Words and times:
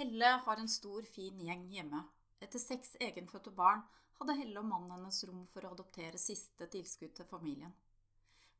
Helle 0.00 0.28
har 0.44 0.56
en 0.56 0.68
stor, 0.68 1.02
fin 1.02 1.40
gjeng 1.44 1.66
hjemme. 1.68 1.98
Etter 2.40 2.60
seks 2.62 2.94
egenfødte 3.04 3.50
barn 3.52 3.82
hadde 4.16 4.36
Helle 4.38 4.62
og 4.62 4.68
mannen 4.70 4.94
hennes 4.94 5.18
rom 5.28 5.42
for 5.52 5.66
å 5.66 5.72
adoptere 5.74 6.16
siste 6.16 6.68
tilskudd 6.72 7.12
til 7.18 7.28
familien. 7.28 7.74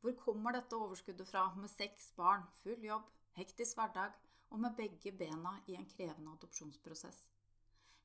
Hvor 0.03 0.18
kommer 0.21 0.53
dette 0.53 0.76
overskuddet 0.76 1.30
fra, 1.30 1.46
med 1.57 1.72
seks 1.72 2.11
barn, 2.18 2.45
full 2.61 2.84
jobb, 2.84 3.08
hektisk 3.40 3.80
hverdag 3.80 4.21
og 4.50 4.61
med 4.66 4.76
begge 4.76 5.14
bena 5.16 5.54
i 5.64 5.79
en 5.80 5.89
krevende 5.89 6.36
adopsjonsprosess? 6.36 7.25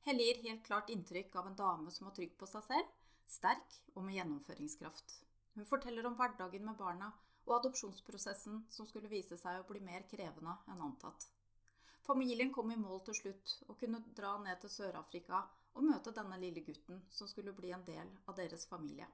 Helle 0.08 0.30
gir 0.30 0.40
helt 0.48 0.64
klart 0.64 0.96
inntrykk 0.96 1.36
av 1.36 1.52
en 1.52 1.60
dame 1.60 1.92
som 1.92 2.08
har 2.08 2.16
trygg 2.16 2.32
på 2.40 2.48
seg 2.48 2.64
selv, 2.70 2.98
sterk 3.28 3.80
og 3.92 4.00
med 4.06 4.16
gjennomføringskraft. 4.16 5.18
Hun 5.58 5.68
forteller 5.68 6.08
om 6.08 6.16
hverdagen 6.16 6.64
med 6.64 6.80
barna 6.80 7.12
og 7.44 7.58
adopsjonsprosessen 7.60 8.64
som 8.72 8.88
skulle 8.88 9.12
vise 9.12 9.36
seg 9.36 9.60
å 9.60 9.68
bli 9.68 9.84
mer 9.84 10.08
krevende 10.08 10.56
enn 10.72 10.88
antatt. 10.88 11.34
Familien 12.06 12.52
kom 12.54 12.70
i 12.70 12.78
mål 12.78 13.00
til 13.08 13.16
slutt 13.18 13.52
og 13.66 13.78
kunne 13.80 13.98
dra 14.14 14.36
ned 14.38 14.60
til 14.62 14.70
Sør-Afrika 14.70 15.40
og 15.74 15.86
møte 15.88 16.14
denne 16.14 16.38
lille 16.38 16.62
gutten 16.62 17.00
som 17.10 17.26
skulle 17.26 17.54
bli 17.56 17.72
en 17.74 17.82
del 17.86 18.06
av 18.30 18.36
deres 18.38 18.66
familie. 18.70 19.08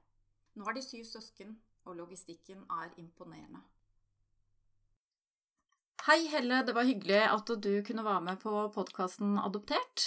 Nå 0.55 0.67
er 0.69 0.77
de 0.77 0.83
syv 0.85 1.07
søsken, 1.09 1.55
og 1.89 1.97
logistikken 1.97 2.67
er 2.71 2.93
imponerende. 3.01 3.63
Hei 6.07 6.27
Helle, 6.29 6.61
det 6.67 6.75
var 6.77 6.87
hyggelig 6.87 7.23
at 7.25 7.51
du 7.65 7.73
kunne 7.87 8.05
være 8.05 8.27
med 8.29 8.41
på 8.43 8.53
podkasten 8.75 9.39
Adoptert. 9.41 10.07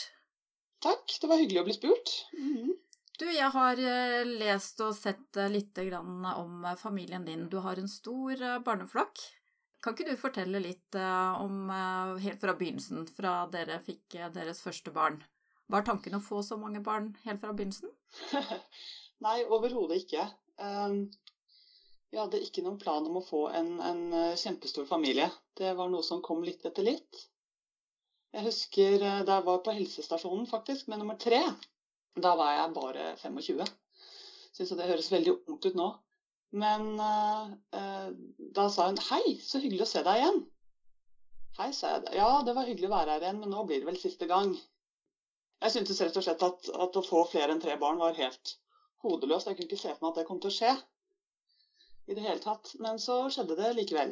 Takk, 0.86 1.18
det 1.22 1.30
var 1.32 1.42
hyggelig 1.42 1.62
å 1.62 1.68
bli 1.68 1.74
spurt. 1.74 2.12
Mm 2.38 2.54
-hmm. 2.54 2.74
Du, 3.20 3.26
jeg 3.32 3.50
har 3.50 3.80
eh, 3.80 4.26
lest 4.28 4.82
og 4.84 4.96
sett 4.96 5.38
eh, 5.38 5.50
litt 5.50 5.78
om 5.96 6.68
familien 6.78 7.26
din. 7.26 7.48
Du 7.50 7.58
har 7.64 7.80
en 7.80 7.88
stor 7.88 8.42
eh, 8.42 8.60
barneflokk. 8.60 9.20
Kan 9.86 9.94
ikke 9.94 10.10
du 10.10 10.18
fortelle 10.18 10.60
litt 10.64 10.96
uh, 10.98 11.38
om 11.44 11.68
uh, 11.70 12.16
helt 12.18 12.40
fra 12.42 12.56
begynnelsen, 12.58 13.04
fra 13.14 13.44
dere 13.54 13.76
fikk 13.86 14.16
uh, 14.18 14.32
deres 14.34 14.64
første 14.66 14.90
barn? 14.90 15.20
Var 15.70 15.86
tanken 15.86 16.18
å 16.18 16.22
få 16.26 16.40
så 16.48 16.58
mange 16.58 16.82
barn 16.82 17.12
helt 17.22 17.38
fra 17.44 17.54
begynnelsen? 17.54 17.92
Nei, 19.26 19.36
overhodet 19.46 20.00
ikke. 20.02 20.24
Um, 20.58 21.04
vi 22.10 22.18
hadde 22.18 22.42
ikke 22.42 22.64
noen 22.66 22.80
plan 22.82 23.06
om 23.06 23.20
å 23.22 23.24
få 23.28 23.44
en, 23.60 23.76
en, 23.86 24.02
kjempestor 24.42 24.90
familie. 24.90 25.30
Det 25.54 25.76
var 25.78 25.94
noe 25.94 26.02
som 26.08 26.24
kom 26.26 26.42
litt 26.48 26.66
etter 26.66 26.90
litt. 26.90 27.22
Jeg 28.34 28.48
husker 28.48 28.98
da 29.04 29.38
jeg 29.38 29.48
var 29.52 29.62
på 29.62 29.78
helsestasjonen 29.78 30.50
faktisk, 30.50 30.90
med 30.90 31.04
nummer 31.04 31.22
tre. 31.22 31.44
Da 32.18 32.34
var 32.40 32.58
jeg 32.58 32.74
bare 32.80 33.14
25. 33.22 33.62
Syns 34.58 34.74
det 34.74 34.90
høres 34.90 35.14
veldig 35.14 35.38
ungt 35.46 35.70
ut 35.70 35.78
nå. 35.78 35.92
Men 36.52 37.00
uh, 37.00 38.12
da 38.56 38.68
sa 38.70 38.86
hun 38.90 39.00
'hei, 39.02 39.38
så 39.44 39.60
hyggelig 39.60 39.88
å 39.88 39.92
se 39.94 40.04
deg 40.06 40.22
igjen'. 40.22 40.44
Hei, 41.58 41.72
sa 41.74 41.96
jeg. 41.96 42.16
Ja, 42.20 42.42
det 42.44 42.54
var 42.56 42.68
hyggelig 42.68 42.90
å 42.90 42.96
være 42.96 43.16
her 43.16 43.26
igjen, 43.26 43.40
men 43.40 43.52
nå 43.54 43.64
blir 43.64 43.80
det 43.80 43.88
vel 43.88 44.00
siste 44.00 44.28
gang. 44.28 44.54
Jeg 45.64 45.72
syntes 45.72 46.02
rett 46.04 46.18
og 46.20 46.26
slett 46.26 46.44
at, 46.44 46.70
at, 46.84 46.98
å 47.00 47.04
få 47.06 47.24
flere 47.32 47.56
enn 47.56 47.62
tre 47.64 47.78
barn 47.80 48.02
var 48.02 48.18
helt 48.18 48.58
hodeløst. 49.06 49.48
Jeg 49.48 49.58
kunne 49.58 49.70
ikke 49.70 49.80
se 49.80 49.94
for 49.94 50.04
meg 50.04 50.12
at 50.12 50.20
det 50.20 50.26
kom 50.28 50.42
til 50.44 50.52
å 50.52 50.56
skje 50.58 50.74
i 52.12 52.18
det 52.18 52.26
hele 52.26 52.44
tatt. 52.44 52.74
Men 52.84 53.00
så 53.02 53.22
skjedde 53.32 53.58
det 53.60 53.72
likevel. 53.78 54.12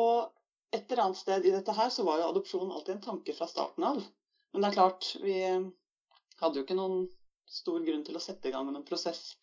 Og 0.00 0.30
et 0.72 0.86
eller 0.86 1.04
annet 1.04 1.20
sted 1.20 1.44
i 1.44 1.52
dette 1.52 1.76
her 1.76 1.92
så 1.92 2.06
var 2.08 2.22
jo 2.22 2.30
adopsjon 2.30 2.72
alltid 2.72 2.96
en 2.96 3.06
tanke 3.10 3.36
fra 3.36 3.48
starten 3.50 3.86
av. 3.86 4.00
Men 4.50 4.64
det 4.64 4.70
er 4.70 4.78
klart, 4.78 5.12
vi 5.20 5.36
hadde 6.40 6.56
jo 6.56 6.64
ikke 6.64 6.78
noen 6.78 7.04
stor 7.50 7.82
grunn 7.84 8.04
til 8.06 8.16
å 8.16 8.22
sette 8.22 8.48
i 8.48 8.54
gang 8.54 8.64
med 8.66 8.78
noen 8.78 8.86
prosess 8.86 9.34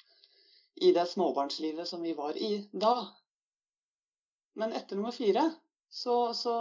i 0.81 0.91
det 0.93 1.05
småbarnslivet 1.09 1.87
som 1.87 2.01
vi 2.01 2.13
var 2.13 2.37
i 2.37 2.51
da. 2.71 3.07
Men 4.53 4.73
etter 4.73 4.95
nummer 4.95 5.11
fire 5.11 5.51
så, 5.89 6.33
så 6.33 6.55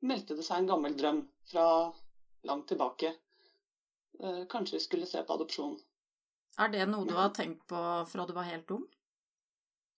meldte 0.00 0.36
det 0.36 0.44
seg 0.46 0.62
en 0.62 0.70
gammel 0.72 0.96
drøm 0.96 1.22
fra 1.50 1.66
langt 2.46 2.68
tilbake. 2.68 3.14
Eh, 4.20 4.42
kanskje 4.48 4.76
vi 4.76 4.84
skulle 4.84 5.06
se 5.06 5.22
på 5.22 5.36
adopsjon. 5.36 5.76
Er 6.58 6.72
det 6.72 6.86
noe 6.88 7.04
du 7.08 7.14
har 7.16 7.34
tenkt 7.36 7.66
på 7.68 7.80
fra 8.08 8.26
du 8.26 8.32
var 8.36 8.48
helt 8.48 8.70
ung? 8.72 8.86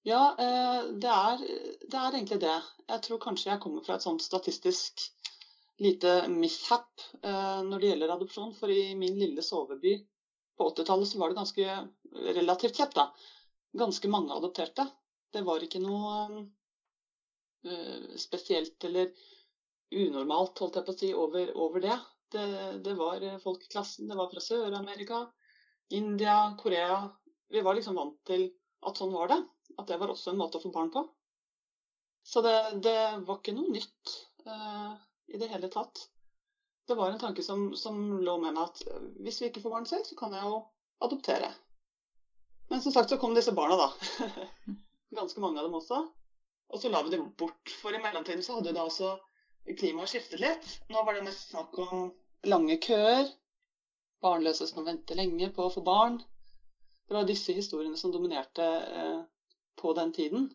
Ja, 0.06 0.34
eh, 0.38 0.88
det 1.02 1.12
er, 1.12 1.44
det 1.84 1.98
er 1.98 2.12
egentlig 2.14 2.40
det. 2.42 2.56
Jeg 2.88 3.04
tror 3.06 3.22
kanskje 3.22 3.52
jeg 3.52 3.62
kommer 3.62 3.84
fra 3.86 3.98
et 3.98 4.06
sånt 4.06 4.24
statistisk 4.24 5.06
lite 5.78 6.20
mishap 6.32 6.90
eh, 7.22 7.60
når 7.66 7.78
det 7.78 7.90
gjelder 7.92 8.14
adopsjon. 8.14 8.54
For 8.58 8.72
i 8.74 8.94
min 8.98 9.18
lille 9.20 9.44
soveby 9.44 9.98
på 10.58 10.68
80-tallet 10.72 11.14
var 11.20 11.30
det 11.30 11.38
ganske 11.38 11.74
relativt 12.34 12.76
sett, 12.76 12.94
da, 12.94 13.08
ganske 13.78 14.10
mange 14.10 14.34
adopterte. 14.34 14.88
Det 15.32 15.44
var 15.46 15.62
ikke 15.62 15.80
noe 15.82 16.14
uh, 17.68 18.14
spesielt 18.18 18.84
eller 18.88 19.12
unormalt, 19.94 20.58
holdt 20.58 20.78
jeg 20.80 20.86
på 20.86 20.94
å 20.94 20.98
si, 20.98 21.10
over, 21.14 21.52
over 21.56 21.84
det. 21.84 21.98
det. 22.34 22.46
det. 22.84 22.94
var 22.98 23.24
folk 23.42 23.64
i 23.64 23.70
klassen. 23.72 24.08
Det 24.08 24.16
var 24.18 24.30
fra 24.32 24.42
Sør-Amerika, 24.44 25.22
India, 25.96 26.40
Korea. 26.60 27.06
Vi 27.48 27.62
var 27.64 27.78
liksom 27.78 27.96
vant 27.96 28.18
til 28.28 28.50
at 28.84 29.00
sånn 29.00 29.14
var 29.14 29.32
det. 29.32 29.40
At 29.78 29.88
det 29.88 30.00
var 30.00 30.12
også 30.12 30.32
en 30.32 30.40
måte 30.40 30.58
å 30.58 30.64
få 30.64 30.72
barn 30.74 30.90
på. 30.92 31.04
Så 32.28 32.42
det, 32.44 32.56
det 32.84 32.98
var 33.24 33.38
ikke 33.38 33.56
noe 33.56 33.72
nytt 33.72 34.14
uh, 34.44 34.92
i 35.32 35.40
det 35.40 35.48
hele 35.52 35.70
tatt. 35.72 36.08
Det 36.88 36.96
var 36.96 37.12
en 37.12 37.20
tanke 37.20 37.42
som, 37.44 37.74
som 37.76 37.96
lå 38.24 38.34
med 38.40 38.56
meg 38.56 38.62
at 38.64 38.82
hvis 39.20 39.42
vi 39.42 39.50
ikke 39.50 39.60
får 39.60 39.74
barn 39.74 39.88
selv, 39.88 40.06
så 40.08 40.16
kan 40.16 40.32
jeg 40.32 40.46
jo 40.48 40.60
adoptere. 41.04 41.50
Men 42.70 42.80
som 42.84 42.92
sagt 42.92 43.12
så 43.12 43.18
kom 43.20 43.34
disse 43.36 43.52
barna, 43.56 43.76
da. 43.76 43.88
Ganske 45.18 45.40
mange 45.40 45.60
av 45.60 45.68
dem 45.68 45.76
også. 45.76 46.00
Og 46.68 46.80
så 46.80 46.88
la 46.92 47.02
vi 47.04 47.12
dem 47.12 47.28
bort. 47.36 47.74
For 47.82 47.92
i 47.92 48.00
mellomtiden 48.00 48.44
så 48.44 48.58
hadde 48.58 48.72
da 48.76 48.84
også 48.88 49.14
klimaet 49.76 50.12
skiftet 50.12 50.40
litt. 50.40 50.66
Nå 50.92 51.04
var 51.04 51.16
det 51.16 51.26
mest 51.28 51.52
snakk 51.52 51.76
om 51.84 52.08
lange 52.48 52.76
køer. 52.84 53.28
Barnløse 54.24 54.66
som 54.68 54.84
venter 54.88 55.16
lenge 55.16 55.48
på 55.54 55.68
å 55.68 55.72
få 55.72 55.84
barn. 55.84 56.18
Det 57.08 57.16
var 57.16 57.28
disse 57.28 57.54
historiene 57.56 57.96
som 57.96 58.12
dominerte 58.12 58.64
eh, 58.64 59.20
på 59.80 59.92
den 59.96 60.12
tiden. 60.12 60.48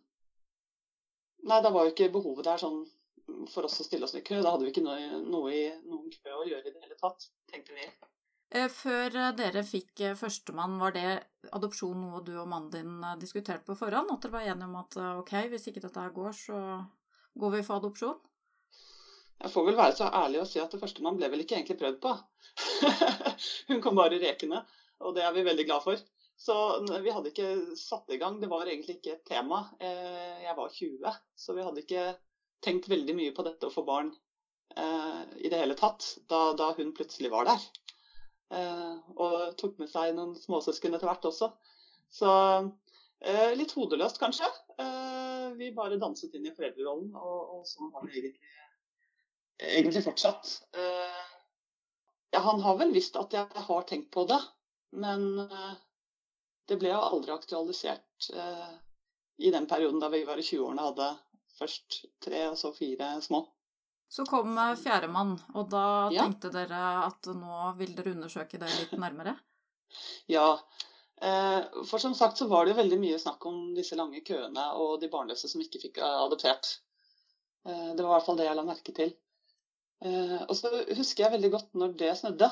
Nei, 1.49 1.61
da 1.61 1.71
var 1.73 1.87
jo 1.87 1.93
ikke 1.93 2.11
behovet 2.13 2.45
der 2.49 2.61
sånn 2.61 2.83
for 3.51 3.67
oss 3.67 3.81
å 3.81 3.85
stille 3.87 4.07
oss 4.07 4.15
i 4.17 4.23
kø. 4.25 4.39
Da 4.41 4.53
hadde 4.53 4.67
vi 4.67 4.73
ikke 4.73 4.85
noe, 4.85 5.21
noe 5.25 5.53
i 5.53 5.63
noen 5.85 6.09
kø 6.13 6.39
å 6.39 6.47
gjøre 6.47 6.67
i 6.69 6.73
det 6.73 6.83
hele 6.83 6.99
tatt, 6.99 7.29
tenkte 7.51 7.77
vi. 7.77 7.87
Eh, 8.53 8.69
før 8.69 9.15
eh, 9.17 9.31
dere 9.33 9.63
fikk 9.65 10.03
eh, 10.05 10.17
førstemann, 10.17 10.75
var 10.81 10.93
det 10.93 11.07
adopsjon 11.57 11.97
noe 11.97 12.19
du 12.25 12.35
og 12.37 12.49
mannen 12.51 12.69
din 12.73 13.21
diskuterte 13.21 13.65
på 13.65 13.77
forhånd? 13.79 14.11
At 14.13 14.27
dere 14.27 14.35
var 14.35 14.45
enige 14.51 14.67
om 14.67 14.75
at 14.77 14.97
ok, 15.23 15.33
hvis 15.49 15.65
ikke 15.71 15.81
dette 15.87 16.03
går, 16.13 16.35
så 16.37 16.59
går 17.41 17.55
vi 17.55 17.63
for 17.65 17.81
adopsjon? 17.81 18.19
Jeg 19.41 19.51
får 19.51 19.65
vel 19.67 19.79
være 19.79 19.95
så 19.97 20.11
ærlig 20.21 20.43
å 20.43 20.45
si 20.47 20.61
at 20.61 20.71
det 20.71 20.79
førstemann 20.79 21.17
ble 21.17 21.31
vel 21.33 21.41
ikke 21.43 21.57
egentlig 21.57 21.79
prøvd 21.81 21.97
på. 22.03 22.13
Hun 23.71 23.81
kom 23.83 23.97
bare 23.97 24.21
rekende, 24.21 24.61
og 25.01 25.17
det 25.17 25.25
er 25.25 25.33
vi 25.35 25.47
veldig 25.49 25.65
glad 25.71 25.83
for. 25.87 26.05
Så 26.43 26.55
vi 27.01 27.11
hadde 27.13 27.31
ikke 27.33 27.49
satt 27.79 28.13
i 28.13 28.19
gang. 28.21 28.37
Det 28.41 28.51
var 28.51 28.69
egentlig 28.69 28.99
ikke 28.99 29.17
et 29.17 29.25
tema. 29.27 29.63
Jeg 29.79 30.55
var 30.57 30.71
20, 30.77 31.19
så 31.39 31.57
vi 31.57 31.65
hadde 31.65 31.83
ikke 31.83 32.05
tenkt 32.63 32.89
veldig 32.91 33.15
mye 33.17 33.33
på 33.35 33.45
dette 33.45 33.67
å 33.67 33.73
få 33.73 33.85
barn 33.87 34.13
i 34.73 35.49
det 35.51 35.57
hele 35.59 35.75
tatt 35.77 36.05
da, 36.31 36.39
da 36.57 36.71
hun 36.73 36.95
plutselig 36.97 37.29
var 37.29 37.45
der. 37.45 37.61
Eh, 38.53 38.97
og 39.17 39.55
tok 39.57 39.79
med 39.81 39.89
seg 39.89 40.13
noen 40.17 40.35
småsøsken 40.37 40.93
etter 40.93 41.09
hvert 41.09 41.25
også. 41.29 41.49
Så 42.13 42.29
eh, 43.25 43.53
litt 43.57 43.73
hodeløst, 43.77 44.19
kanskje. 44.21 44.49
Eh, 44.77 45.47
vi 45.57 45.71
bare 45.75 45.99
danset 46.01 46.35
inn 46.37 46.49
i 46.49 46.53
foreldrerollen, 46.53 47.13
og, 47.17 47.57
og 47.57 47.63
sånn 47.69 47.91
har 47.93 48.05
det 48.05 48.13
egentlig, 48.13 48.53
egentlig 49.69 50.05
fortsatt. 50.05 50.53
Ja, 52.33 52.41
han 52.41 52.63
har 52.65 52.77
vel 52.79 52.93
visst 52.93 53.17
at 53.19 53.33
jeg 53.35 53.65
har 53.67 53.83
tenkt 53.89 54.09
på 54.13 54.23
det, 54.29 54.39
men 54.97 55.27
det 56.65 56.79
ble 56.81 56.89
jo 56.89 57.03
aldri 57.03 57.33
aktualisert 57.35 58.29
i 59.37 59.51
den 59.53 59.67
perioden 59.69 60.01
da 60.01 60.09
vi 60.09 60.23
var 60.25 60.41
i 60.41 60.45
20-årene 60.45 60.87
hadde 60.87 61.11
først 61.59 62.03
tre 62.23 62.47
og 62.49 62.57
så 62.59 62.73
fire 62.75 63.15
små. 63.21 63.43
Så 64.13 64.25
kom 64.29 64.57
eh, 64.57 64.75
fjerdemann, 64.77 65.33
og 65.57 65.69
da 65.71 65.85
ja. 66.13 66.21
tenkte 66.21 66.51
dere 66.53 66.81
at 67.07 67.29
nå 67.33 67.71
vil 67.79 67.95
dere 67.97 68.13
undersøke 68.13 68.59
det 68.61 68.69
litt 68.75 68.93
nærmere? 69.01 69.33
Ja, 70.29 70.59
eh, 71.21 71.61
for 71.89 72.01
som 72.01 72.13
sagt 72.17 72.37
så 72.37 72.45
var 72.51 72.67
det 72.69 72.77
veldig 72.77 72.99
mye 73.01 73.17
snakk 73.21 73.45
om 73.49 73.73
disse 73.77 73.97
lange 73.97 74.21
køene 74.25 74.67
og 74.77 74.99
de 75.01 75.09
barnløse 75.09 75.49
som 75.49 75.63
ikke 75.65 75.81
fikk 75.87 75.97
eh, 76.01 76.19
adoptert. 76.27 76.75
Det 77.63 78.03
var 78.03 78.09
i 78.09 78.13
hvert 78.17 78.25
fall 78.25 78.35
det 78.35 78.45
jeg 78.49 78.55
la 78.59 78.63
merke 78.67 78.91
til. 78.91 79.11
Og 80.03 80.51
så 80.59 80.67
husker 80.97 81.23
jeg 81.23 81.31
veldig 81.31 81.51
godt 81.53 81.77
når 81.79 81.93
det 82.01 82.09
snudde. 82.19 82.49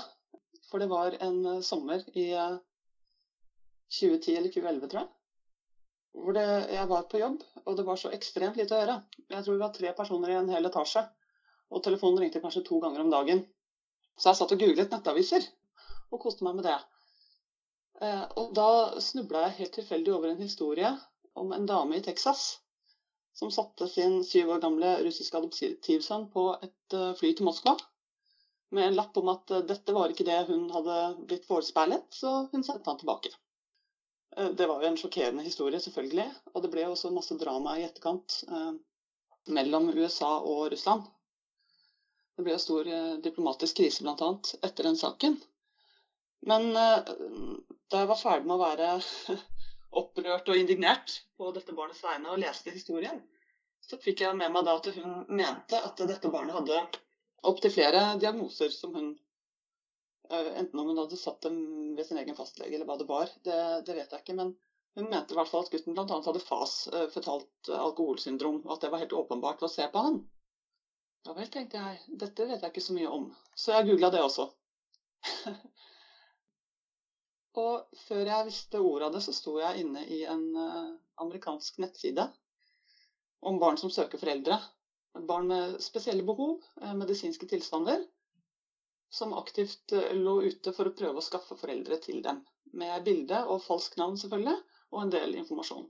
For 0.70 0.80
det 0.80 0.88
var 0.88 1.18
en 1.20 1.60
sommer 1.68 2.00
i 2.16 2.30
2010 3.92 4.38
eller 4.38 4.54
2011, 4.54 4.88
tror 4.88 5.02
jeg. 5.02 5.10
Hvor 6.12 6.36
det, 6.36 6.46
jeg 6.74 6.88
var 6.90 7.08
på 7.12 7.22
jobb, 7.22 7.44
og 7.64 7.78
det 7.78 7.86
var 7.88 8.00
så 8.00 8.12
ekstremt 8.16 8.58
lite 8.60 8.76
å 8.76 8.80
gjøre. 8.82 8.98
Jeg 9.32 9.46
tror 9.46 9.56
vi 9.56 9.64
var 9.64 9.76
tre 9.76 9.92
personer 9.98 10.34
i 10.34 10.38
en 10.42 10.52
hel 10.52 10.68
etasje. 10.68 11.04
Og 11.72 11.84
telefonen 11.86 12.20
ringte 12.24 12.42
kanskje 12.44 12.66
to 12.68 12.80
ganger 12.84 13.04
om 13.04 13.12
dagen. 13.14 13.46
Så 14.20 14.32
jeg 14.32 14.42
satt 14.42 14.56
og 14.56 14.60
googlet 14.60 14.92
nettaviser 14.92 15.46
og 16.12 16.20
koste 16.20 16.44
meg 16.44 16.58
med 16.58 16.68
det. 16.68 16.80
Eh, 18.04 18.26
og 18.42 18.52
da 18.58 19.00
snubla 19.04 19.46
jeg 19.46 19.58
helt 19.62 19.78
tilfeldig 19.80 20.14
over 20.18 20.34
en 20.34 20.44
historie 20.44 20.92
om 21.40 21.54
en 21.56 21.70
dame 21.70 22.00
i 22.00 22.04
Texas 22.04 22.58
som 23.38 23.52
satte 23.54 23.88
sin 23.88 24.20
syv 24.28 24.52
år 24.58 24.64
gamle 24.66 24.98
russiske 25.06 25.40
adoptivsønn 25.40 26.28
på 26.34 26.50
et 26.58 26.98
eh, 26.98 27.14
fly 27.20 27.32
til 27.38 27.48
Moskva 27.48 27.78
med 28.76 28.88
en 28.88 28.98
lapp 28.98 29.18
om 29.20 29.32
at 29.32 29.52
eh, 29.52 29.64
dette 29.68 29.96
var 29.96 30.12
ikke 30.12 30.28
det 30.28 30.42
hun 30.50 30.68
hadde 30.74 30.98
blitt 31.28 31.48
forespeilet, 31.48 32.08
så 32.16 32.46
hun 32.52 32.64
sendte 32.64 32.88
han 32.90 33.00
tilbake. 33.00 33.32
Eh, 34.38 34.50
det 34.58 34.68
var 34.68 34.82
jo 34.82 34.92
en 34.92 34.98
sjokkerende 34.98 35.46
historie, 35.46 35.80
selvfølgelig, 35.80 36.28
og 36.54 36.64
det 36.64 36.72
ble 36.74 36.88
også 36.88 37.12
masse 37.14 37.38
drama 37.40 37.78
i 37.80 37.86
etterkant 37.88 38.42
eh, 38.48 38.72
mellom 39.58 39.90
USA 39.96 40.38
og 40.40 40.70
Russland. 40.74 41.08
Det 42.36 42.46
ble 42.46 42.56
jo 42.56 42.64
stor 42.64 42.88
eh, 42.88 43.16
diplomatisk 43.24 43.82
krise 43.82 44.06
bl.a. 44.06 44.32
etter 44.68 44.88
den 44.88 45.00
saken. 45.00 45.38
Men 46.48 46.72
eh, 46.74 47.12
da 47.92 48.04
jeg 48.04 48.10
var 48.10 48.20
ferdig 48.22 48.48
med 48.50 48.58
å 48.58 48.64
være 48.64 48.94
opprørt 50.02 50.50
og 50.50 50.58
indignert 50.58 51.20
på 51.38 51.52
dette 51.56 51.76
barnets 51.76 52.04
vegne 52.06 52.32
og 52.32 52.40
leste 52.42 52.74
historien, 52.74 53.20
så 53.82 54.00
fikk 54.00 54.24
jeg 54.24 54.38
med 54.38 54.54
meg 54.54 54.66
da 54.66 54.78
at 54.78 54.88
hun 54.96 55.26
mente 55.28 55.80
at 55.84 56.02
dette 56.08 56.32
barnet 56.32 56.56
hadde 56.56 56.80
opptil 57.50 57.74
flere 57.74 58.04
diagnoser 58.22 58.72
som 58.74 58.94
hun 58.96 59.12
Enten 60.32 60.80
om 60.80 60.92
hun 60.92 61.00
hadde 61.02 61.20
satt 61.20 61.42
dem 61.44 61.58
ved 61.98 62.08
sin 62.08 62.20
egen 62.22 62.38
fastlege 62.38 62.78
eller 62.78 62.88
hva 62.88 62.96
det 63.00 63.08
var, 63.10 63.32
det, 63.44 63.58
det 63.88 63.96
vet 63.98 64.14
jeg 64.14 64.24
ikke. 64.24 64.36
Men 64.38 64.54
hun 64.96 65.10
mente 65.12 65.36
i 65.36 65.40
hvert 65.40 65.50
fall 65.52 65.66
at 65.66 65.72
gutten 65.74 65.96
bl.a. 65.96 66.06
hadde 66.08 66.44
FAS, 66.44 66.76
fortalt 67.14 67.72
alkoholsyndrom, 67.76 68.62
og 68.66 68.76
at 68.76 68.86
det 68.86 68.92
var 68.94 69.04
helt 69.04 69.16
åpenbart 69.16 69.64
å 69.64 69.72
se 69.72 69.88
på 69.92 70.04
han. 70.06 70.22
Ja 71.28 71.36
vel, 71.38 71.50
tenkte 71.54 71.78
jeg. 71.78 72.00
Dette 72.24 72.48
vet 72.50 72.64
jeg 72.64 72.74
ikke 72.74 72.84
så 72.84 72.96
mye 72.98 73.10
om. 73.14 73.28
Så 73.56 73.76
jeg 73.76 73.88
googla 73.92 74.10
det 74.14 74.24
også. 74.26 74.48
og 77.62 78.00
før 78.08 78.32
jeg 78.32 78.48
visste 78.48 78.82
ordet 78.82 79.10
av 79.10 79.16
det, 79.16 79.22
så 79.28 79.36
sto 79.36 79.58
jeg 79.62 79.84
inne 79.84 80.06
i 80.10 80.24
en 80.26 80.48
uh, 80.58 80.94
amerikansk 81.22 81.78
nettside 81.84 82.26
om 83.46 83.60
barn 83.62 83.78
som 83.78 83.94
søker 83.94 84.22
foreldre. 84.22 84.58
Barn 85.28 85.50
med 85.50 85.78
spesielle 85.84 86.24
behov, 86.24 86.62
eh, 86.80 86.94
medisinske 86.96 87.48
tilstander, 87.50 88.04
som 89.12 89.34
aktivt 89.34 89.92
eh, 89.92 90.14
lå 90.16 90.42
ute 90.42 90.72
for 90.76 90.88
å 90.88 90.96
prøve 90.96 91.20
å 91.20 91.26
skaffe 91.26 91.58
foreldre 91.60 91.98
til 92.04 92.22
dem. 92.24 92.40
Med 92.80 93.04
bilde 93.04 93.42
og 93.52 93.64
falsk 93.66 93.98
navn, 94.00 94.16
selvfølgelig, 94.20 94.56
og 94.92 95.02
en 95.02 95.12
del 95.12 95.36
informasjon. 95.42 95.90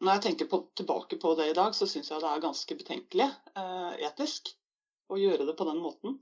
Når 0.00 0.16
jeg 0.16 0.24
tenker 0.24 0.48
på, 0.48 0.62
tilbake 0.80 1.18
på 1.20 1.34
det 1.36 1.50
i 1.50 1.58
dag, 1.58 1.76
så 1.76 1.88
syns 1.88 2.08
jeg 2.08 2.22
det 2.22 2.30
er 2.30 2.46
ganske 2.46 2.76
betenkelig 2.80 3.26
eh, 3.28 3.92
etisk 4.08 4.54
å 5.12 5.18
gjøre 5.20 5.44
det 5.50 5.56
på 5.58 5.66
den 5.68 5.82
måten. 5.84 6.16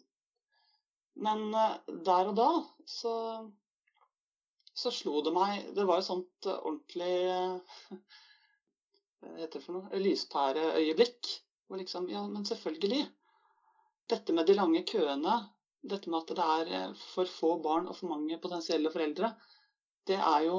Men 1.22 1.46
eh, 1.54 1.76
der 2.08 2.32
og 2.32 2.34
da 2.40 2.48
så, 2.90 3.14
så 4.74 4.90
slo 4.94 5.22
det 5.22 5.34
meg 5.34 5.70
Det 5.76 5.86
var 5.86 6.02
et 6.02 6.08
sånt 6.08 6.50
ordentlig 6.56 7.14
heter 9.38 9.60
det 9.60 9.62
for 9.62 9.78
noe, 9.78 10.02
lyspæreøyeblikk. 10.02 11.30
Hvor 11.68 11.78
liksom, 11.78 12.10
ja, 12.10 12.24
men 12.26 12.46
selvfølgelig. 12.48 13.06
Dette 14.08 14.32
med 14.32 14.48
de 14.48 14.56
lange 14.56 14.82
køene, 14.88 15.36
dette 15.88 16.10
med 16.10 16.22
at 16.22 16.34
det 16.36 16.44
er 16.56 16.74
eh, 16.78 17.00
for 17.12 17.30
få 17.30 17.54
barn 17.64 17.88
og 17.88 17.96
for 17.98 18.10
mange 18.12 18.38
potensielle 18.42 18.92
foreldre, 18.92 19.32
det 20.08 20.16
er 20.18 20.46
jo 20.48 20.58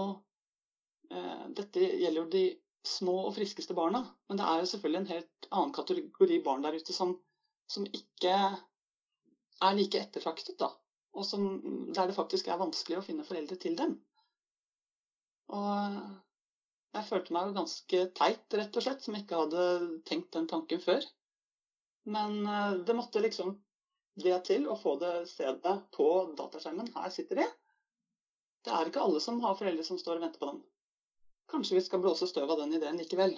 eh, 1.10 1.46
Dette 1.58 1.82
gjelder 1.82 2.22
jo 2.22 2.28
de 2.36 2.44
små 2.86 3.16
og 3.28 3.34
friskeste 3.36 3.76
barna. 3.78 4.04
Men 4.30 4.40
det 4.40 4.46
er 4.48 4.62
jo 4.62 4.70
selvfølgelig 4.72 5.02
en 5.02 5.14
helt 5.14 5.50
annen 5.50 5.74
kategori 5.76 6.40
barn 6.46 6.64
der 6.66 6.78
ute 6.80 6.96
som, 6.96 7.16
som 7.70 7.88
ikke 7.90 8.36
er 9.60 9.76
like 9.76 10.00
ettertraktet, 10.00 10.56
da. 10.62 10.70
Og 11.18 11.26
som, 11.26 11.50
der 11.96 12.10
det 12.10 12.16
faktisk 12.16 12.48
er 12.48 12.62
vanskelig 12.62 13.00
å 13.00 13.06
finne 13.06 13.26
foreldre 13.28 13.58
til 13.60 13.76
dem. 13.80 13.98
Og 15.58 16.00
jeg 16.96 17.06
følte 17.10 17.34
meg 17.36 17.50
jo 17.50 17.58
ganske 17.58 18.04
teit, 18.18 18.46
rett 18.56 18.78
og 18.78 18.86
slett, 18.86 19.04
som 19.06 19.18
ikke 19.18 19.42
hadde 19.44 19.64
tenkt 20.10 20.32
den 20.38 20.48
tanken 20.50 20.82
før. 20.84 21.06
Men 22.04 22.46
eh, 22.46 22.72
det 22.86 22.94
måtte 22.94 23.24
liksom 23.24 23.56
det 24.20 24.40
til 24.50 24.68
å 24.68 24.76
få 24.80 24.96
det 25.00 25.14
stedet 25.30 25.76
på 25.96 26.10
dataskjermen. 26.38 26.92
Her 26.96 27.10
sitter 27.14 27.42
de. 27.42 27.46
Det 28.66 28.74
er 28.76 28.90
ikke 28.90 29.04
alle 29.04 29.22
som 29.24 29.40
har 29.44 29.56
foreldre 29.60 29.86
som 29.88 30.00
står 30.00 30.20
og 30.20 30.26
venter 30.26 30.42
på 30.42 30.52
dem. 30.52 30.64
Kanskje 31.50 31.80
vi 31.80 31.86
skal 31.86 32.04
blåse 32.04 32.28
støv 32.28 32.52
av 32.52 32.60
den 32.62 32.76
ideen 32.78 33.00
likevel. 33.00 33.38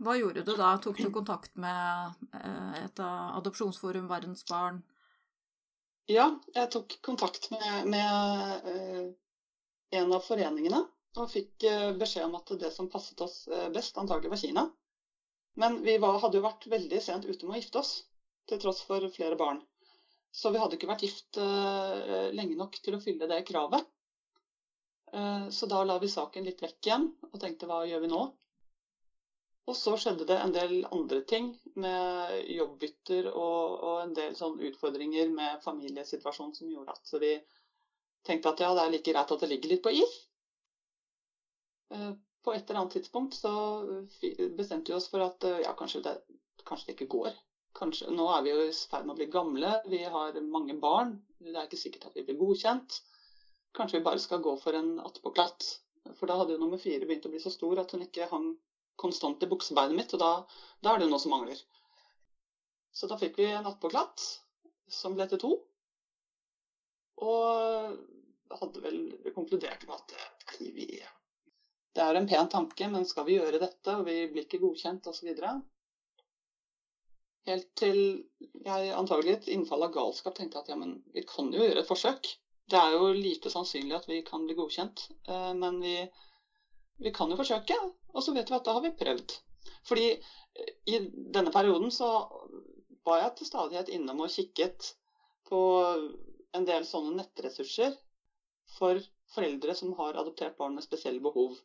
Hva 0.00 0.14
gjorde 0.16 0.46
du 0.46 0.54
da? 0.56 0.72
Tok 0.80 1.02
du 1.02 1.10
kontakt 1.12 1.58
med 1.60 2.30
eh, 2.40 2.78
et 2.86 3.02
adopsjonsforum, 3.04 4.08
Verdens 4.08 4.46
Barn? 4.48 4.80
Ja, 6.10 6.30
jeg 6.56 6.70
tok 6.72 6.96
kontakt 7.06 7.50
med, 7.52 7.90
med 7.92 8.64
uh, 8.66 9.04
en 9.90 10.14
av 10.16 10.24
foreningene 10.24 10.80
og 11.18 11.30
fikk 11.30 11.66
eh, 11.66 11.90
beskjed 11.98 12.28
om 12.28 12.36
at 12.38 12.52
det 12.60 12.70
som 12.74 12.88
passet 12.90 13.20
oss 13.24 13.48
eh, 13.50 13.68
best, 13.74 13.96
antagelig 13.98 14.30
var 14.30 14.40
Kina. 14.42 14.64
Men 15.58 15.80
vi 15.82 15.96
var, 15.98 16.18
hadde 16.22 16.38
jo 16.38 16.46
vært 16.46 16.66
veldig 16.70 17.00
sent 17.02 17.26
ute 17.26 17.46
med 17.46 17.56
å 17.56 17.60
gifte 17.60 17.80
oss, 17.82 17.92
til 18.48 18.60
tross 18.62 18.82
for 18.86 19.04
flere 19.12 19.38
barn. 19.38 19.60
Så 20.30 20.52
vi 20.54 20.60
hadde 20.62 20.76
ikke 20.78 20.88
vært 20.90 21.02
gift 21.04 21.40
uh, 21.42 22.30
lenge 22.34 22.58
nok 22.58 22.78
til 22.78 22.94
å 22.94 23.02
fylle 23.02 23.26
det 23.30 23.42
kravet. 23.48 23.82
Uh, 25.10 25.50
så 25.50 25.66
da 25.66 25.82
la 25.82 25.98
vi 25.98 26.10
saken 26.10 26.46
litt 26.46 26.62
vekk 26.62 26.86
igjen 26.86 27.08
og 27.32 27.40
tenkte 27.42 27.66
hva 27.66 27.82
gjør 27.88 28.04
vi 28.04 28.12
nå? 28.12 28.20
Og 29.70 29.76
så 29.76 29.94
skjedde 29.98 30.26
det 30.26 30.38
en 30.42 30.54
del 30.54 30.80
andre 30.90 31.20
ting 31.26 31.52
med 31.78 32.46
jobbbytter 32.50 33.28
og, 33.30 33.74
og 33.86 33.98
en 34.04 34.14
del 34.16 34.34
sånn 34.38 34.58
utfordringer 34.66 35.30
med 35.34 35.60
familiesituasjonen 35.62 36.56
som 36.56 36.70
gjorde 36.70 36.94
at 36.96 37.12
vi 37.22 37.34
tenkte 38.26 38.50
at 38.50 38.62
ja, 38.64 38.72
det 38.74 38.82
er 38.82 38.94
like 38.94 39.12
greit 39.12 39.34
at 39.34 39.44
det 39.44 39.50
ligger 39.50 39.72
litt 39.74 39.84
på 39.84 39.92
is. 39.94 40.16
Eh, 41.94 42.10
på 42.44 42.54
et 42.54 42.64
eller 42.70 42.80
annet 42.80 42.96
tidspunkt 42.96 43.36
så 43.36 43.52
bestemte 44.56 44.92
vi 44.92 44.96
oss 44.96 45.08
for 45.12 45.24
at 45.24 45.44
eh, 45.48 45.62
ja, 45.64 45.74
kanskje 45.76 46.02
det, 46.04 46.14
kanskje 46.64 46.90
det 46.90 46.96
ikke 46.96 47.10
går. 47.16 47.36
Kanskje, 47.76 48.08
nå 48.14 48.26
er 48.34 48.42
vi 48.44 48.52
jo 48.52 48.62
i 48.66 48.72
ferd 48.90 49.06
med 49.06 49.14
å 49.14 49.18
bli 49.20 49.28
gamle, 49.30 49.74
vi 49.92 50.02
har 50.14 50.38
mange 50.42 50.74
barn. 50.80 51.14
Det 51.38 51.54
er 51.54 51.68
ikke 51.68 51.80
sikkert 51.80 52.08
at 52.08 52.16
vi 52.18 52.24
blir 52.26 52.40
godkjent. 52.40 53.00
Kanskje 53.76 54.00
vi 54.00 54.06
bare 54.08 54.22
skal 54.22 54.42
gå 54.42 54.56
for 54.58 54.76
en 54.76 54.96
attpåklatt. 55.04 55.68
For 56.16 56.26
da 56.26 56.38
hadde 56.40 56.56
jo 56.56 56.62
nummer 56.62 56.80
fire 56.80 57.06
begynt 57.06 57.28
å 57.28 57.32
bli 57.32 57.42
så 57.42 57.52
stor 57.52 57.82
at 57.82 57.92
hun 57.94 58.02
ikke 58.06 58.28
hang 58.32 58.50
konstant 59.00 59.42
i 59.44 59.48
buksebeinet 59.48 59.96
mitt, 59.96 60.12
og 60.16 60.20
da, 60.20 60.30
da 60.82 60.92
er 60.92 61.00
det 61.00 61.08
noe 61.08 61.20
som 61.22 61.32
mangler. 61.32 61.60
Så 62.92 63.08
da 63.08 63.16
fikk 63.20 63.38
vi 63.38 63.46
en 63.52 63.68
attpåklatt 63.68 64.24
som 64.90 65.14
ble 65.14 65.28
til 65.30 65.40
to. 65.40 65.52
Og 67.20 68.00
hadde 68.60 68.82
vel 68.82 69.00
konkludert 69.36 69.86
med 69.86 69.94
at 69.94 70.60
vi 70.60 70.88
det 71.96 72.02
er 72.04 72.16
en 72.16 72.28
pen 72.30 72.48
tanke, 72.50 72.88
men 72.88 73.06
skal 73.08 73.26
vi 73.26 73.36
gjøre 73.38 73.58
dette, 73.62 73.96
og 73.96 74.06
vi 74.06 74.22
blir 74.30 74.46
ikke 74.46 74.60
godkjent 74.62 75.08
osv. 75.10 75.30
Helt 77.48 77.70
til 77.78 78.00
jeg 78.66 78.92
antagelig 78.94 79.32
et 79.34 79.48
innfall 79.56 79.86
av 79.86 79.94
galskap 79.94 80.36
tenkte 80.36 80.60
at 80.60 80.70
ja, 80.70 80.76
men 80.78 80.98
vi 81.14 81.24
kan 81.26 81.50
jo 81.54 81.64
gjøre 81.64 81.82
et 81.82 81.88
forsøk. 81.88 82.30
Det 82.70 82.78
er 82.78 82.94
jo 82.94 83.08
lite 83.16 83.50
sannsynlig 83.50 83.96
at 83.96 84.06
vi 84.06 84.20
kan 84.26 84.44
bli 84.46 84.54
godkjent, 84.58 85.08
eh, 85.26 85.52
men 85.58 85.80
vi, 85.82 85.94
vi 87.02 87.12
kan 87.14 87.32
jo 87.32 87.38
forsøke. 87.40 87.78
Og 88.14 88.22
så 88.22 88.34
vet 88.36 88.50
vi 88.50 88.58
at 88.58 88.68
da 88.68 88.76
har 88.76 88.84
vi 88.84 88.92
prøvd. 88.94 89.34
Fordi 89.88 90.06
eh, 90.12 90.74
i 90.94 91.00
denne 91.34 91.50
perioden 91.54 91.90
så 91.94 92.12
var 93.08 93.24
jeg 93.24 93.34
til 93.38 93.50
stadighet 93.50 93.90
innom 93.96 94.22
og 94.22 94.30
kikket 94.30 94.92
på 95.50 95.60
en 96.54 96.66
del 96.68 96.86
sånne 96.86 97.16
nettressurser 97.16 97.96
for 98.76 99.00
foreldre 99.34 99.74
som 99.74 99.90
har 99.98 100.18
adoptert 100.20 100.58
barn 100.58 100.76
med 100.76 100.86
spesielle 100.86 101.22
behov 101.22 101.56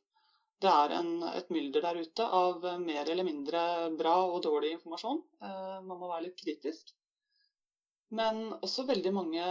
det 0.64 0.72
er 0.72 0.94
en, 0.96 1.10
et 1.36 1.50
mylder 1.52 1.84
der 1.84 1.98
ute 2.00 2.28
av 2.38 2.64
mer 2.82 3.10
eller 3.12 3.28
mindre 3.28 3.62
bra 3.98 4.16
og 4.30 4.40
dårlig 4.46 4.76
informasjon. 4.78 5.20
Eh, 5.44 5.82
man 5.84 6.00
må 6.00 6.08
være 6.10 6.28
litt 6.28 6.38
kritisk. 6.40 6.94
Men 8.16 8.54
også 8.64 8.86
veldig 8.88 9.12
mange 9.14 9.46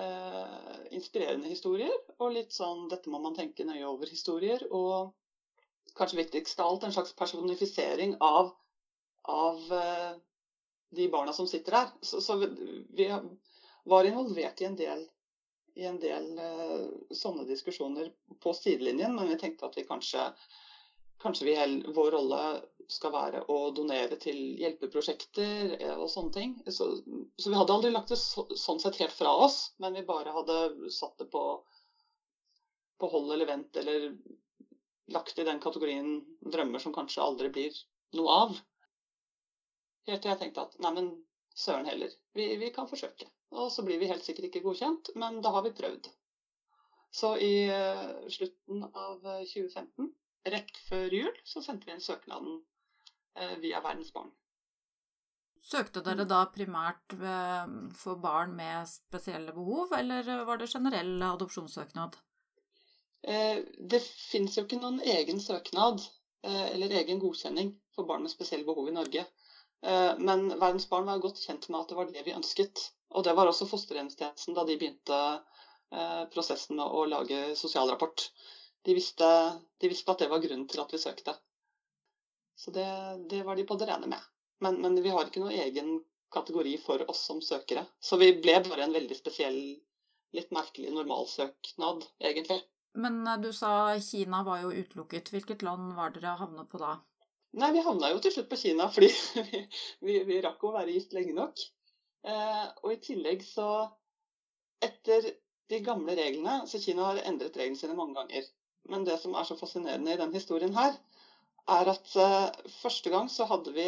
eh, 0.00 0.76
inspirerende 0.96 1.50
historier, 1.50 1.92
og 2.16 2.32
litt 2.32 2.54
sånn 2.56 2.86
'dette 2.88 3.12
må 3.12 3.20
man 3.22 3.36
tenke 3.36 3.66
nøye 3.68 3.84
over'-historier. 3.90 4.64
Og 4.70 5.12
kanskje 5.96 6.22
viktigst 6.22 6.60
av 6.60 6.70
alt 6.70 6.86
en 6.86 6.96
slags 6.96 7.12
personifisering 7.16 8.16
av, 8.24 8.54
av 9.32 9.60
eh, 9.72 10.14
de 10.96 11.10
barna 11.12 11.32
som 11.36 11.48
sitter 11.50 11.80
der. 11.80 11.92
Så, 12.00 12.22
så 12.24 12.38
vi 12.40 13.10
var 13.84 14.08
involvert 14.08 14.60
i 14.60 14.68
en 14.70 14.78
del 14.78 15.04
i 15.76 15.84
en 15.84 15.98
del 16.00 16.30
uh, 16.40 16.86
sånne 17.14 17.44
diskusjoner 17.48 18.08
på 18.40 18.54
sidelinjen, 18.56 19.14
men 19.16 19.28
vi 19.28 19.36
tenkte 19.40 19.68
at 19.68 19.76
vi 19.76 19.84
kanskje, 19.84 20.22
kanskje 21.22 21.48
vi, 21.48 21.56
vår 21.96 22.10
rolle 22.16 22.40
skal 22.92 23.12
være 23.12 23.42
å 23.52 23.58
donere 23.74 24.16
til 24.20 24.38
hjelpeprosjekter 24.60 25.74
eh, 25.74 25.94
og 25.96 26.06
sånne 26.10 26.34
ting. 26.36 26.52
Så, 26.70 26.88
så 27.34 27.50
vi 27.50 27.58
hadde 27.58 27.74
aldri 27.74 27.90
lagt 27.90 28.12
det 28.12 28.18
så, 28.20 28.46
sånn 28.54 28.80
sett 28.82 29.00
helt 29.02 29.14
fra 29.14 29.32
oss, 29.46 29.72
men 29.82 29.96
vi 29.98 30.04
bare 30.06 30.34
hadde 30.34 30.90
satt 30.94 31.16
det 31.18 31.26
på, 31.32 31.42
på 33.00 33.10
hold 33.10 33.34
eller 33.34 33.50
vent, 33.50 33.80
eller 33.82 34.12
lagt 35.12 35.38
i 35.38 35.46
den 35.46 35.60
kategorien 35.62 36.20
drømmer 36.46 36.82
som 36.82 36.94
kanskje 36.94 37.24
aldri 37.24 37.50
blir 37.52 37.80
noe 38.18 38.40
av. 38.46 38.56
Helt 40.06 40.22
til 40.22 40.30
jeg 40.30 40.40
tenkte 40.44 40.68
at 40.68 40.78
nei, 40.82 40.94
men 40.94 41.10
søren 41.58 41.88
heller, 41.90 42.14
vi, 42.38 42.52
vi 42.60 42.70
kan 42.74 42.88
forsøke. 42.90 43.28
Og 43.54 43.68
så 43.72 43.84
blir 43.86 44.00
vi 44.00 44.08
helt 44.10 44.24
sikkert 44.26 44.48
ikke 44.50 44.64
godkjent, 44.64 45.12
men 45.14 45.38
da 45.44 45.52
har 45.54 45.62
vi 45.66 45.74
prøvd. 45.76 46.08
Så 47.14 47.36
i 47.40 47.68
uh, 47.70 48.26
slutten 48.32 48.82
av 48.88 49.20
2015, 49.22 50.08
eh, 50.08 50.50
rett 50.56 50.80
før 50.88 51.14
jul, 51.14 51.36
så 51.46 51.62
sendte 51.64 51.88
vi 51.88 51.94
inn 51.94 52.02
søknaden 52.02 52.58
uh, 53.38 53.54
via 53.62 53.80
Verdens 53.84 54.12
Barn. 54.12 54.34
Søkte 55.66 56.02
dere 56.06 56.26
da 56.30 56.44
primært 56.54 57.14
eh, 57.16 57.70
for 57.98 58.20
barn 58.22 58.52
med 58.54 58.86
spesielle 58.86 59.54
behov, 59.56 59.94
eller 59.98 60.28
var 60.46 60.60
det 60.60 60.68
generell 60.70 61.16
adopsjonssøknad? 61.26 62.18
Eh, 63.26 63.64
det 63.90 64.00
fins 64.04 64.54
jo 64.54 64.62
ikke 64.62 64.78
noen 64.78 65.00
egen 65.02 65.42
søknad 65.42 66.04
eh, 66.46 66.68
eller 66.68 66.94
egen 67.00 67.18
godkjenning 67.22 67.72
for 67.96 68.06
barn 68.06 68.22
med 68.22 68.30
spesielle 68.30 68.68
behov 68.68 68.92
i 68.92 68.94
Norge. 68.94 69.24
Men 69.82 70.48
Verdens 70.58 70.88
Barn 70.90 71.06
var 71.06 71.20
godt 71.22 71.38
kjent 71.44 71.68
med 71.68 71.80
at 71.80 71.90
det 71.90 71.96
var 71.98 72.08
det 72.10 72.22
vi 72.26 72.34
ønsket. 72.34 72.80
Og 73.14 73.22
det 73.26 73.34
var 73.36 73.46
også 73.46 73.68
fosterhjemstjenesten 73.70 74.56
da 74.56 74.64
de 74.66 74.78
begynte 74.80 75.18
prosessen 76.32 76.80
med 76.80 76.88
å 76.88 77.04
lage 77.06 77.42
sosialrapport. 77.60 78.24
De 78.86 78.94
visste, 78.96 79.28
de 79.78 79.90
visste 79.92 80.10
at 80.12 80.24
det 80.24 80.30
var 80.32 80.42
grunnen 80.42 80.66
til 80.70 80.82
at 80.82 80.92
vi 80.94 81.02
søkte. 81.02 81.36
Så 82.56 82.70
det, 82.70 82.88
det 83.30 83.42
var 83.42 83.56
de 83.56 83.64
på 83.68 83.76
det 83.76 83.88
rene 83.90 84.06
med. 84.06 84.20
Men, 84.58 84.80
men, 84.80 85.02
vi 85.02 85.10
har 85.12 85.26
ikke 85.26 85.42
noen 85.42 85.58
egen 85.60 85.98
kategori 86.32 86.76
for 86.84 87.02
oss 87.10 87.26
som 87.28 87.42
søkere. 87.42 87.84
Så 88.00 88.16
vi 88.20 88.32
ble 88.40 88.60
bare 88.68 88.86
en 88.86 88.94
veldig 88.96 89.18
spesiell, 89.18 89.58
litt 90.36 90.54
merkelig 90.54 90.92
normalsøknad, 90.94 92.06
egentlig. 92.30 92.62
Men 92.96 93.20
eh, 93.26 93.40
du 93.42 93.52
sa 93.52 93.98
Kina 94.00 94.42
var 94.46 94.62
jo 94.62 94.72
utelukket. 94.72 95.32
Hvilket 95.34 95.66
land 95.66 95.92
var 95.98 96.14
dere 96.14 96.38
havnet 96.40 96.70
på 96.72 96.80
da? 96.80 96.96
Nei, 97.52 97.70
vi 97.72 97.84
havna 97.84 98.10
jo 98.12 98.20
til 98.22 98.34
slutt 98.34 98.50
på 98.50 98.58
Kina 98.60 98.88
fordi 98.94 99.10
vi, 99.50 99.62
vi, 100.08 100.18
vi 100.28 100.42
rakk 100.44 100.64
å 100.66 100.74
være 100.74 100.94
gift 100.96 101.14
lenge 101.16 101.36
nok. 101.36 101.62
Eh, 102.26 102.66
og 102.82 102.92
i 102.92 103.00
tillegg 103.02 103.44
så 103.46 103.68
Etter 104.82 105.24
de 105.70 105.78
gamle 105.80 106.12
reglene 106.18 106.58
Så 106.68 106.80
Kina 106.82 107.06
har 107.06 107.20
endret 107.24 107.54
reglene 107.56 107.78
sine 107.80 107.94
mange 107.96 108.16
ganger. 108.18 108.44
Men 108.90 109.06
det 109.06 109.16
som 109.22 109.34
er 109.34 109.46
så 109.48 109.56
fascinerende 109.58 110.12
i 110.12 110.18
den 110.20 110.34
historien 110.34 110.74
her, 110.76 110.92
er 111.78 111.90
at 111.90 112.12
eh, 112.22 112.68
første 112.82 113.10
gang 113.10 113.30
så 113.32 113.46
hadde 113.50 113.72
vi 113.74 113.86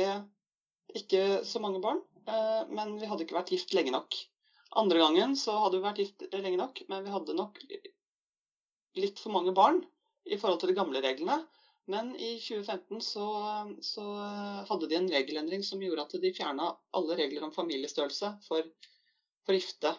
ikke 0.99 1.45
så 1.47 1.61
mange 1.63 1.83
barn, 1.85 2.01
eh, 2.27 2.63
men 2.75 2.97
vi 2.99 3.07
hadde 3.11 3.27
ikke 3.27 3.37
vært 3.37 3.53
gift 3.55 3.75
lenge 3.77 3.93
nok. 3.95 4.17
Andre 4.81 5.03
gangen 5.05 5.37
så 5.39 5.55
hadde 5.63 5.79
vi 5.79 5.87
vært 5.87 6.03
gift 6.03 6.25
lenge 6.35 6.59
nok, 6.61 6.83
men 6.91 7.05
vi 7.05 7.15
hadde 7.15 7.37
nok 7.39 7.61
litt 8.99 9.23
for 9.23 9.35
mange 9.37 9.55
barn 9.55 9.83
i 10.27 10.37
forhold 10.41 10.61
til 10.63 10.73
de 10.73 10.79
gamle 10.81 11.03
reglene. 11.05 11.39
Men 11.89 12.11
i 12.17 12.35
2015 12.41 13.01
så, 13.01 13.27
så 13.81 14.05
hadde 14.69 14.89
de 14.91 14.99
en 14.99 15.09
regelendring 15.13 15.63
som 15.65 15.81
gjorde 15.83 16.05
at 16.05 16.17
de 16.21 16.33
fjerna 16.37 16.69
alle 16.99 17.17
regler 17.17 17.47
om 17.47 17.55
familiestørrelse 17.55 18.35
for, 18.45 18.69
for 19.49 19.57
gifte. 19.57 19.95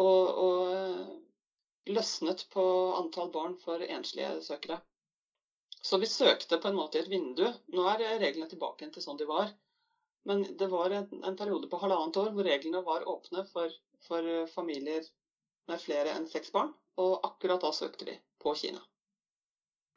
Og, 0.00 0.40
og 0.46 1.92
løsnet 1.92 2.46
på 2.54 2.64
antall 2.96 3.28
barn 3.34 3.58
for 3.60 3.84
enslige 3.84 4.40
søkere. 4.46 4.80
Så 5.84 6.00
vi 6.00 6.08
søkte 6.08 6.56
på 6.58 6.70
en 6.70 6.78
måte 6.78 6.96
i 6.96 7.04
et 7.04 7.12
vindu. 7.12 7.44
Nå 7.76 7.84
er 7.90 8.06
reglene 8.22 8.48
tilbake 8.48 8.88
til 8.94 9.04
sånn 9.04 9.20
de 9.20 9.28
var. 9.28 9.52
Men 10.24 10.40
det 10.56 10.70
var 10.72 10.94
en, 10.96 11.10
en, 11.20 11.36
periode 11.36 11.68
på 11.68 11.82
halvannet 11.82 12.16
år 12.16 12.32
hvor 12.32 12.48
reglene 12.48 12.80
var 12.86 13.04
åpne 13.12 13.44
for, 13.50 13.76
for 14.06 14.24
eh, 14.24 14.48
familier 14.48 15.04
med 15.68 15.82
flere 15.84 16.16
enn 16.16 16.24
seks 16.28 16.52
barn, 16.54 16.72
og 17.00 17.18
akkurat 17.28 17.60
da 17.60 17.72
søkte 17.76 18.08
vi 18.08 18.16
på 18.40 18.56
Kina. 18.56 18.80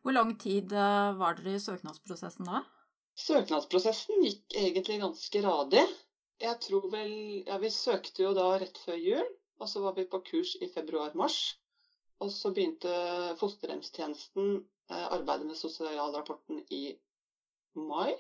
Hvor 0.08 0.16
lang 0.16 0.30
tid 0.40 0.72
eh, 0.72 1.18
var 1.20 1.36
dere 1.36 1.58
i 1.58 1.60
søknadsprosessen 1.60 2.48
da? 2.48 2.62
Søknadsprosessen 3.20 4.22
gikk 4.24 4.54
egentlig 4.56 5.02
ganske 5.02 5.42
radig. 5.44 5.82
Jeg 6.40 6.60
tror 6.64 6.86
vel 6.94 7.12
Ja, 7.50 7.58
vi 7.60 7.68
søkte 7.76 8.24
jo 8.24 8.30
da 8.38 8.46
rett 8.62 8.80
før 8.86 8.96
jul, 9.04 9.34
og 9.60 9.68
så 9.68 9.82
var 9.84 9.98
vi 9.98 10.06
på 10.08 10.22
kurs 10.30 10.54
i 10.64 10.70
februar-mars. 10.72 11.42
Og 12.24 12.32
så 12.32 12.54
begynte 12.56 12.94
fosterhjemstjenesten 13.42 14.48
eh, 14.62 15.08
arbeidet 15.18 15.50
med 15.50 15.60
sosialrapporten 15.60 16.64
i 16.72 16.96
mai. 17.76 18.16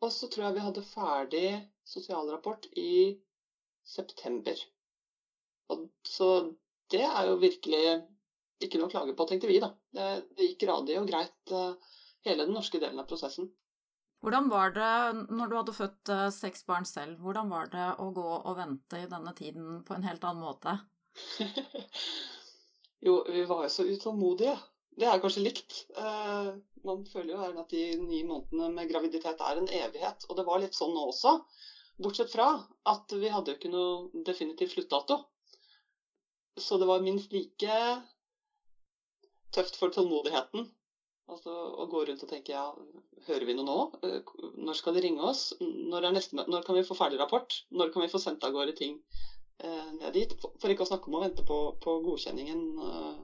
Og 0.00 0.16
så 0.16 0.32
tror 0.32 0.46
jeg 0.46 0.56
vi 0.56 0.66
hadde 0.70 0.86
ferdig 0.94 1.46
sosialrapport 1.92 2.70
i 2.72 3.18
september. 3.84 4.64
Og, 5.68 5.90
så 6.08 6.32
det 6.88 7.04
er 7.04 7.28
jo 7.28 7.36
virkelig 7.44 7.84
ikke 8.66 8.80
noe 8.80 8.90
å 8.90 8.94
klage 8.94 9.16
på, 9.16 9.26
tenkte 9.28 9.50
vi, 9.50 9.60
da. 9.62 9.72
Det, 9.94 10.08
det 10.38 10.48
gikk 10.50 10.66
radig 10.70 10.96
og 11.00 11.10
greit, 11.10 11.36
uh, 11.52 12.00
hele 12.26 12.46
den 12.46 12.56
norske 12.56 12.80
delen 12.82 13.00
av 13.02 13.08
prosessen. 13.10 13.50
Hvordan 14.24 14.48
var 14.48 14.72
det, 14.72 14.92
når 15.36 15.50
du 15.50 15.56
hadde 15.58 15.76
født 15.76 16.12
uh, 16.14 16.28
seks 16.32 16.64
barn 16.68 16.86
selv, 16.88 17.18
hvordan 17.20 17.50
var 17.52 17.68
det 17.72 17.88
å 18.00 18.08
gå 18.16 18.28
og 18.38 18.54
vente 18.56 19.02
i 19.02 19.08
denne 19.10 19.34
tiden 19.36 19.82
på 19.84 19.96
en 19.96 20.06
helt 20.06 20.24
annen 20.24 20.44
måte? 20.44 20.78
jo, 23.06 23.18
vi 23.28 23.44
var 23.50 23.66
jo 23.66 23.74
så 23.74 23.84
utålmodige. 23.84 24.56
Det 24.96 25.10
er 25.10 25.20
kanskje 25.20 25.44
likt. 25.44 25.76
Uh, 25.98 26.54
man 26.86 27.04
føler 27.10 27.34
jo 27.34 27.60
at 27.64 27.70
de 27.74 27.84
ni 28.00 28.22
månedene 28.24 28.70
med 28.72 28.88
graviditet 28.90 29.44
er 29.44 29.60
en 29.60 29.68
evighet. 29.68 30.24
Og 30.30 30.38
det 30.38 30.46
var 30.48 30.62
litt 30.62 30.76
sånn 30.76 30.94
nå 30.94 31.08
også. 31.10 31.36
Bortsett 32.00 32.32
fra 32.32 32.48
at 32.90 33.12
vi 33.14 33.30
hadde 33.30 33.52
jo 33.52 33.58
ikke 33.58 33.72
noe 33.72 34.24
definitiv 34.26 34.72
sluttdato. 34.72 35.20
Så 36.56 36.78
det 36.78 36.88
var 36.88 37.02
minst 37.04 37.32
like 37.34 37.78
tøft 39.54 39.78
for 39.80 39.92
tålmodigheten. 39.94 40.66
Altså 41.32 41.52
å 41.80 41.86
gå 41.88 42.02
rundt 42.04 42.22
og 42.26 42.28
tenke 42.28 42.52
ja, 42.52 42.66
hører 43.28 43.46
vi 43.48 43.54
noe 43.56 43.64
nå? 43.64 43.76
Eh, 44.04 44.32
når 44.60 44.76
skal 44.80 44.96
de 44.96 45.04
ringe 45.06 45.24
oss? 45.24 45.46
Når, 45.60 46.10
neste, 46.12 46.44
når 46.44 46.66
kan 46.66 46.76
vi 46.76 46.84
få 46.84 46.96
ferdig 46.98 47.20
rapport? 47.20 47.62
Når 47.72 47.92
kan 47.94 48.04
vi 48.04 48.10
få 48.12 48.20
sendt 48.20 48.44
av 48.44 48.52
gårde 48.52 48.74
ting 48.76 48.98
eh, 49.64 49.88
ned 49.96 50.12
dit? 50.16 50.34
For 50.60 50.72
ikke 50.72 50.84
å 50.84 50.90
snakke 50.90 51.08
om 51.08 51.16
å 51.18 51.22
vente 51.24 51.46
på, 51.48 51.60
på 51.80 51.96
godkjenningen 52.04 52.66
eh, 52.90 53.16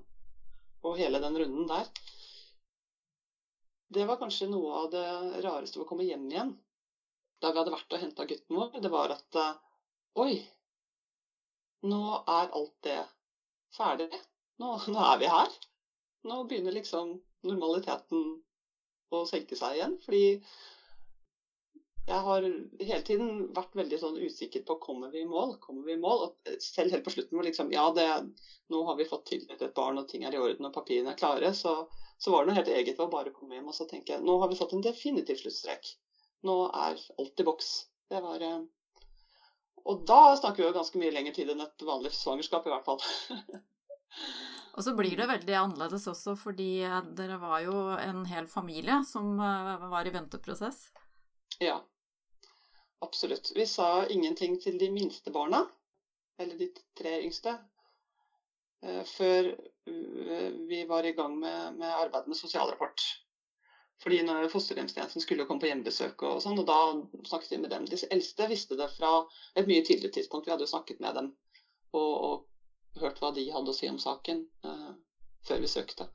og 0.89 0.97
hele 0.97 1.21
den 1.21 1.37
runden 1.43 1.69
der. 1.69 1.91
Det 3.91 4.07
var 4.09 4.21
kanskje 4.21 4.49
noe 4.49 4.85
av 4.85 4.91
det 4.95 5.07
rareste 5.45 5.77
ved 5.77 5.85
å 5.85 5.91
komme 5.91 6.07
hjem 6.07 6.29
igjen. 6.31 6.55
Da 7.43 7.51
vi 7.51 7.61
hadde 7.61 7.75
vært 7.75 7.97
og 7.97 8.01
henta 8.01 8.27
gutten 8.29 8.57
vår. 8.57 8.81
Det 8.81 8.93
var 8.93 9.13
at 9.17 9.41
eh, 9.43 9.59
Oi, 10.21 10.41
nå 11.87 12.03
er 12.27 12.49
alt 12.57 12.73
det 12.83 12.99
ferdig. 13.77 14.09
Nå, 14.61 14.73
nå 14.91 15.05
er 15.05 15.21
vi 15.21 15.29
her. 15.31 15.53
Nå 16.29 16.43
begynner 16.49 16.75
liksom 16.77 17.15
normaliteten 17.47 18.37
å 19.11 19.25
senke 19.29 19.57
seg 19.57 19.79
igjen. 19.79 19.97
Fordi 20.05 20.25
jeg 22.11 22.25
har 22.27 22.45
hele 22.45 23.03
tiden 23.07 23.33
vært 23.55 23.77
veldig 23.79 23.99
sånn 24.03 24.19
usikker 24.19 24.65
på 24.67 24.77
kommer 24.83 25.13
vi 25.15 25.23
i 25.23 25.29
mål. 25.29 25.57
Kommer 25.63 25.87
vi 25.87 25.95
i 25.95 26.01
mål? 26.01 26.27
Og 26.27 26.61
selv 26.65 26.93
helt 26.95 27.07
på 27.07 27.15
slutten 27.15 27.39
hvor 27.39 27.47
liksom 27.47 27.73
Ja, 27.73 27.87
det, 27.95 28.07
nå 28.73 28.83
har 28.89 28.99
vi 28.99 29.09
fått 29.09 29.29
tildelt 29.31 29.63
et 29.63 29.77
barn, 29.77 30.01
og 30.01 30.09
ting 30.11 30.27
er 30.27 30.37
i 30.37 30.43
orden, 30.43 30.69
og 30.69 30.75
papirene 30.75 31.15
er 31.15 31.21
klare. 31.21 31.53
Så 31.57 31.85
så 32.21 32.31
var 32.31 32.45
det 32.45 32.51
noe 32.51 32.59
helt 32.59 32.69
eget 32.69 32.99
å 33.01 33.09
bare 33.09 33.33
komme 33.33 33.57
hjem 33.57 33.71
og 33.73 33.77
så 33.77 33.87
tenke 33.89 34.19
nå 34.21 34.35
har 34.43 34.51
vi 34.51 34.59
satt 34.59 34.75
en 34.77 34.85
definitiv 34.85 35.39
sluttstrek. 35.41 35.95
Nå 36.45 36.57
er 36.69 37.01
alt 37.01 37.41
i 37.41 37.47
boks. 37.49 37.71
Det 38.13 38.21
var 38.21 38.45
eh, 38.45 38.59
Og 39.89 40.05
da 40.09 40.37
snakker 40.37 40.61
vi 40.61 40.69
jo 40.69 40.77
ganske 40.77 41.01
mye 41.01 41.15
lengre 41.15 41.33
tid 41.37 41.53
enn 41.53 41.65
et 41.65 41.87
vanlig 41.89 42.13
svangerskap, 42.13 42.69
i 42.69 42.75
hvert 42.75 42.85
fall. 42.85 43.01
Og 44.77 44.85
så 44.87 44.95
blir 44.97 45.17
det 45.19 45.29
veldig 45.31 45.57
annerledes 45.59 46.07
også, 46.11 46.37
fordi 46.39 46.83
eh, 46.87 47.01
dere 47.19 47.41
var 47.43 47.63
jo 47.65 47.77
en 47.97 48.25
hel 48.31 48.47
familie 48.51 49.01
som 49.09 49.33
eh, 49.39 49.89
var 49.93 50.07
i 50.07 50.15
venteprosess. 50.15 50.85
Ja, 51.61 51.81
absolutt. 53.05 53.53
Vi 53.57 53.67
sa 53.67 54.07
ingenting 54.07 54.61
til 54.63 54.79
de 54.81 54.91
minste 54.95 55.33
barna, 55.35 55.65
eller 56.41 56.57
de 56.61 56.71
tre 56.97 57.19
yngste, 57.25 57.59
før 59.05 59.51
vi 60.71 60.79
var 60.89 61.05
i 61.05 61.11
gang 61.13 61.35
med, 61.37 61.75
med 61.77 61.91
arbeidet 61.91 62.31
med 62.33 62.39
sosialrapport. 62.39 63.03
Fordi 64.01 64.23
når 64.25 64.49
Fosterhjemstjenesten 64.49 65.21
skulle 65.21 65.45
komme 65.45 65.61
på 65.61 65.69
hjemmebesøk, 65.69 66.23
og 66.25 66.41
sånn, 66.41 66.57
og 66.63 66.65
da 66.69 66.79
snakket 67.29 67.53
vi 67.53 67.59
med 67.61 67.75
dem. 67.75 67.85
De 67.89 67.99
eldste 68.09 68.47
visste 68.49 68.79
det 68.81 68.89
fra 68.95 69.11
et 69.61 69.69
mye 69.69 69.85
tidligere 69.85 70.15
tidspunkt. 70.17 70.49
Vi 70.49 70.55
hadde 70.55 70.65
jo 70.65 70.73
snakket 70.73 71.03
med 71.05 71.19
dem 71.19 71.29
og, 71.93 72.15
og 72.25 72.47
hørt 72.99 73.21
hva 73.23 73.31
de 73.35 73.47
hadde 73.53 73.71
å 73.73 73.77
si 73.77 73.89
om 73.91 73.99
saken 74.01 74.43
uh, 74.67 74.91
før 75.47 75.63
vi 75.63 75.71
søkte. 75.71 76.07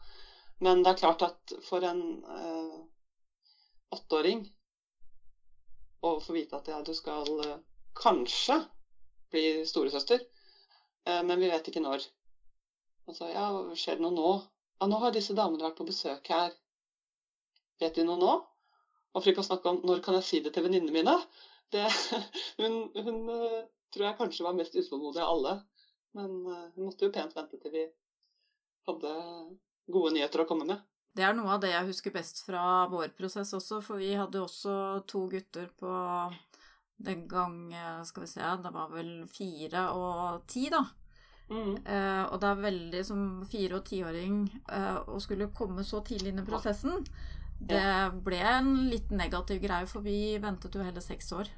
Men 0.63 0.83
det 0.83 0.93
er 0.93 0.99
klart 0.99 1.23
at 1.25 1.55
for 1.65 1.83
en 1.87 2.01
uh, 2.23 2.79
åtteåring 3.95 4.43
å 6.05 6.17
få 6.21 6.35
vite 6.35 6.57
at 6.59 6.67
ja, 6.71 6.81
du 6.85 6.93
skal 6.95 7.29
uh, 7.39 7.59
kanskje 7.97 8.59
bli 9.31 9.63
storesøster, 9.67 10.21
men 11.05 11.37
vi 11.41 11.47
vet 11.49 11.65
ikke 11.69 11.81
når. 11.83 12.03
Og 13.09 13.15
så 13.17 13.27
ja, 13.29 13.45
skjer 13.77 13.97
det 13.97 14.03
noe 14.05 14.15
nå? 14.15 14.29
Ja, 14.79 14.87
nå 14.89 14.99
har 15.01 15.11
disse 15.13 15.35
damene 15.37 15.65
vært 15.65 15.77
på 15.77 15.85
besøk 15.85 16.29
her. 16.31 16.53
Vet 17.81 17.97
de 17.97 18.05
noe 18.07 18.17
nå? 18.21 18.31
Og 19.11 19.17
for 19.19 19.31
ikke 19.31 19.43
å 19.43 19.47
snakke 19.47 19.73
om 19.73 19.81
når 19.85 20.01
kan 20.05 20.17
jeg 20.17 20.27
si 20.27 20.39
det 20.45 20.53
til 20.55 20.65
venninnene 20.65 20.95
mine? 20.95 21.13
Det, 21.73 21.83
hun, 22.61 22.79
hun 22.95 23.19
tror 23.95 24.07
jeg 24.07 24.17
kanskje 24.21 24.47
var 24.47 24.57
mest 24.57 24.77
utålmodig 24.77 25.21
av 25.23 25.33
alle. 25.35 25.53
Men 26.15 26.35
vi 26.45 26.57
hun 26.75 26.87
måtte 26.87 27.07
jo 27.07 27.13
pent 27.13 27.35
vente 27.35 27.59
til 27.61 27.73
vi 27.73 27.85
hadde 28.87 29.13
gode 29.91 30.13
nyheter 30.15 30.43
å 30.43 30.49
komme 30.49 30.67
med. 30.69 30.83
Det 31.15 31.23
er 31.23 31.35
noe 31.35 31.53
av 31.55 31.61
det 31.63 31.71
jeg 31.71 31.87
husker 31.87 32.11
best 32.15 32.41
fra 32.43 32.85
vår 32.91 33.13
prosess 33.15 33.53
også, 33.55 33.79
for 33.83 34.01
vi 34.01 34.11
hadde 34.19 34.41
også 34.43 34.75
to 35.07 35.25
gutter 35.31 35.69
på 35.79 35.91
den 37.05 37.25
gang, 37.27 37.73
eh, 37.73 38.03
skal 38.07 38.25
vi 38.25 38.31
se, 38.31 38.43
det 38.63 38.71
var 38.71 38.91
vel 38.91 39.11
fire 39.31 39.89
og 39.95 40.45
ti, 40.51 40.67
da. 40.71 40.83
Mm. 41.45 41.75
Uh, 41.85 42.23
og 42.33 42.39
det 42.41 42.47
er 42.49 42.61
veldig 42.63 43.01
som 43.05 43.19
fire- 43.45 43.77
og 43.77 43.83
tiåring 43.85 44.39
uh, 44.65 45.03
å 45.13 45.19
skulle 45.21 45.51
komme 45.53 45.83
så 45.85 45.99
tidlig 46.01 46.31
inn 46.33 46.41
i 46.41 46.45
prosessen. 46.47 47.05
Det 47.59 47.83
ble 48.25 48.39
en 48.41 48.71
litt 48.89 49.11
negativ 49.13 49.61
greie, 49.61 49.85
for 49.87 50.01
vi 50.05 50.39
ventet 50.41 50.73
jo 50.75 50.83
hele 50.83 51.03
seks 51.03 51.29
år. 51.37 51.51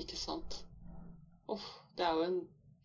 Ikke 0.00 0.16
sant. 0.16 0.62
Uff, 1.52 1.66
det 1.98 2.06
er 2.06 2.16
jo 2.16 2.24
en 2.30 2.40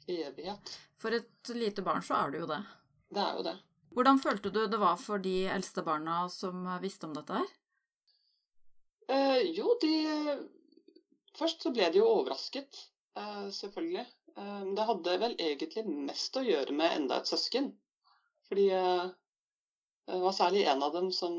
evighet. 0.08 0.74
For 1.02 1.16
et 1.16 1.54
lite 1.56 1.84
barn 1.86 2.04
så 2.06 2.18
er 2.22 2.34
det 2.34 2.44
jo 2.44 2.50
det. 2.50 2.62
Det 3.16 3.22
er 3.24 3.38
jo 3.40 3.46
det. 3.46 3.56
Hvordan 3.96 4.20
følte 4.20 4.52
du 4.52 4.66
det 4.68 4.80
var 4.82 4.98
for 5.00 5.22
de 5.24 5.46
eldste 5.52 5.84
barna 5.86 6.26
som 6.30 6.66
visste 6.84 7.08
om 7.08 7.16
dette 7.16 7.40
her? 7.40 7.54
Eh, 9.08 9.42
jo, 9.56 9.76
de 9.82 9.96
Først 11.36 11.66
så 11.66 11.72
ble 11.76 11.90
de 11.92 12.00
jo 12.00 12.08
overrasket, 12.08 12.78
eh, 13.20 13.48
selvfølgelig. 13.52 14.06
Eh, 14.40 14.64
det 14.78 14.86
hadde 14.88 15.18
vel 15.20 15.36
egentlig 15.36 15.84
mest 15.86 16.38
å 16.40 16.44
gjøre 16.46 16.72
med 16.72 16.94
enda 16.96 17.20
et 17.20 17.28
søsken. 17.28 17.74
Fordi 18.48 18.70
eh, 18.72 19.06
det 20.08 20.22
var 20.24 20.36
særlig 20.38 20.64
en 20.72 20.84
av 20.86 20.94
dem 20.96 21.10
som 21.12 21.36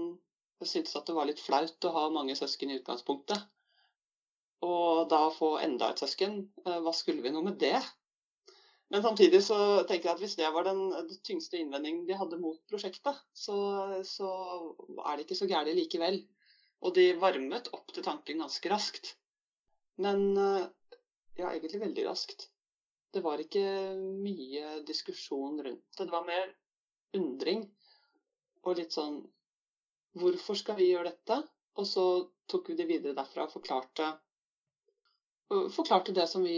syntes 0.65 0.97
at 0.97 1.09
det 1.09 1.17
var 1.17 1.29
litt 1.29 1.41
flaut 1.41 1.89
å 1.89 1.95
ha 1.95 2.09
mange 2.13 2.37
søsken 2.37 2.73
i 2.73 2.79
utgangspunktet. 2.81 3.47
Og 4.67 5.07
da 5.13 5.27
få 5.33 5.57
enda 5.63 5.91
et 5.93 6.03
søsken, 6.03 6.43
eh, 6.65 6.79
hva 6.85 6.93
skulle 6.97 7.25
vi 7.25 7.33
noe 7.33 7.45
med 7.49 7.59
det? 7.63 7.79
Men 8.95 9.03
samtidig 9.03 9.41
så 9.43 9.59
tenker 9.89 10.09
jeg 10.09 10.15
at 10.15 10.23
hvis 10.23 10.37
det 10.39 10.49
var 10.55 10.67
den, 10.69 10.83
tyngste 11.27 11.59
innvendingen 11.59 12.05
de 12.07 12.19
hadde 12.19 12.39
mot 12.39 12.59
prosjektet, 12.71 13.19
så, 13.35 13.57
så 14.07 14.29
er 15.03 15.17
det 15.17 15.27
ikke 15.27 15.39
så 15.41 15.49
gærent 15.51 15.75
likevel. 15.75 16.21
Og 16.87 16.95
de 16.95 17.09
varmet 17.19 17.71
opp 17.75 17.91
til 17.95 18.05
tanken 18.07 18.45
ganske 18.45 18.71
raskt. 18.71 19.17
Men 20.05 20.37
eh, 20.39 20.69
ja, 21.41 21.51
egentlig 21.51 21.83
veldig 21.83 22.05
raskt. 22.07 22.47
Det 23.13 23.25
var 23.25 23.41
ikke 23.41 23.65
mye 23.97 24.83
diskusjon 24.87 25.63
rundt 25.65 25.99
det. 25.99 26.05
Det 26.05 26.13
var 26.13 26.29
mer 26.29 26.53
undring 27.17 27.65
og 28.67 28.79
litt 28.79 28.95
sånn 28.95 29.23
Hvorfor 30.17 30.57
skal 30.57 30.79
vi 30.79 30.87
gjøre 30.89 31.11
dette? 31.11 31.37
Og 31.77 31.85
så 31.85 32.03
tok 32.49 32.71
vi 32.71 32.77
det 32.79 32.87
videre 32.89 33.13
derfra 33.19 33.45
og 33.45 33.51
forklarte, 33.53 34.07
forklarte 35.75 36.15
det 36.17 36.25
som 36.31 36.47
vi 36.47 36.57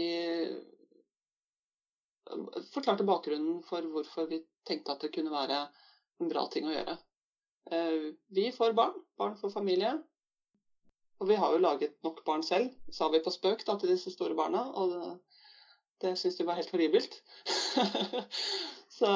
Forklarte 2.73 3.05
bakgrunnen 3.07 3.61
for 3.65 3.85
hvorfor 3.93 4.27
vi 4.29 4.41
tenkte 4.67 4.93
at 4.93 5.05
det 5.05 5.13
kunne 5.15 5.33
være 5.33 5.63
en 6.19 6.29
bra 6.31 6.45
ting 6.51 6.67
å 6.67 6.73
gjøre. 6.73 6.95
Eh, 7.71 8.09
vi 8.27 8.51
får 8.51 8.75
barn, 8.77 8.95
barn 9.17 9.37
får 9.39 9.53
familie. 9.53 9.95
Og 11.19 11.27
vi 11.27 11.35
har 11.35 11.51
jo 11.51 11.61
laget 11.61 11.97
nok 12.05 12.21
barn 12.27 12.43
selv, 12.45 12.71
sa 12.95 13.09
vi 13.11 13.19
på 13.23 13.33
spøk 13.33 13.65
da, 13.67 13.75
til 13.79 13.91
disse 13.91 14.11
store 14.13 14.37
barna. 14.37 14.63
Og 14.79 14.93
det, 14.93 15.39
det 16.03 16.13
syntes 16.17 16.39
de 16.39 16.47
var 16.47 16.59
helt 16.59 16.71
horribelt. 16.73 17.19
så 18.99 19.11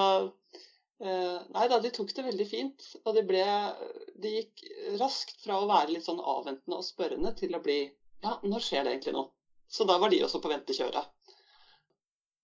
eh, 1.00 1.38
Nei 1.55 1.67
da, 1.72 1.79
de 1.79 1.93
tok 1.96 2.12
det 2.15 2.27
veldig 2.27 2.48
fint. 2.50 2.89
Og 3.05 3.15
de, 3.15 3.24
ble 3.29 3.46
de 4.25 4.36
gikk 4.39 4.65
raskt 5.00 5.39
fra 5.46 5.62
å 5.62 5.70
være 5.70 5.96
litt 5.96 6.08
sånn 6.08 6.20
avventende 6.20 6.82
og 6.82 6.88
spørrende 6.88 7.34
til 7.39 7.55
å 7.55 7.63
bli 7.63 7.79
Ja, 8.24 8.38
når 8.43 8.63
skjer 8.63 8.84
det 8.84 8.98
egentlig 8.98 9.15
noe? 9.15 9.32
Så 9.74 9.88
da 9.88 9.96
var 9.98 10.12
de 10.12 10.22
også 10.24 10.39
på 10.43 10.51
ventekjøret. 10.51 11.08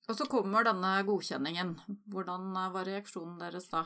Og 0.09 0.17
så 0.17 0.25
kommer 0.25 0.65
denne 0.65 0.95
godkjenningen. 1.05 1.75
Hvordan 2.09 2.53
var 2.73 2.87
reaksjonen 2.87 3.37
deres 3.41 3.69
da? 3.69 3.85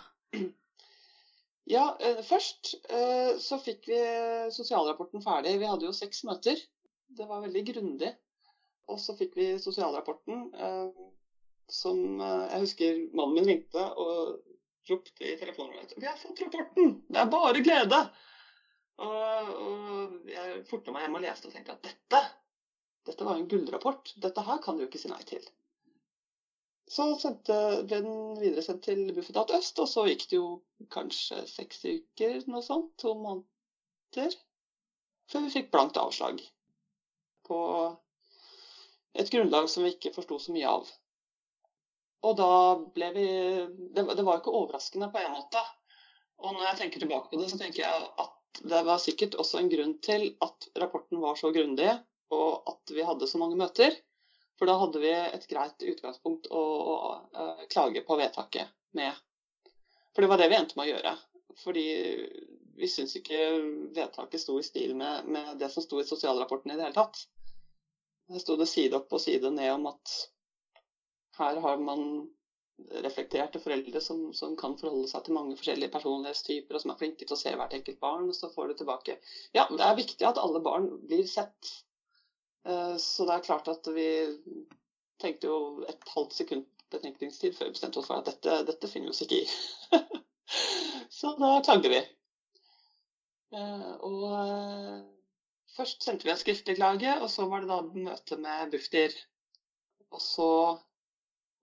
Ja, 1.67 1.97
eh, 1.99 2.21
først 2.23 2.73
eh, 2.91 3.35
så 3.39 3.59
fikk 3.59 3.89
vi 3.91 3.99
sosialrapporten 4.55 5.23
ferdig. 5.23 5.57
Vi 5.59 5.67
hadde 5.67 5.87
jo 5.87 5.95
seks 5.95 6.23
møter. 6.27 6.59
Det 7.07 7.27
var 7.27 7.43
veldig 7.43 7.63
grundig. 7.69 8.13
Og 8.91 8.99
så 8.99 9.15
fikk 9.19 9.35
vi 9.39 9.53
sosialrapporten 9.63 10.49
eh, 10.55 11.03
som 11.71 12.19
Jeg 12.19 12.59
husker 12.65 12.97
mannen 13.15 13.37
min 13.37 13.47
ringte 13.47 13.83
og 14.03 14.41
ropte 14.89 15.23
i 15.23 15.37
telefonen 15.39 15.87
'Vi 15.95 16.05
har 16.05 16.17
fått 16.19 16.41
rapporten! 16.43 17.05
Det 17.07 17.19
er 17.19 17.31
bare 17.31 17.63
glede!' 17.63 18.01
Og, 19.03 19.53
og 19.63 20.29
jeg 20.29 20.65
forta 20.69 20.91
meg 20.91 21.05
hjem 21.05 21.15
og 21.17 21.23
leste 21.23 21.47
og 21.47 21.55
tenkte 21.55 21.73
at 21.73 21.87
dette, 21.87 22.19
dette 23.07 23.25
var 23.25 23.39
en 23.39 23.47
gullrapport. 23.47 24.11
Dette 24.21 24.43
her 24.45 24.59
kan 24.61 24.77
du 24.77 24.83
ikke 24.85 25.01
si 25.01 25.09
nei 25.09 25.23
til. 25.25 25.47
Så 26.93 27.07
sendte 27.17 27.55
den 27.89 28.07
videresendt 28.37 28.83
til 28.85 29.07
Bufetat 29.15 29.51
Øst, 29.57 29.79
og 29.81 29.87
så 29.89 30.05
gikk 30.05 30.27
det 30.29 30.37
jo 30.37 30.49
kanskje 30.93 31.39
seks 31.49 31.81
uker, 31.89 32.43
noe 32.53 32.61
sånt, 32.65 32.91
to 33.01 33.15
måneder, 33.17 34.35
før 35.31 35.45
vi 35.47 35.53
fikk 35.55 35.71
blankt 35.73 35.97
avslag 35.97 36.43
på 37.47 37.59
et 39.17 39.31
grunnlag 39.33 39.71
som 39.71 39.85
vi 39.85 39.95
ikke 39.95 40.13
forsto 40.13 40.37
så 40.41 40.53
mye 40.53 40.69
av. 40.69 40.91
Og 42.23 42.37
da 42.39 42.51
ble 42.95 43.09
vi 43.17 43.25
Det 43.95 44.05
var 44.05 44.37
jo 44.37 44.41
ikke 44.41 44.55
overraskende 44.61 45.09
på 45.11 45.19
en 45.19 45.33
måte. 45.35 45.63
Og 46.43 46.53
når 46.53 46.67
jeg 46.67 46.79
tenker 46.83 47.03
tilbake 47.03 47.29
på 47.31 47.41
det, 47.41 47.49
så 47.51 47.59
tenker 47.59 47.83
jeg 47.83 48.07
at 48.23 48.63
det 48.69 48.85
var 48.85 49.01
sikkert 49.01 49.35
også 49.41 49.59
en 49.59 49.69
grunn 49.71 49.97
til 50.05 50.29
at 50.45 50.67
rapporten 50.79 51.21
var 51.23 51.37
så 51.39 51.49
grundig, 51.55 51.89
og 52.33 52.69
at 52.69 52.93
vi 52.93 53.05
hadde 53.05 53.27
så 53.29 53.41
mange 53.41 53.57
møter. 53.57 53.95
For 54.59 54.69
da 54.69 54.75
hadde 54.77 55.01
vi 55.01 55.11
et 55.11 55.45
greit 55.49 55.85
utgangspunkt 55.91 56.49
å, 56.53 56.61
å, 56.61 56.95
å 57.33 57.45
klage 57.71 58.03
på 58.05 58.17
vedtaket 58.19 58.69
med. 58.97 59.15
For 60.13 60.23
det 60.23 60.29
var 60.29 60.41
det 60.41 60.49
vi 60.51 60.57
endte 60.59 60.77
med 60.77 60.85
å 60.85 60.91
gjøre. 60.93 61.13
Fordi 61.63 61.85
vi 62.77 62.89
syns 62.89 63.15
ikke 63.17 63.39
vedtaket 63.95 64.41
sto 64.41 64.57
i 64.59 64.65
stil 64.65 64.93
med, 64.97 65.25
med, 65.25 65.57
det 65.61 65.69
som 65.73 65.85
sto 65.85 65.99
i 66.01 66.05
sosialrapporten 66.05 66.73
i 66.73 66.77
det 66.77 66.85
hele 66.87 66.97
tatt. 66.97 67.25
Der 68.29 68.41
sto 68.41 68.55
det 68.57 68.69
side 68.69 68.97
opp 68.97 69.13
og 69.13 69.21
side 69.21 69.51
ned 69.53 69.73
om 69.73 69.89
at 69.89 70.13
her 71.37 71.59
har 71.61 71.81
man 71.81 72.05
reflekterte 73.05 73.61
foreldre 73.61 74.01
som, 74.01 74.25
som, 74.37 74.55
kan 74.57 74.73
forholde 74.77 75.09
seg 75.09 75.25
til 75.25 75.35
mange 75.35 75.57
forskjellige 75.57 75.93
personlighetstyper, 75.93 76.77
og 76.77 76.81
som 76.81 76.93
er 76.93 76.99
flinke 76.99 77.25
til 77.25 77.35
å 77.35 77.39
se 77.39 77.53
hvert 77.57 77.73
enkelt 77.77 77.99
barn, 78.01 78.29
og 78.29 78.37
så 78.37 78.49
får 78.53 78.69
du 78.69 78.81
tilbake 78.81 79.17
Ja, 79.53 79.65
det 79.69 79.85
er 79.85 79.97
viktig 79.97 80.25
at 80.29 80.41
alle 80.41 80.61
barn 80.63 80.89
blir 81.05 81.25
sett 81.29 81.73
Eh, 81.73 81.92
så 82.63 83.25
det 83.27 83.33
er 83.35 83.43
klart 83.43 83.67
at 83.67 83.87
vi 83.91 84.05
tenkte 85.19 85.49
jo 85.49 85.83
et 85.89 86.05
halvt 86.13 86.35
sekund 86.37 86.67
betenkningstid 86.93 87.55
før 87.57 87.69
vi 87.69 87.75
bestemte 87.75 88.01
oss 88.01 88.09
for 88.09 88.21
at 88.21 88.29
dette, 88.29 88.59
dette 88.69 88.89
finner 88.91 89.09
vi 89.09 89.15
oss 89.15 89.23
ikke 89.25 89.41
i. 89.41 90.21
så 91.17 91.33
da 91.39 91.55
klagde 91.65 91.91
vi. 91.93 92.01
Eh, 93.53 93.91
og 94.05 94.23
eh, 94.33 95.01
først 95.75 96.05
sendte 96.05 96.27
vi 96.27 96.33
en 96.33 96.41
skriftlig 96.41 96.77
klage, 96.79 97.15
og 97.19 97.29
så 97.33 97.47
var 97.49 97.63
det 97.63 97.71
da 97.71 97.81
møte 98.07 98.39
med 98.41 98.73
Bufdir. 98.73 99.15
Og 100.13 100.21
så 100.21 100.49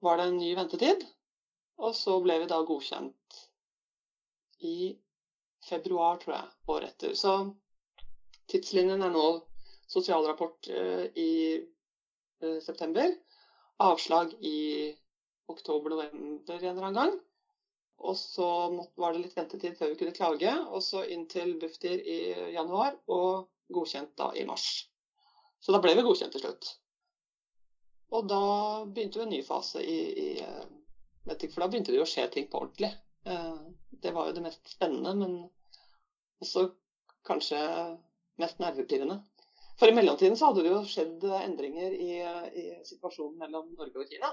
var 0.03 0.19
det 0.19 0.31
en 0.31 0.41
ny 0.41 0.55
ventetid, 0.59 1.05
og 1.81 1.95
så 1.97 2.17
ble 2.25 2.41
vi 2.43 2.51
da 2.51 2.61
godkjent 2.67 3.41
i 4.67 4.95
februar, 5.67 6.19
tror 6.21 6.37
jeg, 6.37 6.55
året 6.73 6.95
etter. 6.95 7.15
Så 7.19 7.35
tidslinjen 8.51 9.05
er 9.07 9.13
nå 9.15 9.27
sosialrapport 9.91 10.69
eh, 10.69 11.05
i 11.19 11.33
eh, 12.43 12.59
september. 12.63 13.15
Avslag 13.77 14.35
i 14.41 14.97
oktober-november 15.47 16.55
en 16.65 16.71
eller 16.71 16.83
annen 16.83 16.95
gang. 16.95 17.17
Og 18.01 18.17
så 18.17 18.47
var 18.97 19.13
det 19.13 19.25
litt 19.25 19.37
ventetid 19.37 19.77
før 19.77 19.93
vi 19.93 19.99
kunne 20.01 20.17
klage. 20.17 20.53
Og 20.71 20.85
så 20.85 21.05
inn 21.11 21.27
til 21.29 21.57
Bufdir 21.61 22.01
i 22.01 22.21
januar, 22.55 22.97
og 23.13 23.51
godkjent 23.75 24.15
da 24.19 24.31
i 24.39 24.47
mars. 24.49 24.69
Så 25.61 25.75
da 25.75 25.81
ble 25.83 25.97
vi 25.99 26.07
godkjent 26.07 26.33
til 26.37 26.45
slutt. 26.45 26.71
Og 28.17 28.27
da 28.31 28.45
begynte 28.87 29.21
vi 29.21 29.27
en 29.27 29.35
ny 29.35 29.43
fase 29.47 29.83
i, 29.85 29.99
i 30.25 30.31
ikke, 31.31 31.51
For 31.53 31.63
da 31.63 31.69
begynte 31.71 31.93
det 31.93 32.01
jo 32.01 32.07
å 32.07 32.11
skje 32.11 32.25
ting 32.33 32.49
på 32.51 32.63
ordentlig. 32.63 32.89
Det 34.03 34.11
var 34.17 34.31
jo 34.31 34.35
det 34.39 34.43
mest 34.43 34.73
spennende, 34.73 35.13
men 35.21 35.37
også 36.43 36.65
kanskje 37.29 37.61
mest 38.41 38.59
nervepirrende. 38.63 39.21
For 39.81 39.89
i 39.89 39.97
mellomtiden 39.97 40.37
så 40.37 40.51
hadde 40.51 40.67
det 40.67 40.75
jo 40.75 40.81
skjedd 40.85 41.23
eh, 41.25 41.43
endringer 41.47 41.95
i, 41.97 42.09
eh, 42.21 42.49
i, 42.53 42.65
situasjonen 42.85 43.39
mellom 43.41 43.71
Norge 43.79 44.03
og 44.03 44.11
Kina. 44.13 44.29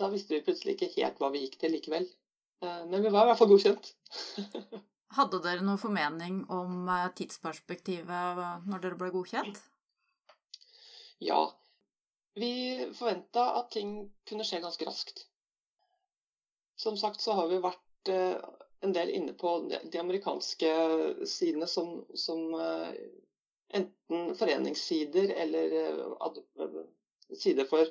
Da 0.00 0.08
visste 0.10 0.34
vi 0.34 0.42
plutselig 0.46 0.74
ikke 0.74 0.88
helt 0.96 1.22
hva 1.22 1.30
vi 1.30 1.44
gikk 1.44 1.60
til 1.60 1.70
likevel. 1.76 2.08
Eh, 2.64 2.80
men 2.90 3.04
vi 3.04 3.12
var 3.14 3.28
i 3.28 3.30
hvert 3.30 3.38
fall 3.38 3.52
godkjent. 3.52 3.92
hadde 5.18 5.40
dere 5.44 5.62
noen 5.62 5.78
formening 5.78 6.42
om 6.54 6.90
tidsperspektivet 7.18 8.66
når 8.66 8.82
dere 8.82 8.98
ble 8.98 9.12
godkjent? 9.14 9.62
Ja. 11.22 11.40
Vi 12.38 12.52
forventa 12.98 13.46
at 13.60 13.70
ting 13.74 13.94
kunne 14.26 14.46
skje 14.46 14.62
ganske 14.62 14.86
raskt. 14.90 15.24
Som 16.78 16.98
sagt 16.98 17.22
så 17.22 17.38
har 17.38 17.50
vi 17.50 17.62
vært 17.62 18.10
en 18.80 18.92
del 18.92 19.10
inne 19.10 19.32
på 19.36 19.54
de 19.82 19.98
amerikanske 19.98 20.70
sidene 21.28 21.66
som, 21.68 22.00
som 22.14 22.54
eh, 22.54 22.92
enten 23.76 24.34
foreningssider 24.38 25.34
eller 25.44 25.74
eh, 25.80 26.78
sider 27.36 27.68
for 27.68 27.90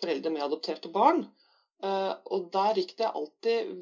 foreldre 0.00 0.32
med 0.34 0.44
adopterte 0.44 0.90
barn. 0.92 1.24
Eh, 1.84 2.12
og 2.32 2.50
der 2.52 2.80
gikk 2.80 2.94
det 2.96 3.12
alltid 3.12 3.72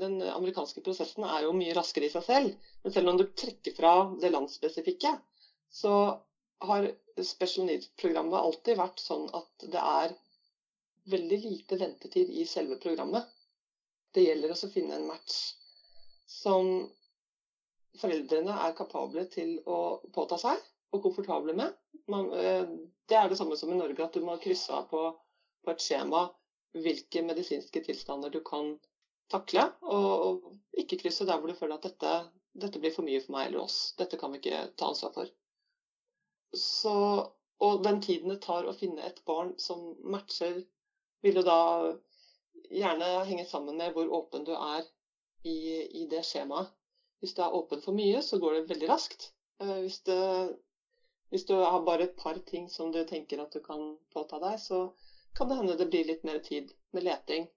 Den 0.00 0.20
amerikanske 0.22 0.82
prosessen 0.86 1.26
er 1.26 1.46
jo 1.46 1.54
mye 1.56 1.74
raskere 1.78 2.06
i 2.06 2.12
seg 2.12 2.26
selv. 2.26 2.66
Men 2.82 2.94
selv 2.94 3.12
om 3.12 3.20
du 3.20 3.26
trekker 3.30 3.74
fra 3.76 3.94
det 4.22 4.32
landsspesifikke, 4.34 5.14
så 5.70 5.94
har 6.66 6.90
Special 7.22 7.66
Needs-programmet 7.68 8.38
alltid 8.38 8.78
vært 8.78 9.00
sånn 9.02 9.26
at 9.36 9.70
det 9.70 9.80
er 9.80 10.14
veldig 11.10 11.38
lite 11.42 11.78
ventetid 11.80 12.30
i 12.30 12.44
selve 12.46 12.76
programmet. 12.82 13.26
Det 14.14 14.26
gjelder 14.26 14.52
også 14.52 14.68
å 14.68 14.74
finne 14.74 14.98
en 14.98 15.08
match 15.08 15.40
som 16.30 16.70
foreldrene 18.00 18.54
er 18.66 18.76
kapable 18.78 19.24
til 19.32 19.56
å 19.66 19.98
påta 20.14 20.38
seg. 20.40 20.60
og 20.90 21.04
komfortable 21.04 21.52
med. 21.54 21.70
Man, 22.10 22.32
eh, 22.34 22.66
det 23.06 23.14
er 23.14 23.28
det 23.30 23.36
samme 23.38 23.54
som 23.54 23.70
i 23.70 23.76
Norge, 23.78 24.02
at 24.02 24.16
du 24.16 24.24
må 24.26 24.34
krysse 24.42 24.74
av 24.74 24.88
på, 24.90 25.04
på 25.62 25.70
et 25.70 25.84
skjema 25.84 26.24
hvilke 26.74 27.22
medisinske 27.22 27.82
tilstander 27.84 28.32
du 28.34 28.40
kan 28.42 28.72
takle, 29.30 29.68
og, 29.86 30.24
og 30.26 30.82
ikke 30.82 30.98
krysse 31.04 31.28
der 31.28 31.38
hvor 31.38 31.46
du 31.46 31.54
føler 31.54 31.78
at 31.78 31.86
dette, 31.86 32.14
dette, 32.58 32.82
blir 32.82 32.90
for 32.90 33.06
mye 33.06 33.22
for 33.22 33.36
meg 33.36 33.46
eller 33.46 33.62
oss. 33.62 33.78
Dette 34.02 34.18
kan 34.18 34.34
vi 34.34 34.42
ikke 34.42 34.64
ta 34.74 34.90
ansvar 34.90 35.14
for. 35.14 35.30
Så, 36.58 36.96
og 37.62 37.86
den 37.86 38.02
tiden 38.02 38.34
det 38.34 38.40
tar 38.42 38.66
å 38.66 38.74
finne 38.74 39.06
et 39.06 39.22
barn 39.30 39.54
som 39.62 39.92
matcher, 40.02 40.64
vil 41.22 41.38
jo 41.38 41.46
da 41.46 41.60
gjerne 42.70 43.12
henge 43.30 43.46
sammen 43.46 43.78
med 43.78 43.94
hvor 43.94 44.10
åpen 44.18 44.42
du 44.46 44.56
er 44.56 44.82
i, 45.42 45.58
i 46.02 46.06
det 46.10 46.22
skjemaet. 46.26 46.72
Hvis 47.20 47.34
du 47.36 47.42
er 47.44 47.54
åpen 47.56 47.82
for 47.84 47.96
mye, 47.96 48.22
så 48.24 48.38
går 48.40 48.56
det 48.56 48.68
veldig 48.70 48.88
raskt. 48.88 49.30
Eh, 49.60 49.78
hvis, 49.84 50.00
det, 50.08 50.18
hvis, 51.32 51.44
du 51.48 51.54
har 51.60 51.84
bare 51.84 52.08
et 52.08 52.16
par 52.16 52.38
ting 52.48 52.68
som 52.72 52.92
du 52.92 53.02
tenker 53.08 53.42
at 53.42 53.52
du 53.52 53.60
kan 53.64 53.94
påta 54.14 54.40
deg, 54.40 54.56
så 54.60 54.86
kan 55.36 55.50
det 55.50 55.58
hende 55.60 55.76
det 55.78 55.88
blir 55.92 56.08
litt 56.08 56.24
mer 56.26 56.40
tid 56.44 56.72
med 56.96 57.04
leting. 57.06 57.48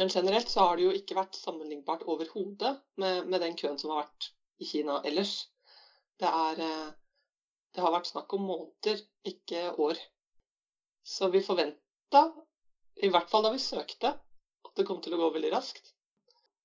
Men 0.00 0.10
generelt 0.10 0.48
så 0.50 0.64
har 0.64 0.76
det 0.76 0.88
jo 0.88 0.94
ikke 0.96 1.16
vært 1.18 1.38
sammenlignbart 1.38 2.02
overhodet 2.10 2.72
med, 2.98 3.28
med 3.28 3.44
den 3.44 3.54
køen 3.58 3.78
som 3.78 3.92
har 3.92 4.02
vært 4.02 4.30
i 4.58 4.66
Kina 4.66 4.98
ellers. 5.06 5.36
Det, 6.18 6.30
er, 6.30 6.64
eh, 6.64 6.88
det 7.74 7.84
har 7.84 7.94
vært 7.94 8.10
snakk 8.10 8.32
om 8.34 8.48
måneder, 8.48 9.04
ikke 9.28 9.68
år. 9.84 10.00
Så 11.04 11.28
vi 11.28 11.44
forventa, 11.44 12.24
i 12.96 13.12
hvert 13.12 13.30
fall 13.30 13.44
da 13.44 13.52
vi 13.52 13.60
søkte, 13.62 14.14
at 14.64 14.74
det 14.78 14.86
kom 14.88 15.04
til 15.04 15.14
å 15.14 15.20
gå 15.20 15.34
veldig 15.36 15.52
raskt. 15.52 15.93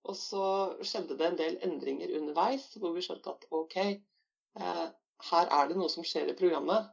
Og 0.08 0.16
så 0.16 0.46
skjedde 0.86 1.18
det 1.20 1.28
en 1.28 1.40
del 1.40 1.58
endringer 1.66 2.14
underveis, 2.20 2.70
hvor 2.80 2.96
vi 2.96 3.04
skjønte 3.04 3.34
at 3.34 3.46
OK, 3.56 3.78
eh, 3.80 4.86
her 5.30 5.52
er 5.58 5.70
det 5.70 5.78
noe 5.78 5.92
som 5.92 6.06
skjer 6.08 6.32
i 6.32 6.38
programmet. 6.40 6.88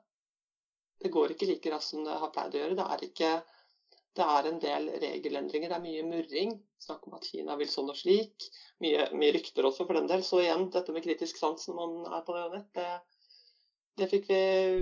Det 0.98 1.12
går 1.14 1.34
ikke 1.34 1.48
like 1.50 1.72
raskt 1.72 1.94
som 1.94 2.06
det 2.06 2.16
har 2.18 2.32
pleid 2.34 2.56
å 2.56 2.62
gjøre. 2.62 2.78
Det 2.78 2.86
er, 2.94 3.04
ikke, 3.06 3.32
det 4.18 4.28
er 4.36 4.48
en 4.50 4.60
del 4.62 4.88
regelendringer. 5.02 5.70
Det 5.70 5.78
er 5.78 5.84
mye 5.84 6.06
murring. 6.08 6.54
Snakk 6.82 7.06
om 7.06 7.16
at 7.18 7.26
Kina 7.28 7.56
vil 7.60 7.70
sånn 7.70 7.92
og 7.92 7.98
slik. 7.98 8.48
Mye, 8.84 9.08
mye, 9.14 9.34
rykter 9.36 9.68
også, 9.68 9.86
for 9.86 9.98
den 9.98 10.08
del. 10.10 10.24
Så 10.26 10.40
igjen, 10.42 10.68
dette 10.74 10.94
med 10.96 11.04
kritisk 11.06 11.38
sans 11.40 11.68
når 11.70 11.78
man 11.78 12.16
er 12.18 12.24
på 12.26 12.36
nett, 12.54 12.70
det, 12.76 12.88
det 13.96 14.08
fikk 14.10 14.26
vi 14.28 14.40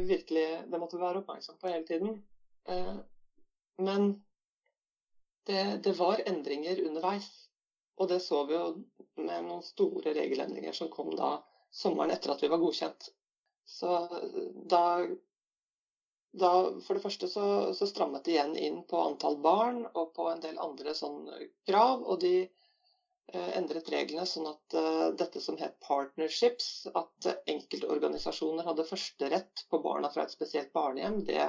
virkelig 0.09 0.47
Det 0.71 0.81
måtte 0.81 0.97
vi 0.99 1.05
være 1.05 1.23
oppmerksom 1.23 1.59
på 1.61 1.71
hele 1.71 1.87
tiden. 1.91 2.17
Eh, 2.71 2.95
men 3.85 4.15
det, 5.47 5.83
det 5.85 5.99
var 5.99 6.23
endringer 6.27 6.81
underveis. 6.87 7.29
Og 8.01 8.09
det 8.11 8.21
så 8.23 8.43
vi 8.49 8.57
jo 8.57 8.71
med 9.23 9.47
noen 9.47 9.63
store 9.63 10.15
regelendringer 10.17 10.75
som 10.75 10.91
kom 10.93 11.13
da 11.19 11.37
sommeren 11.75 12.15
etter 12.15 12.33
at 12.35 12.43
vi 12.43 12.51
var 12.51 12.63
godkjent. 12.63 13.09
Så 13.67 13.91
da, 14.71 14.83
da 16.43 16.51
For 16.85 16.97
det 16.97 17.05
første 17.05 17.29
så, 17.31 17.47
så, 17.77 17.89
strammet 17.89 18.27
de 18.27 18.35
igjen 18.35 18.57
inn 18.61 18.83
på 18.91 19.01
antall 19.01 19.39
barn 19.47 19.85
og 19.93 20.13
på 20.19 20.29
en 20.31 20.43
del 20.43 20.61
andre 20.61 20.95
sånne 20.99 21.39
krav. 21.69 22.03
Og 22.03 22.21
de 22.25 22.35
eh, 22.43 23.51
endret 23.57 23.89
reglene 23.95 24.27
sånn 24.29 24.51
at 24.51 24.77
eh, 24.81 25.07
dette 25.23 25.43
som 25.45 25.59
het 25.63 25.79
partnerships, 25.87 26.89
at 26.93 27.31
enkeltorganisasjoner 27.55 28.69
hadde 28.69 28.87
førsterett 28.91 29.67
på 29.71 29.81
barna 29.87 30.13
fra 30.13 30.27
et 30.27 30.35
spesielt 30.35 30.75
barnehjem, 30.77 31.23
det 31.31 31.49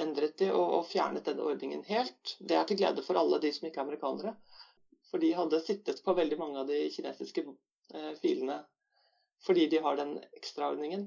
endret 0.00 0.38
de 0.40 0.50
og, 0.52 0.64
og 0.78 0.88
fjernet 0.88 1.26
denne 1.28 1.44
ordningen 1.44 1.84
helt. 1.88 2.36
Det 2.40 2.56
er 2.56 2.66
til 2.68 2.80
glede 2.80 3.04
for 3.04 3.18
alle 3.20 3.40
de 3.42 3.52
som 3.52 3.68
ikke 3.68 3.82
er 3.82 3.88
amerikanere. 3.88 4.36
For 5.10 5.22
de 5.22 5.32
hadde 5.38 5.62
sittet 5.62 6.02
på 6.02 6.14
veldig 6.16 6.38
mange 6.40 6.62
av 6.62 6.70
de 6.70 6.80
kinesiske 6.92 7.44
eh, 7.46 8.12
filene 8.22 8.62
fordi 9.46 9.66
de 9.70 9.78
har 9.84 9.98
den 9.98 10.16
ekstraordningen. 10.34 11.04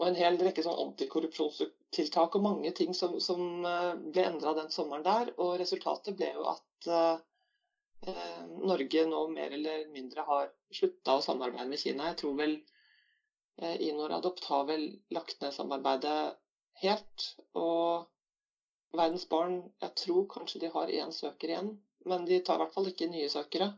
Og 0.00 0.06
en 0.06 0.16
hel 0.16 0.38
rekke 0.40 0.62
sånn 0.64 0.78
antikorrupsjonstiltak 0.86 2.36
og 2.38 2.44
mange 2.44 2.70
ting 2.76 2.94
som, 2.96 3.18
som 3.20 3.66
eh, 3.68 3.90
ble 4.14 4.24
endra 4.30 4.54
den 4.56 4.70
sommeren 4.72 5.04
der. 5.04 5.32
Og 5.42 5.58
resultatet 5.60 6.16
ble 6.16 6.30
jo 6.36 6.46
at 6.54 6.88
eh, 6.88 7.18
eh 8.08 8.38
Norge 8.70 9.04
nå 9.10 9.24
mer 9.34 9.52
eller 9.58 9.84
mindre 9.92 10.24
har 10.28 10.48
slutta 10.72 11.18
å 11.18 11.24
samarbeide 11.24 11.68
med 11.68 11.82
Kina. 11.82 12.08
Jeg 12.12 12.20
tror 12.22 12.38
vel 12.38 12.56
eh, 13.60 13.76
Inor 13.90 14.16
Adopt 14.16 14.48
har 14.48 14.64
vel 14.70 14.88
lagt 15.12 15.42
ned 15.42 15.52
samarbeidet 15.56 16.16
helt. 16.84 17.28
Og 17.60 18.08
Verdens 18.96 19.28
Barn, 19.28 19.60
jeg 19.84 19.96
tror 20.04 20.24
kanskje 20.32 20.64
de 20.64 20.72
har 20.72 20.96
én 21.02 21.12
søker 21.14 21.52
igjen 21.52 21.74
men 22.08 22.24
de 22.28 22.40
tar 22.44 22.58
i 22.58 22.64
hvert 22.64 22.76
fall 22.76 22.88
ikke 22.90 23.10
nye 23.10 23.28
søkere. 23.32 23.72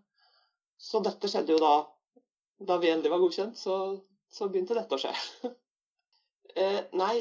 Så 0.79 1.01
dette 1.03 1.31
skjedde 1.31 1.55
jo 1.55 1.63
da 1.63 1.75
da 2.67 2.79
vi 2.79 2.91
endelig 2.91 3.11
var 3.11 3.23
godkjent, 3.23 3.59
så, 3.59 3.77
så 4.31 4.49
begynte 4.51 4.77
dette 4.77 4.97
å 4.97 5.01
skje. 5.01 5.13
eh, 6.63 6.81
nei, 6.99 7.17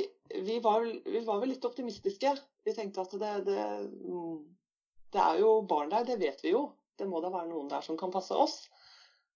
vi 0.46 0.60
var, 0.64 0.86
vi 0.86 1.24
var, 1.26 1.42
vel 1.42 1.54
litt 1.54 1.66
optimistiske. 1.66 2.36
Vi 2.66 2.76
tenkte 2.78 3.06
at 3.06 3.16
det, 3.22 3.32
det, 3.48 3.64
det, 5.16 5.24
er 5.24 5.42
jo 5.42 5.56
barn 5.68 5.92
der, 5.94 6.06
det 6.08 6.20
vet 6.22 6.44
vi 6.46 6.54
jo. 6.54 6.68
Det 6.98 7.08
må 7.10 7.22
da 7.24 7.32
være 7.34 7.50
noen 7.50 7.72
der 7.72 7.86
som 7.86 7.98
kan 7.98 8.14
passe 8.14 8.38
oss. 8.38 8.60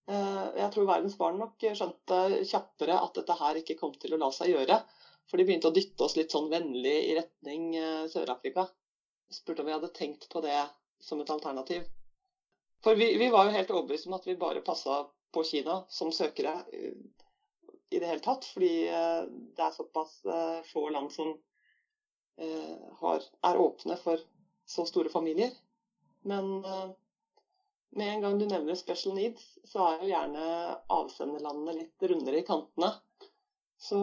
Eh, 0.06 0.46
jeg 0.60 0.70
tror 0.74 0.90
verdens 0.92 1.18
barn 1.18 1.42
nok 1.42 1.66
skjønte 1.66 2.22
kjappere 2.46 3.00
at 3.02 3.18
dette 3.18 3.40
her 3.42 3.62
ikke 3.62 3.80
kom 3.80 3.96
til 3.98 4.16
å 4.16 4.22
la 4.22 4.30
seg 4.36 4.54
gjøre. 4.54 4.80
For 5.26 5.42
de 5.42 5.48
begynte 5.48 5.72
å 5.72 5.74
dytte 5.74 6.06
oss 6.06 6.18
litt 6.20 6.34
sånn 6.34 6.52
vennlig 6.52 6.98
i 7.10 7.16
retning 7.18 7.72
eh, 7.80 8.04
Sør-Afrika. 8.12 8.68
Spurte 9.34 9.64
om 9.64 9.72
vi 9.72 9.74
hadde 9.74 9.96
tenkt 9.96 10.30
på 10.30 10.44
det 10.46 10.60
som 11.00 11.22
et 11.22 11.30
alternativ. 11.30 11.84
For 12.84 12.96
vi, 12.96 13.18
vi 13.18 13.30
var 13.30 13.46
jo 13.46 13.56
helt 13.56 13.72
overbevist 13.72 14.08
om 14.08 14.14
at 14.14 14.28
vi 14.28 14.36
bare 14.38 14.62
passa 14.62 15.08
på 15.34 15.44
Kina 15.44 15.84
som 15.90 16.12
søkere 16.12 16.54
eh, 16.74 16.94
i 17.90 18.00
det 18.00 18.06
hele 18.06 18.20
tatt. 18.20 18.46
Fordi 18.46 18.88
eh, 18.88 19.24
det 19.58 19.64
er 19.66 19.74
såpass 19.74 20.20
eh, 20.26 20.60
få 20.74 20.90
land 20.90 21.12
som 21.12 21.36
har, 23.00 23.24
er 23.48 23.58
åpne 23.64 23.96
for 23.96 24.20
så 24.68 24.84
store 24.86 25.08
familier. 25.10 25.54
Men 26.28 26.50
med 27.96 28.10
en 28.10 28.22
gang 28.22 28.40
du 28.40 28.44
nevner 28.46 28.76
special 28.76 29.16
needs, 29.16 29.46
så 29.64 29.86
er 29.86 30.02
jo 30.02 30.10
gjerne 30.10 30.48
avsenderlandene 30.92 31.78
litt 31.78 32.08
rundere 32.12 32.42
i 32.42 32.44
kantene. 32.44 32.90
Så 33.80 34.02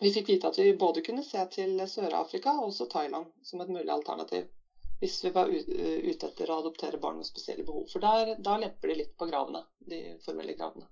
vi 0.00 0.10
fikk 0.16 0.32
vite 0.32 0.50
at 0.50 0.58
vi 0.58 0.74
både 0.74 1.04
kunne 1.06 1.22
se 1.22 1.44
til 1.54 1.78
Sør-Afrika 1.86 2.56
og 2.58 2.72
også 2.72 2.88
Thailand 2.90 3.30
som 3.46 3.62
et 3.62 3.70
mulig 3.70 3.92
alternativ 3.94 4.50
hvis 5.00 5.24
vi 5.24 5.30
var 5.34 5.50
eh, 5.52 5.98
ute 6.10 6.26
etter 6.26 6.50
å 6.50 6.60
adoptere 6.62 7.00
barn 7.02 7.20
med 7.20 7.28
spesielle 7.28 7.66
behov. 7.66 7.86
For 7.92 8.02
der, 8.02 8.34
da 8.42 8.56
lemper 8.58 8.90
de 8.90 9.00
litt 9.02 9.14
på 9.18 9.28
gravene, 9.30 9.62
de 9.90 10.16
formelle 10.24 10.56
gravene. 10.58 10.88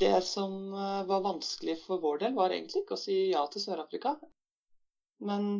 Det 0.00 0.16
som 0.26 0.74
eh, 0.74 1.04
var 1.06 1.24
vanskelig 1.26 1.78
for 1.84 2.02
vår 2.02 2.24
del, 2.24 2.36
var 2.38 2.54
egentlig 2.56 2.82
ikke 2.82 2.98
å 2.98 3.04
si 3.04 3.18
ja 3.30 3.44
til 3.52 3.62
Sør-Afrika. 3.62 4.16
Men 5.30 5.50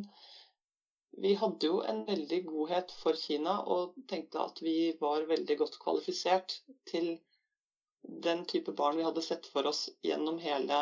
vi 1.21 1.35
hadde 1.39 1.69
jo 1.69 1.81
en 1.85 2.05
veldig 2.07 2.45
godhet 2.47 2.95
for 3.03 3.19
Kina 3.19 3.59
og 3.75 3.97
tenkte 4.09 4.43
at 4.43 4.63
vi 4.65 4.95
var 5.01 5.27
veldig 5.29 5.57
godt 5.63 5.77
kvalifisert 5.83 6.61
til 6.89 7.13
den 8.01 8.47
type 8.49 8.73
barn 8.73 8.97
vi 8.97 9.05
hadde 9.05 9.23
sett 9.23 9.47
for 9.53 9.69
oss 9.69 9.89
gjennom 10.07 10.39
hele 10.41 10.79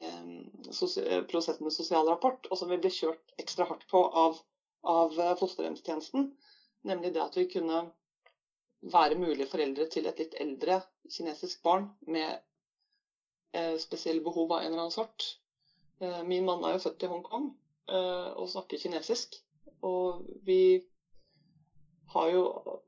eh, 0.00 1.20
prosessen 1.30 1.64
med 1.64 1.76
sosial 1.76 2.08
rapport, 2.10 2.50
og 2.50 2.58
som 2.58 2.72
vi 2.72 2.80
ble 2.82 2.90
kjørt 2.92 3.38
ekstra 3.40 3.68
hardt 3.70 3.86
på 3.88 4.02
av 4.24 4.42
av 4.84 5.20
eh, 5.20 5.36
fosterhjemstjenesten. 5.36 6.32
Nemlig 6.82 7.12
det 7.14 7.22
at 7.22 7.36
vi 7.38 7.46
kunne 7.48 7.84
være 8.94 9.16
mulige 9.16 9.48
foreldre 9.48 9.86
til 9.92 10.06
et 10.08 10.18
litt 10.20 10.34
eldre 10.40 10.80
kinesisk 11.10 11.62
barn 11.64 11.86
med 12.06 12.36
eh, 13.56 13.76
spesielle 13.80 14.24
behov 14.24 14.52
av 14.52 14.60
en 14.60 14.72
eller 14.72 14.84
annen 14.84 14.94
sort. 14.94 15.28
Eh, 16.00 16.20
min 16.28 16.44
mann 16.44 16.64
er 16.64 16.76
jo 16.76 16.84
født 16.88 17.06
i 17.06 17.12
Hongkong 17.12 17.52
og 17.84 18.46
snakker 18.48 18.80
kinesisk. 18.80 19.34
Og 19.84 20.22
vi 20.46 20.80
har 22.14 22.28
jo 22.32 22.44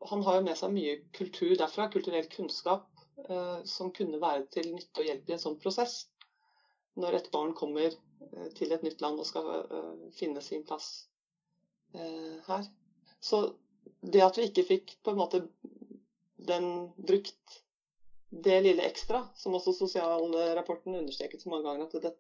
Han 0.08 0.22
har 0.24 0.38
jo 0.38 0.44
med 0.46 0.56
seg 0.56 0.70
mye 0.72 0.94
kultur 1.12 1.52
derfra, 1.58 1.90
kulturell 1.92 2.24
kunnskap, 2.32 2.86
som 3.68 3.90
kunne 3.92 4.20
være 4.22 4.46
til 4.54 4.70
nytte 4.72 5.02
og 5.02 5.08
hjelp 5.08 5.28
i 5.28 5.34
en 5.34 5.42
sånn 5.42 5.58
prosess. 5.60 6.06
Når 6.96 7.18
et 7.18 7.28
barn 7.34 7.52
kommer 7.58 7.92
til 8.56 8.72
et 8.72 8.86
nytt 8.86 9.04
land 9.04 9.20
og 9.20 9.28
skal 9.28 9.50
finne 10.16 10.40
sin 10.40 10.64
plass 10.64 10.88
her. 12.46 12.66
Så 13.20 13.40
det 14.00 14.24
at 14.24 14.38
vi 14.38 14.48
ikke 14.48 14.66
fikk 14.66 14.96
på 15.04 15.12
en 15.12 15.20
måte 15.20 15.42
den 16.46 16.66
brukt 16.96 17.62
det 18.30 18.60
lille 18.60 18.84
ekstra, 18.84 19.22
som 19.34 19.54
også 19.56 19.72
sosialrapporten 19.72 20.94
understreket 20.98 21.42
så 21.42 21.50
mange 21.50 21.68
ganger, 21.68 21.86
at 21.86 22.02
det, 22.02 22.12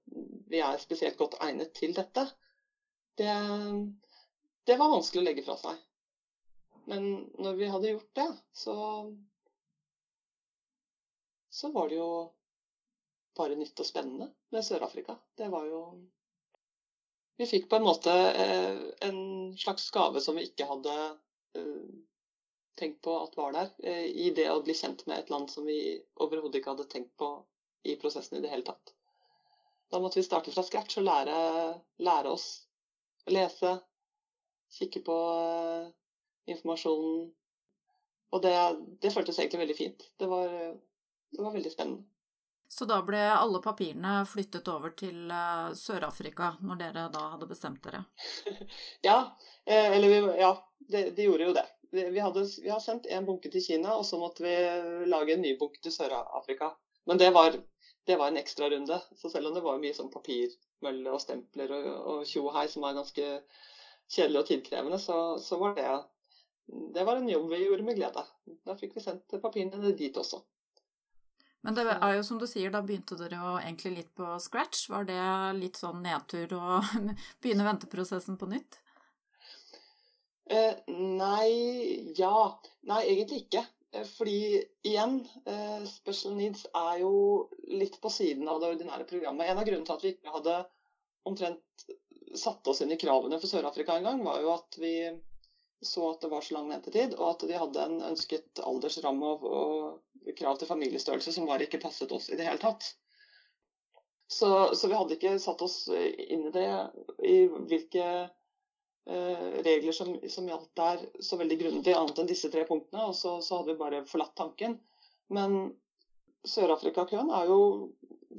vi 0.48 0.62
er 0.64 0.78
spesielt 0.80 1.18
godt 1.18 1.36
egnet 1.44 1.74
til 1.76 1.94
dette, 1.96 2.24
det, 3.18 3.32
det, 4.68 4.76
var 4.78 4.92
vanskelig 4.92 5.22
å 5.22 5.26
legge 5.26 5.44
fra 5.46 5.56
seg. 5.60 5.82
Men 6.86 7.26
når 7.42 7.58
vi 7.58 7.70
hadde 7.72 7.92
gjort 7.92 8.12
det, 8.18 8.28
så 8.54 8.76
så 11.56 11.70
var 11.72 11.88
det 11.88 11.96
jo 11.96 12.08
bare 13.36 13.56
nytt 13.56 13.80
og 13.80 13.88
spennende 13.88 14.26
med 14.52 14.64
Sør-Afrika. 14.64 15.16
Det 15.40 15.48
var 15.48 15.64
jo 15.70 15.80
vi 17.36 17.46
fikk 17.46 17.68
på 17.70 17.76
en 17.76 17.84
måte 17.84 18.12
eh, 18.12 19.08
en 19.08 19.56
slags 19.58 19.90
gave 19.90 20.20
som 20.20 20.36
vi 20.36 20.46
ikke 20.48 20.68
hadde 20.68 20.94
eh, 21.58 21.88
tenkt 22.80 23.02
på 23.04 23.16
at 23.20 23.36
var 23.36 23.52
der, 23.56 23.72
eh, 23.84 24.06
i 24.08 24.30
det 24.36 24.48
å 24.52 24.62
bli 24.64 24.76
kjent 24.76 25.04
med 25.06 25.20
et 25.20 25.32
land 25.32 25.50
som 25.52 25.68
vi 25.68 25.98
overhodet 26.22 26.60
ikke 26.60 26.74
hadde 26.74 26.88
tenkt 26.92 27.12
på 27.20 27.30
i 27.86 27.96
prosessen 28.00 28.38
i 28.38 28.44
det 28.44 28.52
hele 28.52 28.66
tatt. 28.66 28.94
Da 29.92 30.00
måtte 30.02 30.18
vi 30.18 30.26
starte 30.26 30.50
fra 30.50 30.64
scratch 30.66 30.98
og 30.98 31.06
lære, 31.06 31.36
lære 32.02 32.32
oss 32.32 32.48
å 33.26 33.34
lese, 33.36 33.76
kikke 34.78 35.04
på 35.06 35.18
informasjonen. 36.50 37.28
Og 38.34 38.42
det, 38.42 38.56
det, 39.02 39.12
føltes 39.14 39.38
egentlig 39.38 39.60
veldig 39.62 39.76
fint. 39.78 40.08
Det 40.18 40.26
var, 40.26 40.50
det 41.30 41.44
var 41.44 41.54
veldig 41.54 41.70
spennende. 41.70 42.15
Så 42.68 42.84
da 42.84 42.98
ble 43.06 43.20
alle 43.30 43.60
papirene 43.62 44.18
flyttet 44.26 44.68
over 44.68 44.92
til 44.98 45.30
uh, 45.30 45.70
Sør-Afrika, 45.76 46.54
når 46.66 46.80
dere 46.80 47.06
da 47.14 47.22
hadde 47.34 47.48
bestemt 47.50 47.84
dere? 47.84 48.02
ja, 49.08 49.18
eh, 49.64 49.92
eller 49.96 50.08
vi, 50.10 50.18
ja, 50.40 50.50
de, 50.78 51.04
de, 51.10 51.28
gjorde 51.28 51.48
jo 51.50 51.54
det. 51.56 51.66
Vi, 51.92 52.18
hadde, 52.18 52.42
vi 52.62 52.72
har 52.72 52.82
sendt 52.82 53.06
en 53.06 53.28
bunke 53.28 53.52
til 53.52 53.62
Kina, 53.62 53.94
og 53.94 54.04
så 54.08 54.18
måtte 54.20 54.44
vi 54.44 54.56
lage 55.06 55.36
en 55.36 55.44
ny 55.46 55.54
bunke 55.60 55.80
til 55.82 55.94
Sør-Afrika. 55.94 56.72
Men 57.06 57.22
det 57.22 57.30
var, 57.36 57.54
det 58.10 58.18
var 58.18 58.32
en 58.32 58.42
ekstrarunde. 58.42 58.98
Så 59.16 59.30
selv 59.30 59.48
om 59.48 59.54
det 59.54 59.62
var 59.64 59.78
mye 59.80 59.94
sånn 59.94 60.10
papirmølle 60.12 61.14
og 61.14 61.22
stempler 61.22 61.72
og, 61.78 61.88
og 61.94 62.26
tjo 62.26 62.48
og 62.48 62.58
hei 62.58 62.66
som 62.72 62.84
var 62.84 62.98
ganske 62.98 63.30
kjedelig 64.10 64.42
og 64.42 64.50
tidkrevende, 64.50 64.98
så, 65.02 65.20
så, 65.42 65.58
var 65.62 65.78
det 65.78 65.86
det 66.66 67.04
var 67.06 67.16
en 67.16 67.28
jobb 67.30 67.48
vi 67.52 67.62
gjorde 67.62 67.86
med 67.86 67.98
glede. 67.98 68.26
Da 68.66 68.74
fikk 68.78 68.96
vi 68.98 69.04
sendt 69.04 69.38
papirene 69.42 69.94
dit 69.94 70.16
også. 70.18 70.42
Men 71.66 71.74
det 71.74 71.84
er 71.90 72.12
jo 72.14 72.22
som 72.22 72.38
du 72.38 72.46
sier, 72.46 72.70
da 72.70 72.78
begynte 72.86 73.16
dere 73.18 73.40
jo 73.40 73.52
egentlig 73.58 73.90
litt 73.96 74.10
på 74.14 74.36
scratch. 74.38 74.84
Var 74.92 75.08
det 75.08 75.22
litt 75.58 75.80
sånn 75.80 75.98
nedtur 76.04 76.52
å 76.54 76.80
begynne 77.42 77.66
venteprosessen 77.66 78.38
på 78.38 78.46
nytt? 78.52 78.78
Eh, 80.46 80.78
nei 80.86 82.14
Ja. 82.14 82.54
Nei, 82.86 83.00
egentlig 83.10 83.40
ikke. 83.48 83.64
Eh, 83.90 84.06
fordi 84.06 84.62
igjen, 84.86 85.18
eh, 85.42 85.82
special 85.90 86.36
needs 86.38 86.68
er 86.70 87.00
jo 87.02 87.12
litt 87.66 87.98
på 88.00 88.14
siden 88.14 88.46
av 88.46 88.62
det 88.62 88.70
ordinære 88.76 89.08
programmet. 89.10 89.50
En 89.50 89.58
av 89.58 89.66
grunnene 89.66 89.90
til 89.90 89.98
at 89.98 90.06
vi 90.06 90.14
ikke 90.14 90.36
hadde 90.38 90.60
omtrent 91.26 91.86
satt 92.38 92.68
oss 92.70 92.84
inn 92.84 92.94
i 92.94 93.00
kravene 93.00 93.40
for 93.42 93.50
Sør-Afrika 93.50 93.98
engang, 93.98 94.22
var 94.22 94.38
jo 94.44 94.54
at 94.54 94.78
vi 94.78 94.94
så 95.84 96.10
at 96.10 96.20
det 96.20 96.28
var 96.28 96.40
så 96.40 96.54
lang 96.54 96.68
ventetid, 96.70 97.14
og 97.18 97.30
at 97.30 97.48
de 97.48 97.58
hadde 97.58 97.82
en 97.84 97.98
ønsket 98.10 98.62
aldersramme 98.64 99.32
og, 99.34 99.44
og 99.44 100.36
krav 100.38 100.56
til 100.58 100.70
familiestørrelse 100.70 101.34
som 101.34 101.48
bare 101.48 101.66
ikke 101.66 101.82
passet 101.82 102.12
oss 102.12 102.30
i 102.30 102.38
det 102.38 102.46
hele 102.48 102.62
tatt. 102.62 102.88
Så, 104.26 104.74
så 104.74 104.88
vi 104.88 104.96
hadde 104.98 105.14
ikke 105.14 105.36
satt 105.38 105.62
oss 105.62 105.84
inn 105.92 106.48
i 106.48 106.54
det, 106.54 106.66
i 107.22 107.36
hvilke 107.46 108.06
eh, 108.24 109.44
regler 109.62 109.94
som, 109.94 110.16
som, 110.32 110.48
gjaldt 110.50 110.72
der 110.80 111.04
så 111.22 111.38
veldig 111.38 111.58
grundig, 111.60 111.94
annet 111.94 112.18
enn 112.18 112.30
disse 112.30 112.50
tre 112.50 112.64
punktene. 112.66 113.06
Og 113.06 113.14
så, 113.14 113.36
så 113.44 113.60
hadde 113.60 113.74
vi 113.74 113.82
bare 113.84 114.02
forlatt 114.10 114.34
tanken. 114.38 114.80
Men 115.30 115.76
Sør-Afrika-køen 116.46 117.30
er 117.34 117.52
jo 117.52 117.60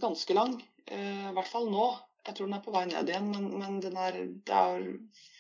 ganske 0.02 0.36
lang, 0.36 0.58
eh, 0.92 1.30
i 1.30 1.36
hvert 1.38 1.54
fall 1.54 1.72
nå. 1.72 1.88
Jeg 2.28 2.36
tror 2.36 2.50
den 2.50 2.58
er 2.58 2.66
på 2.66 2.76
vei 2.76 2.84
ned 2.90 3.08
igjen, 3.08 3.32
men, 3.32 3.48
men 3.62 3.80
er, 3.96 4.20
det 4.44 4.60
er 4.60 4.90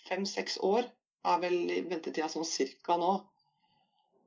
fem-seks 0.08 0.62
år 0.64 0.88
er 1.32 1.42
vel 1.42 1.58
ventetida 1.90 2.30
sånn 2.32 2.48
cirka 2.48 2.98
nå. 3.00 3.16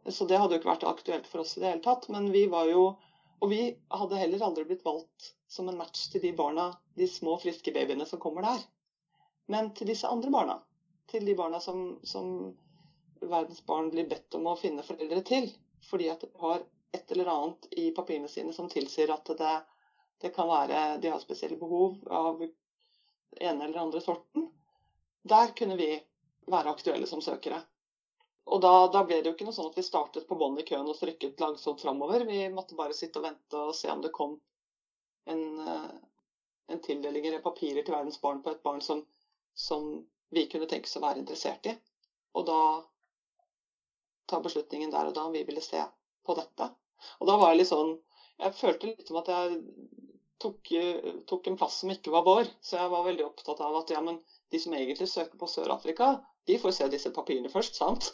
Så 0.08 0.24
det 0.24 0.38
hadde 0.40 0.56
jo 0.56 0.60
ikke 0.60 0.72
vært 0.72 0.88
aktuelt 0.88 1.28
for 1.28 1.42
oss 1.42 1.56
i 1.56 1.62
det 1.62 1.72
hele 1.72 1.84
tatt. 1.84 2.08
Men 2.12 2.30
vi 2.32 2.46
var 2.50 2.68
jo 2.70 2.90
Og 3.40 3.48
vi 3.48 3.60
hadde 3.88 4.18
heller 4.20 4.42
aldri 4.44 4.66
blitt 4.68 4.82
valgt 4.84 5.30
som 5.48 5.68
en 5.70 5.78
match 5.80 6.10
til 6.12 6.20
de 6.20 6.30
barna, 6.36 6.66
de 6.92 7.06
små, 7.08 7.38
friske 7.40 7.72
babyene 7.72 8.04
som 8.04 8.20
kommer 8.20 8.44
der. 8.44 8.66
Men 9.48 9.70
til 9.72 9.88
disse 9.88 10.08
andre 10.12 10.28
barna. 10.34 10.58
Til 11.08 11.24
de 11.24 11.34
barna 11.38 11.56
som, 11.64 11.94
som 12.04 12.52
verdens 13.22 13.62
barn 13.64 13.88
blir 13.94 14.04
bedt 14.10 14.36
om 14.36 14.50
å 14.50 14.58
finne 14.60 14.84
foreldre 14.84 15.22
til. 15.24 15.48
Fordi 15.88 16.10
at 16.12 16.20
de 16.20 16.28
har 16.42 16.66
et 16.92 17.16
eller 17.16 17.32
annet 17.32 17.66
i 17.80 17.88
papirene 17.96 18.28
sine 18.28 18.52
som 18.52 18.68
tilsier 18.68 19.08
at 19.14 19.32
det, 19.40 19.56
det 20.20 20.34
kan 20.36 20.50
være 20.50 20.98
de 21.00 21.14
har 21.14 21.24
spesielle 21.24 21.56
behov 21.56 21.96
av 22.12 22.44
ene 22.44 23.64
eller 23.64 23.80
andre 23.86 24.04
sorten. 24.04 24.50
Der 25.22 25.56
kunne 25.56 25.80
vi 25.80 25.94
være 26.52 26.74
aktuelle 26.74 27.08
som 27.08 27.22
søkere. 27.24 27.60
Og 28.50 28.60
da, 28.64 28.72
da, 28.90 29.02
ble 29.06 29.20
det 29.20 29.30
jo 29.30 29.34
ikke 29.36 29.46
noe 29.46 29.54
sånn 29.54 29.68
at 29.70 29.76
vi 29.78 29.84
startet 29.86 30.26
på 30.28 30.38
bånn 30.38 30.58
i 30.58 30.66
køen 30.66 30.88
og 30.88 30.96
strykket 30.98 31.42
langsomt 31.42 31.82
framover. 31.84 32.24
Vi 32.26 32.42
måtte 32.54 32.78
bare 32.78 32.96
sitte 32.96 33.20
og 33.20 33.28
vente 33.28 33.58
og 33.58 33.76
se 33.78 33.90
om 33.92 34.02
det 34.02 34.12
kom 34.16 34.38
en, 35.30 35.44
eh, 35.60 35.90
en 36.74 36.82
tildeling 36.82 37.28
eller 37.28 37.44
papirer 37.44 37.86
til 37.86 37.94
verdens 37.94 38.18
barn 38.22 38.42
på 38.42 38.54
et 38.54 38.62
barn 38.66 38.82
som, 38.82 39.04
som 39.54 39.92
vi 40.34 40.46
kunne 40.50 40.66
tenkes 40.70 40.96
å 40.98 41.04
være 41.04 41.22
interessert 41.22 41.70
i. 41.70 41.76
Og 42.34 42.46
da 42.48 42.60
ta 44.30 44.40
beslutningen 44.42 44.92
der 44.94 45.10
og 45.10 45.14
da 45.14 45.26
om 45.28 45.34
vi 45.34 45.44
ville 45.46 45.62
se 45.64 45.82
på 46.26 46.36
dette. 46.38 46.70
Og 47.20 47.30
da 47.30 47.36
var 47.40 47.52
jeg 47.52 47.62
litt 47.62 47.72
sånn 47.72 47.98
Jeg 48.40 48.56
følte 48.56 48.88
litt 48.88 49.08
som 49.08 49.18
at 49.20 49.26
jeg 49.28 49.56
tok, 50.40 50.70
tok 51.28 51.48
en 51.50 51.56
plass 51.60 51.74
som 51.82 51.90
ikke 51.92 52.12
var 52.14 52.24
vår. 52.24 52.46
Så 52.64 52.78
jeg 52.78 52.88
var 52.88 53.04
veldig 53.04 53.26
opptatt 53.26 53.60
av 53.60 53.74
at 53.82 53.90
ja, 53.92 54.00
men 54.00 54.16
de 54.48 54.60
som 54.62 54.72
egentlig 54.72 55.08
søker 55.10 55.36
på 55.36 55.48
Sør-Afrika, 55.50 56.14
de 56.50 56.58
får 56.60 56.74
se 56.76 56.88
disse 56.92 57.12
papirene 57.14 57.50
først, 57.52 57.78
sant? 57.78 58.10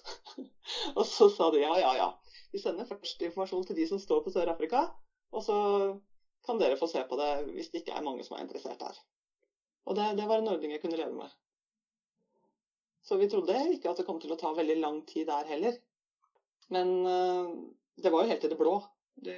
og 0.98 1.04
så 1.08 1.30
sa 1.32 1.50
de 1.54 1.64
ja, 1.64 1.72
ja, 1.80 1.94
ja. 1.98 2.10
Vi 2.52 2.60
sender 2.62 2.88
først 2.88 3.24
informasjon 3.26 3.66
til 3.68 3.80
de 3.80 3.88
som 3.88 4.00
står 4.00 4.22
på 4.24 4.32
Sør-Afrika, 4.34 4.86
og 5.34 5.44
så 5.44 5.56
kan 6.46 6.60
dere 6.60 6.78
få 6.78 6.88
se 6.90 7.02
på 7.08 7.18
det 7.18 7.30
hvis 7.50 7.72
det 7.72 7.82
ikke 7.82 7.96
er 7.96 8.04
mange 8.06 8.24
som 8.24 8.36
er 8.36 8.44
interessert 8.44 8.80
der. 8.80 9.00
Og 9.86 9.98
det, 9.98 10.12
det 10.18 10.26
var 10.28 10.42
en 10.42 10.52
ordning 10.52 10.74
jeg 10.74 10.82
kunne 10.82 10.98
leve 10.98 11.14
med. 11.14 11.32
Så 13.06 13.18
vi 13.20 13.28
trodde 13.30 13.54
ikke 13.74 13.90
at 13.90 14.00
det 14.00 14.06
kom 14.06 14.18
til 14.22 14.34
å 14.34 14.38
ta 14.38 14.50
veldig 14.54 14.78
lang 14.80 15.00
tid 15.06 15.28
der 15.28 15.46
heller. 15.46 15.76
Men 16.74 16.88
uh, 17.06 17.52
det 18.02 18.10
var 18.10 18.24
jo 18.24 18.32
helt 18.32 18.46
i 18.46 18.50
det 18.50 18.58
blå. 18.58 18.80
Det, 19.26 19.36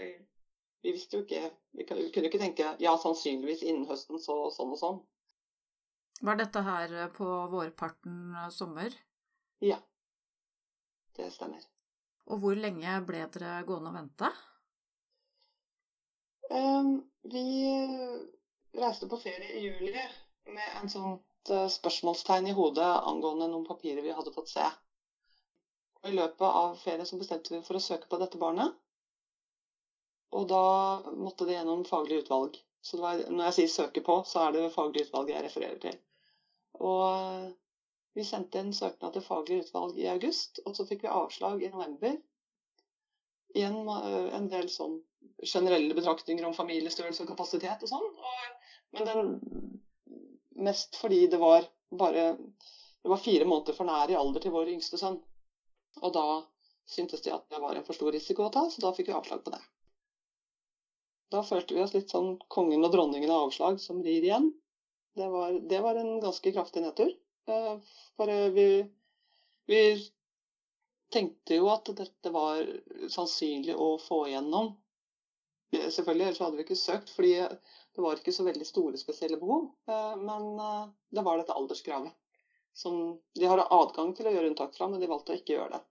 vi 0.83 0.95
visste 0.95 1.19
jo 1.19 1.25
ikke 1.27 1.51
Vi 1.77 1.85
kunne 1.87 2.27
ikke 2.27 2.41
tenke 2.41 2.73
ja, 2.83 2.95
sannsynligvis 2.99 3.63
innen 3.63 3.87
høsten 3.87 4.19
så 4.23 4.49
sånn 4.55 4.73
og 4.73 4.81
sånn. 4.81 5.03
Var 6.21 6.39
dette 6.39 6.63
her 6.67 6.95
eh, 7.03 7.11
på 7.15 7.27
vårparten 7.53 8.37
sommer? 8.51 8.95
Ja. 9.63 9.79
Det 11.17 11.31
stemmer. 11.35 11.63
Og 12.29 12.43
hvor 12.43 12.59
lenge 12.59 12.99
ble 13.07 13.23
dere 13.35 13.63
gående 13.67 13.93
og 13.93 13.99
vente? 13.99 14.31
Um, 16.49 16.91
vi 17.23 17.45
reiste 18.79 19.09
på 19.09 19.19
ferie 19.21 19.59
i 19.59 19.65
juli 19.67 19.95
med 20.49 20.77
en 20.81 20.91
sånt 20.93 21.53
spørsmålstegn 21.73 22.51
i 22.51 22.55
hodet 22.57 22.89
angående 23.09 23.49
noen 23.49 23.67
papirer 23.67 24.05
vi 24.05 24.15
hadde 24.17 24.33
fått 24.35 24.53
se. 24.53 24.67
I 26.09 26.13
løpet 26.15 26.47
av 26.47 26.77
ferien 26.83 27.07
så 27.07 27.19
bestemte 27.21 27.55
vi 27.55 27.63
for 27.67 27.79
å 27.79 27.83
søke 27.83 28.09
på 28.11 28.21
dette 28.21 28.41
barnet. 28.41 28.75
Og 30.37 30.45
da 30.51 30.65
måtte 31.17 31.47
det 31.49 31.57
gjennom 31.57 31.87
faglig 31.89 32.23
utvalg. 32.23 32.59
Så 32.85 33.01
var, 33.01 33.25
når 33.31 33.49
jeg 33.49 33.55
sier 33.57 33.71
'søke 33.73 34.03
på', 34.07 34.23
så 34.25 34.47
er 34.47 34.53
det 34.53 34.73
faglig 34.75 35.07
utvalg 35.07 35.33
jeg 35.33 35.45
refererer 35.45 35.81
til. 35.83 35.97
Og 36.75 37.53
vi 38.19 38.25
sendte 38.27 38.61
en 38.61 38.73
søknad 38.75 39.15
til 39.15 39.25
faglig 39.25 39.63
utvalg 39.65 39.99
i 39.99 40.09
august, 40.11 40.61
og 40.67 40.77
så 40.77 40.87
fikk 40.89 41.05
vi 41.07 41.13
avslag 41.13 41.63
i 41.63 41.71
november. 41.73 42.17
Igjen 43.57 43.81
en 43.89 44.49
del 44.53 44.69
sånn 44.73 44.99
generelle 45.43 45.95
betraktninger 45.97 46.45
om 46.47 46.57
familiestørrelse 46.57 47.25
og 47.25 47.31
kapasitet 47.31 47.85
og 47.87 47.93
sånn. 47.93 48.09
Men 48.97 49.09
den, 49.09 49.31
mest 50.69 50.99
fordi 50.99 51.27
det 51.31 51.41
var 51.41 51.67
bare 51.91 52.33
det 53.03 53.09
var 53.13 53.23
fire 53.23 53.45
måneder 53.45 53.73
for 53.73 53.89
nær 53.89 54.11
i 54.11 54.17
alder 54.19 54.43
til 54.43 54.53
vår 54.53 54.73
yngste 54.75 54.99
sønn. 55.01 55.19
Og 56.03 56.13
da 56.15 56.27
syntes 56.89 57.23
de 57.25 57.33
at 57.33 57.45
det 57.53 57.61
var 57.63 57.79
en 57.79 57.87
for 57.87 57.97
stor 57.97 58.13
risiko 58.13 58.47
å 58.47 58.53
ta, 58.53 58.65
så 58.71 58.83
da 58.83 58.93
fikk 58.97 59.11
vi 59.11 59.17
avslag 59.17 59.45
på 59.45 59.53
det. 59.55 59.61
Da 61.33 61.43
følte 61.45 61.77
vi 61.77 61.83
oss 61.85 61.95
litt 61.95 62.11
sånn 62.11 62.35
kongen 62.53 62.85
og 62.85 62.93
dronningen 62.93 63.31
av 63.31 63.47
avslag 63.47 63.79
som 63.81 64.01
rir 64.05 64.25
igjen. 64.25 64.51
Det 65.19 65.29
var, 65.29 65.53
det 65.53 65.81
var 65.81 65.95
en 65.95 66.21
ganske 66.21 66.53
kraftig 66.53 66.83
nedtur. 66.83 67.11
Eh, 67.49 67.79
for 68.17 68.29
eh, 68.29 68.51
vi, 68.51 68.91
vi 69.67 70.11
tenkte 71.11 71.55
jo 71.55 71.67
at 71.73 71.91
dette 71.97 72.31
var 72.31 72.63
sannsynlig 73.11 73.75
å 73.75 73.97
få 73.99 74.29
igjennom. 74.29 74.77
Selvfølgelig, 75.75 76.27
ellers 76.29 76.41
hadde 76.41 76.61
vi 76.61 76.65
ikke 76.69 76.79
søkt, 76.79 77.11
fordi 77.11 77.33
det 77.35 78.05
var 78.05 78.21
ikke 78.21 78.37
så 78.37 78.47
veldig 78.47 78.69
store 78.69 79.01
spesielle 79.01 79.41
behov. 79.43 79.73
Eh, 79.91 80.15
men 80.23 80.47
det 81.11 81.25
var 81.27 81.43
dette 81.43 81.57
alderskravet. 81.59 82.15
Som 82.79 83.19
de 83.35 83.51
har 83.51 83.65
adgang 83.67 84.15
til 84.15 84.31
å 84.31 84.37
gjøre 84.37 84.53
unntak 84.53 84.79
fra, 84.79 84.87
men 84.87 85.03
de 85.03 85.11
valgte 85.11 85.35
å 85.35 85.41
ikke 85.41 85.57
gjøre 85.57 85.81
det. 85.81 85.83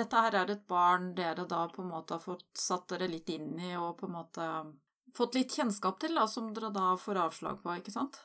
Dette 0.00 0.24
her 0.24 0.38
er 0.40 0.54
et 0.54 0.64
barn 0.64 1.12
dere 1.12 1.44
da 1.44 1.66
på 1.68 1.84
en 1.84 1.92
måte 1.92 2.16
har 2.16 2.24
fått 2.24 2.48
satt 2.56 2.88
dere 2.94 3.10
litt 3.12 3.28
inn 3.36 3.52
i, 3.60 3.74
og 3.76 3.98
på 4.00 4.08
en 4.08 4.16
måte 4.16 4.48
fått 5.16 5.38
litt 5.38 5.54
kjennskap 5.54 6.00
til, 6.02 6.16
da, 6.18 6.26
som 6.30 6.50
dere 6.54 6.72
da 6.74 6.94
får 7.00 7.20
avslag 7.26 7.62
på, 7.62 7.76
ikke 7.78 7.94
sant? 7.94 8.18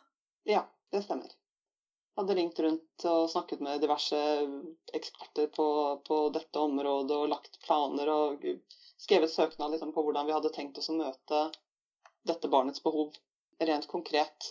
Ja, 0.49 0.65
det 0.93 1.03
stemmer. 1.05 1.29
Jeg 1.29 2.23
hadde 2.23 2.35
ringt 2.35 2.59
rundt 2.59 3.03
og 3.07 3.29
snakket 3.31 3.61
med 3.63 3.79
diverse 3.79 4.17
eksperter 4.97 5.47
på, 5.55 5.65
på 6.07 6.17
dette 6.35 6.59
området 6.59 7.15
og 7.15 7.29
lagt 7.31 7.61
planer 7.63 8.11
og 8.11 8.43
skrevet 8.99 9.31
søknad 9.31 9.71
liksom, 9.71 9.93
på 9.95 10.03
hvordan 10.03 10.27
vi 10.27 10.35
hadde 10.35 10.51
tenkt 10.51 10.81
oss 10.81 10.91
å 10.91 10.97
møte 10.97 11.43
dette 12.27 12.51
barnets 12.51 12.83
behov 12.83 13.15
rent 13.69 13.87
konkret. 13.87 14.49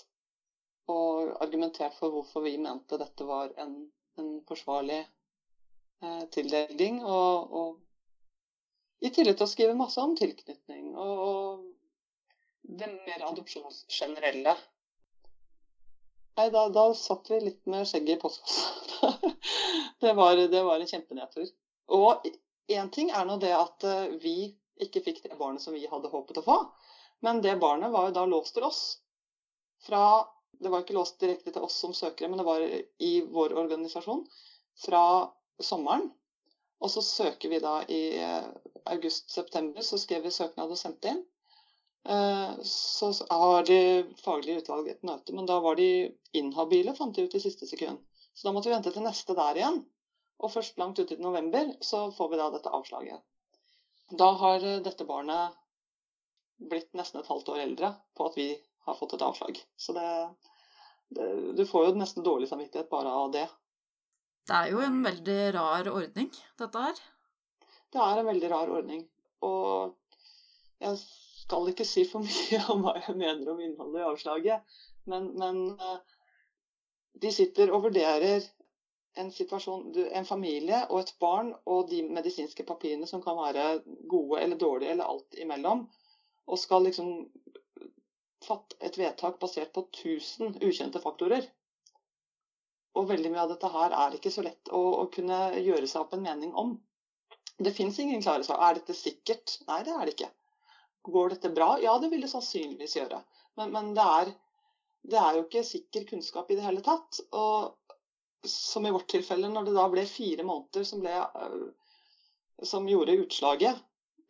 Og 0.89 1.35
argumentert 1.45 1.99
for 1.99 2.15
hvorfor 2.15 2.47
vi 2.47 2.57
mente 2.57 2.97
dette 3.01 3.27
var 3.29 3.53
en, 3.61 3.75
en 4.17 4.31
forsvarlig 4.49 5.03
eh, 5.03 6.25
tildeling. 6.33 7.03
Og, 7.05 7.53
og, 7.61 7.83
i 9.05 9.13
tillegg 9.15 9.37
til 9.37 9.45
å 9.45 9.51
skrive 9.53 9.77
masse 9.79 10.01
om 10.03 10.17
tilknytning 10.19 10.95
og, 10.97 11.21
og 11.27 11.68
det 12.69 12.89
mer 12.93 13.23
adopsjonsgenerelle. 13.31 14.55
Nei, 16.39 16.51
da, 16.55 16.69
da 16.69 16.85
satt 16.95 17.31
vi 17.33 17.41
litt 17.41 17.65
med 17.67 17.89
skjegget 17.89 18.19
i 18.19 18.21
postkassa. 18.21 19.15
det, 20.05 20.13
var, 20.15 20.37
det 20.37 20.63
var 20.63 20.79
en 20.79 20.91
kjempenedtur. 20.91 21.49
Og 21.97 22.29
én 22.71 22.91
ting 22.95 23.11
er 23.11 23.25
nå 23.27 23.39
det 23.43 23.55
at 23.57 23.87
eh, 23.89 24.13
vi 24.23 24.37
ikke 24.85 25.03
fikk 25.03 25.23
det 25.25 25.39
barnet 25.41 25.65
som 25.65 25.75
vi 25.75 25.89
hadde 25.91 26.11
håpet 26.13 26.39
å 26.43 26.45
få. 26.45 26.59
Men 27.25 27.41
det 27.43 27.57
barnet 27.59 27.91
var 27.91 28.09
jo 28.09 28.17
da 28.21 28.27
låst 28.29 28.55
til 28.55 28.69
oss. 28.69 28.83
Fra, 29.83 30.03
det 30.61 30.71
var 30.71 30.85
ikke 30.85 30.95
låst 30.99 31.19
direkte 31.23 31.55
til 31.55 31.65
oss 31.65 31.81
som 31.81 31.97
søkere, 31.97 32.29
men 32.31 32.39
det 32.39 32.47
var 32.47 32.63
i 32.63 33.13
vår 33.33 33.57
organisasjon 33.59 34.23
fra 34.85 35.03
sommeren. 35.59 36.07
Og 36.79 36.93
så 36.95 37.03
søker 37.03 37.51
vi 37.51 37.65
da 37.65 37.81
i 37.91 38.03
eh, 38.23 38.47
august-september, 38.93 39.83
så 39.83 39.99
skrev 39.99 40.29
vi 40.29 40.37
søknad 40.37 40.71
og 40.71 40.79
sendte 40.79 41.17
inn. 41.17 41.25
Eh, 42.05 42.51
så 42.63 43.13
har 43.31 43.65
de 43.69 43.81
faglige 44.25 44.63
utvalget 44.63 44.97
et 44.97 45.07
møte, 45.09 45.35
men 45.37 45.47
da 45.49 45.59
var 45.61 45.77
de 45.77 45.89
inhabile, 46.37 46.95
fant 46.97 47.15
de 47.15 47.27
ut 47.27 47.35
i 47.35 47.43
siste 47.43 47.67
sekund. 47.69 48.01
Så 48.35 48.49
da 48.49 48.55
måtte 48.55 48.71
vi 48.71 48.77
vente 48.77 48.93
til 48.95 49.05
neste 49.05 49.35
der 49.37 49.59
igjen. 49.59 49.83
Og 50.39 50.53
først 50.55 50.79
langt 50.79 50.99
ute 51.01 51.17
i 51.17 51.23
november 51.23 51.73
så 51.83 52.09
får 52.15 52.31
vi 52.31 52.39
da 52.39 52.51
dette 52.55 52.73
avslaget. 52.73 53.25
Da 54.23 54.31
har 54.43 54.65
eh, 54.65 54.83
dette 54.85 55.09
barnet 55.09 55.57
blitt 56.59 56.95
nesten 56.99 57.21
et 57.21 57.31
halvt 57.31 57.53
år 57.55 57.65
eldre 57.65 57.93
på 58.17 58.29
at 58.31 58.39
vi 58.39 58.49
har 58.87 58.97
fått 58.99 59.15
et 59.19 59.25
avslag. 59.27 59.61
Så 59.77 59.95
det, 59.97 60.09
det, 61.15 61.29
Du 61.59 61.65
får 61.67 61.89
jo 61.89 61.99
nesten 61.99 62.27
dårlig 62.27 62.49
samvittighet 62.51 62.91
bare 62.91 63.13
av 63.13 63.33
det. 63.35 63.47
Det 64.49 64.57
er 64.57 64.73
jo 64.73 64.81
en 64.81 65.03
veldig 65.05 65.41
rar 65.59 65.91
ordning, 65.93 66.31
dette 66.57 66.85
her. 66.87 67.01
Det 67.93 68.01
er 68.01 68.21
en 68.21 68.29
veldig 68.31 68.51
rar 68.53 68.71
ordning. 68.73 69.03
Og 69.45 69.95
jeg 70.81 70.97
skal 71.49 71.71
ikke 71.71 71.89
si 71.89 72.05
for 72.05 72.25
mye 72.27 72.61
om 72.75 72.85
hva 72.85 72.95
jeg 73.01 73.17
mener 73.17 73.49
om 73.49 73.61
innholdet 73.65 74.03
i 74.03 74.07
avslaget, 74.11 74.79
men, 75.09 75.31
men 75.41 75.61
eh, 75.73 76.17
de 77.25 77.33
sitter 77.33 77.73
og 77.73 77.87
vurderer 77.89 78.45
en 79.19 79.31
situasjon, 79.35 79.87
en 80.15 80.29
familie 80.29 80.83
og 80.93 81.01
et 81.01 81.15
barn 81.23 81.55
og 81.67 81.89
de 81.91 82.03
medisinske 82.07 82.67
papirene 82.69 83.09
som 83.09 83.25
kan 83.25 83.39
være 83.41 83.81
gode 84.13 84.43
eller 84.45 84.61
dårlige 84.61 84.93
eller 84.93 85.09
alt 85.09 85.39
imellom, 85.41 85.87
og 86.47 86.61
skal 86.61 86.85
liksom 86.87 87.15
fatte 88.45 88.77
et 88.85 88.99
vedtak 89.01 89.41
basert 89.41 89.73
på 89.75 89.87
1000 89.89 90.61
ukjente 90.69 91.01
faktorer. 91.03 91.49
Og 92.95 93.09
veldig 93.09 93.33
mye 93.33 93.47
av 93.47 93.55
dette 93.55 93.73
her 93.73 93.97
er 94.05 94.15
ikke 94.15 94.33
så 94.35 94.45
lett 94.45 94.71
å, 94.71 94.83
å 95.03 95.09
kunne 95.15 95.41
gjøre 95.65 95.89
seg 95.89 96.05
opp 96.05 96.15
en 96.15 96.25
mening 96.29 96.53
om. 96.61 96.77
Det 97.59 97.75
fins 97.75 97.99
ingen 97.99 98.23
klare 98.23 98.47
svar. 98.47 98.61
Er 98.69 98.79
dette 98.79 98.95
sikkert? 98.95 99.59
Nei, 99.67 99.81
det 99.89 99.97
er 99.97 100.05
det 100.05 100.15
ikke. 100.15 100.31
Går 101.09 101.35
dette 101.35 101.51
bra? 101.55 101.73
Ja, 101.83 101.97
det 101.99 102.11
vil 102.13 102.23
det 102.25 102.31
sannsynligvis 102.33 102.97
gjøre. 102.99 103.23
Men, 103.59 103.73
men 103.75 103.93
det, 103.97 104.05
er, 104.05 104.33
det, 105.09 105.19
er, 105.19 105.39
jo 105.39 105.45
ikke 105.47 105.65
sikker 105.67 106.07
kunnskap 106.09 106.51
i 106.51 106.59
det 106.59 106.67
hele 106.67 106.83
tatt. 106.85 107.21
Og 107.33 107.75
som 108.49 108.87
i 108.87 108.93
vårt 108.95 109.09
tilfelle, 109.11 109.51
når 109.51 109.69
det 109.69 109.77
da 109.77 109.87
ble 109.91 110.05
fire 110.09 110.47
måneder 110.47 110.87
som, 110.87 111.03
ble, 111.03 111.15
eh, 111.17 112.67
som 112.67 112.87
gjorde 112.89 113.19
utslaget 113.25 113.81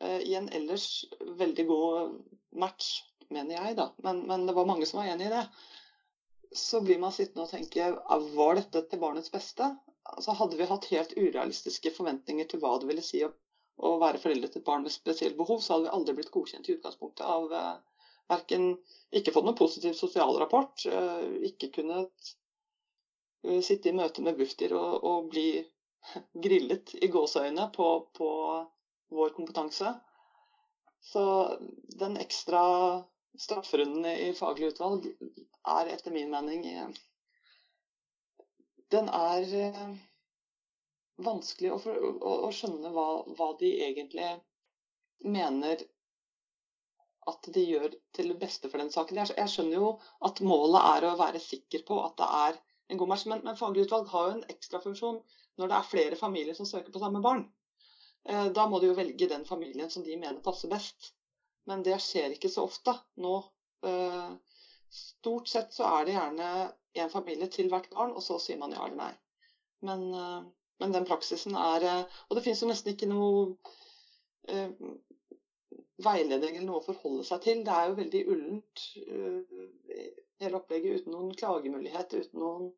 eh, 0.01 0.21
i 0.31 0.37
en 0.39 0.49
ellers 0.55 1.05
veldig 1.41 1.67
god 1.69 2.15
match, 2.57 3.03
mener 3.29 3.59
jeg, 3.59 3.77
da. 3.77 3.91
Men, 4.05 4.23
men, 4.31 4.47
det 4.49 4.57
var 4.57 4.69
mange 4.69 4.89
som 4.89 5.03
var 5.03 5.11
enig 5.13 5.29
i 5.29 5.35
det. 5.35 5.45
Så 6.57 6.81
blir 6.81 7.01
man 7.03 7.13
sittende 7.13 7.45
og 7.45 7.53
tenke 7.53 7.91
var 8.39 8.57
dette 8.57 8.87
til 8.89 9.03
barnets 9.03 9.33
beste? 9.33 9.75
Altså, 10.09 10.33
hadde 10.33 10.57
vi 10.57 10.69
hatt 10.71 10.89
helt 10.95 11.13
urealistiske 11.19 11.93
forventninger 11.93 12.49
til 12.49 12.63
hva 12.63 12.79
det 12.81 12.89
ville 12.89 13.05
si 13.05 13.21
å, 13.27 13.29
å 13.79 13.95
være 14.03 14.21
foreldre 14.23 14.51
til 14.51 14.63
et 14.63 14.67
barn 14.67 14.85
med 14.87 14.95
spesielt 14.95 15.39
behov, 15.39 15.63
så 15.63 15.75
hadde 15.75 15.89
vi 15.89 15.95
aldri 15.99 16.17
blitt 16.19 16.35
godkjent 16.35 16.69
i 16.69 16.75
utgangspunktet 16.79 17.27
av 17.27 17.53
eh, 17.55 18.03
verken 18.33 18.73
ikke 19.15 19.33
fått 19.35 19.47
noen 19.47 19.59
positiv 19.59 19.95
sosialrapport, 19.99 20.87
eh, 20.91 21.29
ikke 21.51 21.71
kunnet 21.79 22.35
Eh, 23.47 23.61
sitte 23.63 23.89
i 23.91 23.95
møte 23.95 24.23
med 24.25 24.39
Bufdir 24.39 24.75
og, 24.77 25.05
og 25.07 25.29
bli 25.33 25.49
grillet 26.47 26.95
i 26.99 27.11
gåseøyne 27.13 27.69
på, 27.75 27.89
på, 28.19 28.31
vår 29.15 29.31
kompetanse. 29.37 29.95
Så 31.11 31.23
den 32.01 32.19
ekstra 32.21 32.63
strafferunden 33.39 34.09
i 34.11 34.33
faglig 34.37 34.73
utvalg 34.73 35.07
er 35.09 35.93
etter 35.95 36.13
min 36.13 36.33
mening 36.33 36.67
eh, 36.69 36.91
Den 38.93 39.09
er 39.13 39.55
eh, 39.63 39.87
vanskelig 41.25 41.73
å, 41.75 41.79
å, 41.79 42.35
å 42.49 42.51
skjønne 42.55 42.93
hva, 42.95 43.07
hva, 43.39 43.53
de 43.61 43.71
egentlig 43.89 44.29
mener 45.25 45.83
at 47.29 47.49
de 47.55 47.65
gjør 47.65 47.93
til 48.17 48.31
det 48.33 48.39
beste 48.41 48.71
for 48.71 48.81
den 48.81 48.93
saken. 48.95 49.21
Jeg, 49.21 49.35
jeg 49.37 49.53
skjønner 49.53 49.81
jo 49.81 49.91
at 50.29 50.41
målet 50.45 50.81
er 50.95 51.09
å 51.09 51.19
være 51.21 51.43
sikker 51.43 51.85
på 51.89 52.01
at 52.05 52.17
det 52.21 52.29
er 52.41 52.61
en 52.89 53.01
god 53.01 53.13
match. 53.13 53.27
Men, 53.29 53.45
men 53.45 53.59
faglig 53.59 53.87
utvalg 53.87 54.09
har 54.15 54.29
jo 54.29 54.37
en 54.39 54.49
ekstrafunksjon 54.55 55.21
når 55.59 55.71
det 55.71 55.79
er 55.79 55.91
flere 55.91 56.19
familier 56.21 56.57
som 56.57 56.69
søker 56.69 56.95
på 56.95 57.03
samme 57.03 57.21
barn. 57.25 57.45
Eh, 58.29 58.47
da 58.55 58.67
må 58.71 58.81
de 58.81 58.91
jo 58.91 58.97
velge 58.99 59.29
den 59.31 59.45
familien 59.49 59.91
som 59.91 60.07
de 60.07 60.17
mener 60.17 60.41
passer 60.45 60.73
best. 60.73 61.13
Men 61.69 61.85
det 61.85 61.99
skjer 62.01 62.37
ikke 62.37 62.51
så 62.53 62.65
ofte 62.69 62.95
nå. 63.21 63.35
Eh, 63.87 64.31
stort 64.89 65.51
sett 65.51 65.75
så 65.77 65.89
er 65.99 66.07
det 66.09 66.17
gjerne 66.17 66.53
én 66.99 67.13
familie 67.13 67.51
til 67.53 67.69
hvert 67.73 67.91
barn, 67.93 68.15
og 68.17 68.25
så 68.25 68.39
sier 68.43 68.61
man 68.61 68.73
ja 68.73 68.87
eller 68.87 69.03
nei. 69.03 69.13
Men, 69.85 70.07
eh, 70.15 70.47
men 70.79 70.95
den 70.95 71.07
praksisen 71.09 71.57
er 71.59 71.87
Og 72.29 72.37
det 72.37 72.45
finnes 72.45 72.63
jo 72.63 72.69
nesten 72.71 72.95
ikke 72.95 73.09
noe 73.11 73.57
uh, 74.53 74.91
veiledning 76.05 76.57
eller 76.57 76.69
noe 76.69 76.83
å 76.83 76.87
forholde 76.87 77.25
seg 77.27 77.43
til. 77.43 77.65
Det 77.67 77.75
er 77.75 77.89
jo 77.89 77.99
veldig 77.99 78.25
ullent 78.35 78.85
hele 80.43 80.59
opplegget 80.59 81.03
uten 81.03 81.15
noen 81.15 81.35
klagemulighet, 81.37 82.15
uten 82.15 82.43
noen, 82.43 82.71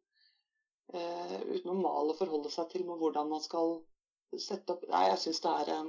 uh, 0.94 1.38
uten 1.50 1.66
noen 1.68 1.82
mal 1.84 2.12
å 2.12 2.18
forholde 2.18 2.52
seg 2.52 2.70
til 2.72 2.86
med 2.88 3.00
hvordan 3.00 3.30
man 3.32 3.42
skal 3.44 3.78
sette 4.38 4.76
opp 4.76 4.84
Nei, 4.90 5.08
jeg 5.10 5.22
syns 5.24 5.42
det 5.44 5.54
er 5.62 5.72
um, 5.80 5.88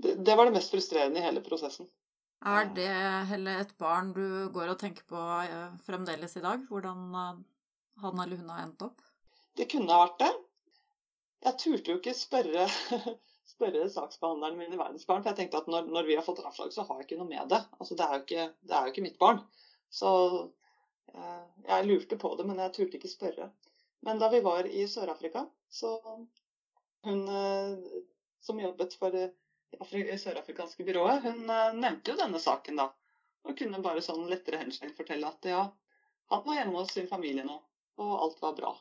det, 0.00 0.14
det, 0.24 0.36
var 0.38 0.48
det 0.48 0.56
mest 0.56 0.72
frustrerende 0.72 1.20
i 1.20 1.24
hele 1.24 1.42
prosessen. 1.44 1.88
Er 2.46 2.70
det 2.72 2.92
heller 3.28 3.60
et 3.60 3.72
barn 3.76 4.14
du 4.16 4.48
går 4.54 4.72
og 4.72 4.78
tenker 4.80 5.04
på 5.08 5.20
uh, 5.20 5.72
fremdeles 5.84 6.36
i 6.38 6.44
dag? 6.44 6.62
Hvordan 6.70 7.02
uh, 7.12 7.34
han 8.00 8.22
eller 8.24 8.40
hun 8.40 8.52
har 8.54 8.64
endt 8.64 8.86
opp? 8.86 9.02
Det 9.58 9.68
kunne 9.68 9.92
ha 9.92 10.06
vært 10.06 10.22
det. 10.22 10.30
Jeg 11.46 11.58
turte 11.62 11.92
jo 11.92 11.98
ikke 12.00 12.14
spørre, 12.16 12.66
spørre 13.54 13.88
saksbehandleren 13.92 14.58
min 14.60 14.74
i 14.74 14.78
Verdensbarn, 14.80 15.22
for 15.22 15.32
jeg 15.32 15.40
tenkte 15.42 15.62
at 15.62 15.70
når, 15.72 15.88
når, 15.88 16.08
vi 16.08 16.16
har 16.18 16.26
fått 16.26 16.42
avslag, 16.44 16.72
så 16.74 16.84
har 16.88 17.00
jeg 17.00 17.08
ikke 17.08 17.20
noe 17.22 17.30
med 17.30 17.48
det. 17.52 17.62
Altså, 17.78 17.96
det 17.96 18.06
er 18.06 18.22
ikke, 18.22 18.48
det 18.60 18.76
er 18.76 18.86
jo 18.88 18.94
ikke 18.94 19.06
mitt 19.06 19.20
barn. 19.20 19.40
Så 19.90 20.10
Eh, 21.14 21.44
jeg 21.66 21.86
lurte 21.86 22.16
på 22.16 22.34
det, 22.36 22.46
men 22.46 22.60
jeg 22.62 22.74
turte 22.76 22.98
ikke 22.98 23.10
spørre. 23.10 23.50
Men 24.06 24.20
da 24.22 24.30
vi 24.32 24.40
var 24.44 24.66
i 24.66 24.86
Sør-Afrika, 24.88 25.44
så 25.68 25.96
hun 27.06 27.22
eh, 27.28 28.00
som 28.40 28.60
jobbet 28.60 28.96
for 29.00 29.14
det 29.14 29.30
sørafrikanske 30.20 30.86
byrået, 30.86 31.22
hun 31.26 31.50
eh, 31.50 31.74
nevnte 31.76 32.12
jo 32.14 32.20
denne 32.20 32.40
saken 32.42 32.80
da. 32.82 32.90
Og 33.48 33.56
kunne 33.58 33.82
bare 33.84 34.04
sånn 34.04 34.28
lettere 34.30 34.60
henslengt 34.60 34.98
fortelle 34.98 35.28
at 35.28 35.48
ja, 35.48 35.64
han 36.30 36.46
var 36.46 36.60
hjemme 36.60 36.82
hos 36.82 36.92
sin 36.94 37.08
familie 37.08 37.44
nå, 37.46 37.56
og 38.00 38.16
alt 38.26 38.42
var 38.42 38.56
bra. 38.58 38.74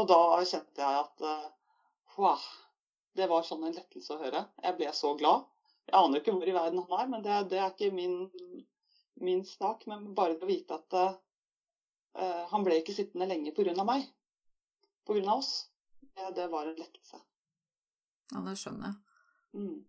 Og 0.00 0.08
da 0.08 0.20
kjente 0.48 0.80
jeg 0.80 1.02
at 1.02 1.26
wow, 2.16 2.44
det 3.16 3.28
var 3.30 3.44
sånn 3.46 3.64
en 3.66 3.74
lettelse 3.76 4.14
å 4.14 4.22
høre. 4.22 4.46
Jeg 4.62 4.78
ble 4.78 4.92
så 4.96 5.12
glad. 5.20 5.48
Jeg 5.88 5.98
aner 5.98 6.22
ikke 6.22 6.34
hvor 6.36 6.48
i 6.48 6.54
verden 6.56 6.84
han 6.86 6.98
er, 7.00 7.10
men 7.10 7.24
det, 7.24 7.38
det 7.52 7.60
er 7.60 7.72
ikke 7.72 7.92
min, 7.94 8.16
min 9.20 9.44
sak. 9.48 9.86
Men 9.90 10.12
bare 10.16 10.38
å 10.38 10.48
vite 10.48 10.78
at 10.78 10.98
uh, 10.98 12.42
han 12.52 12.66
ble 12.66 12.80
ikke 12.80 12.96
sittende 12.96 13.28
lenge 13.30 13.54
pga. 13.56 13.76
meg. 13.84 14.06
Pga. 15.08 15.22
oss. 15.34 15.54
Det, 16.00 16.34
det 16.36 16.48
var 16.52 16.68
en 16.68 16.78
lettelse. 16.78 17.22
Ja, 18.32 18.44
det 18.46 18.56
skjønner 18.60 18.92
jeg. 18.92 19.00
Mm. 19.62 19.80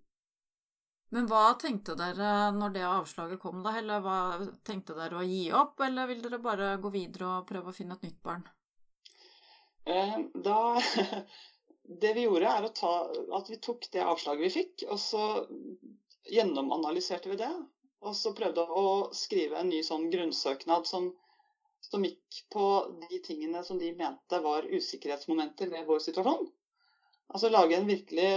Men 1.14 1.28
hva 1.30 1.44
tenkte 1.62 1.94
dere 1.94 2.50
når 2.56 2.74
det 2.74 2.86
avslaget 2.90 3.42
kom, 3.42 3.62
da? 3.64 3.76
Eller 3.78 4.02
hva, 4.02 4.18
tenkte 4.66 4.96
dere 4.98 5.20
å 5.22 5.28
gi 5.28 5.46
opp, 5.54 5.78
eller 5.86 6.10
vil 6.10 6.24
dere 6.26 6.42
bare 6.42 6.74
gå 6.82 6.90
videre 6.94 7.30
og 7.36 7.48
prøve 7.50 7.70
å 7.70 7.76
finne 7.76 8.00
et 8.00 8.08
nytt 8.08 8.22
barn? 8.26 8.48
Eh, 9.86 10.16
da 10.34 10.58
Det 11.84 12.14
vi 12.16 12.24
gjorde, 12.26 12.48
er 12.50 12.68
ta, 12.78 12.94
at 13.38 13.50
vi 13.52 13.60
tok 13.64 13.90
det 13.92 14.04
avslaget 14.04 14.46
vi 14.46 14.54
fikk, 14.54 14.86
og 14.88 15.00
så 15.02 15.24
gjennomanalyserte 16.32 17.32
vi 17.34 17.40
det. 17.42 17.52
Og 18.04 18.16
så 18.16 18.32
prøvde 18.36 18.64
å 18.64 18.86
skrive 19.16 19.60
en 19.60 19.70
ny 19.72 19.82
sånn 19.84 20.10
grunnsøknad 20.12 20.88
som 20.88 21.12
som 21.84 22.06
gikk 22.06 22.44
på 22.54 22.66
de 23.10 23.20
tingene 23.24 23.64
som 23.68 23.80
de 23.80 23.92
mente 23.96 24.40
var 24.44 24.66
usikkerhetsmomenter 24.66 25.72
ved 25.74 25.88
vår 25.88 26.00
situasjon. 26.06 26.48
Altså 27.34 27.52
lage 27.52 27.78
en 27.78 27.90
virkelig 27.90 28.30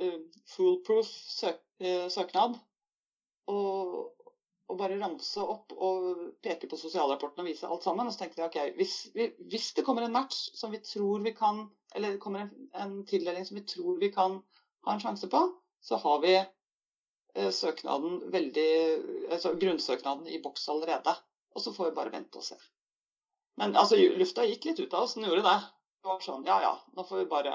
uh, 0.00 0.20
foolproof 0.54 1.10
søk 1.10 1.58
uh, 1.82 2.06
søknad. 2.12 2.58
Og, 3.50 4.12
og, 4.66 4.76
bare 4.80 4.98
ramse 5.00 5.42
opp 5.42 5.72
og 5.76 6.18
peke 6.42 6.68
på 6.70 6.78
sosialrapporten 6.80 7.42
og 7.42 7.48
vise 7.48 7.68
alt 7.68 7.86
sammen. 7.86 8.08
Og 8.08 8.14
så 8.14 8.22
tenkte 8.24 8.42
jeg 8.42 8.50
ok, 8.50 8.78
hvis, 8.78 8.96
vi, 9.14 9.28
hvis 9.52 9.70
det 9.76 9.84
kommer 9.86 10.06
en 10.06 10.14
match 10.16 10.48
som 10.58 10.74
vi 10.74 10.82
tror 10.82 11.22
vi 11.24 11.34
kan 11.36 11.66
Eller 11.94 12.16
det 12.16 12.20
kommer 12.20 12.44
en, 12.44 12.50
en 12.74 12.96
tildeling 13.08 13.46
som 13.46 13.56
vi 13.56 13.64
tror 13.64 14.00
vi 14.00 14.10
kan 14.12 14.40
ha 14.84 14.92
en 14.92 15.00
sjanse 15.00 15.28
på, 15.32 15.40
så 15.80 15.96
har 16.02 16.18
vi 16.20 16.34
eh, 16.36 17.50
søknaden 17.50 18.18
veldig, 18.30 18.72
altså 19.32 19.54
grunnsøknaden 19.56 20.28
i 20.28 20.40
boks 20.42 20.68
allerede. 20.68 21.14
Og 21.54 21.62
så 21.62 21.72
får 21.72 21.88
vi 21.88 21.96
bare 21.96 22.12
vente 22.12 22.38
og 22.38 22.44
se. 22.44 22.58
Men 23.56 23.72
altså, 23.80 23.96
lufta 23.96 24.44
gikk 24.44 24.68
litt 24.68 24.82
ut 24.82 24.94
av 24.94 25.06
oss, 25.06 25.16
den 25.16 25.24
gjorde 25.24 25.46
det. 25.46 25.56
Det 26.02 26.10
var 26.10 26.20
sånn, 26.22 26.44
ja 26.46 26.58
ja, 26.62 26.74
nå 26.94 27.06
får 27.08 27.22
vi 27.22 27.30
bare 27.30 27.54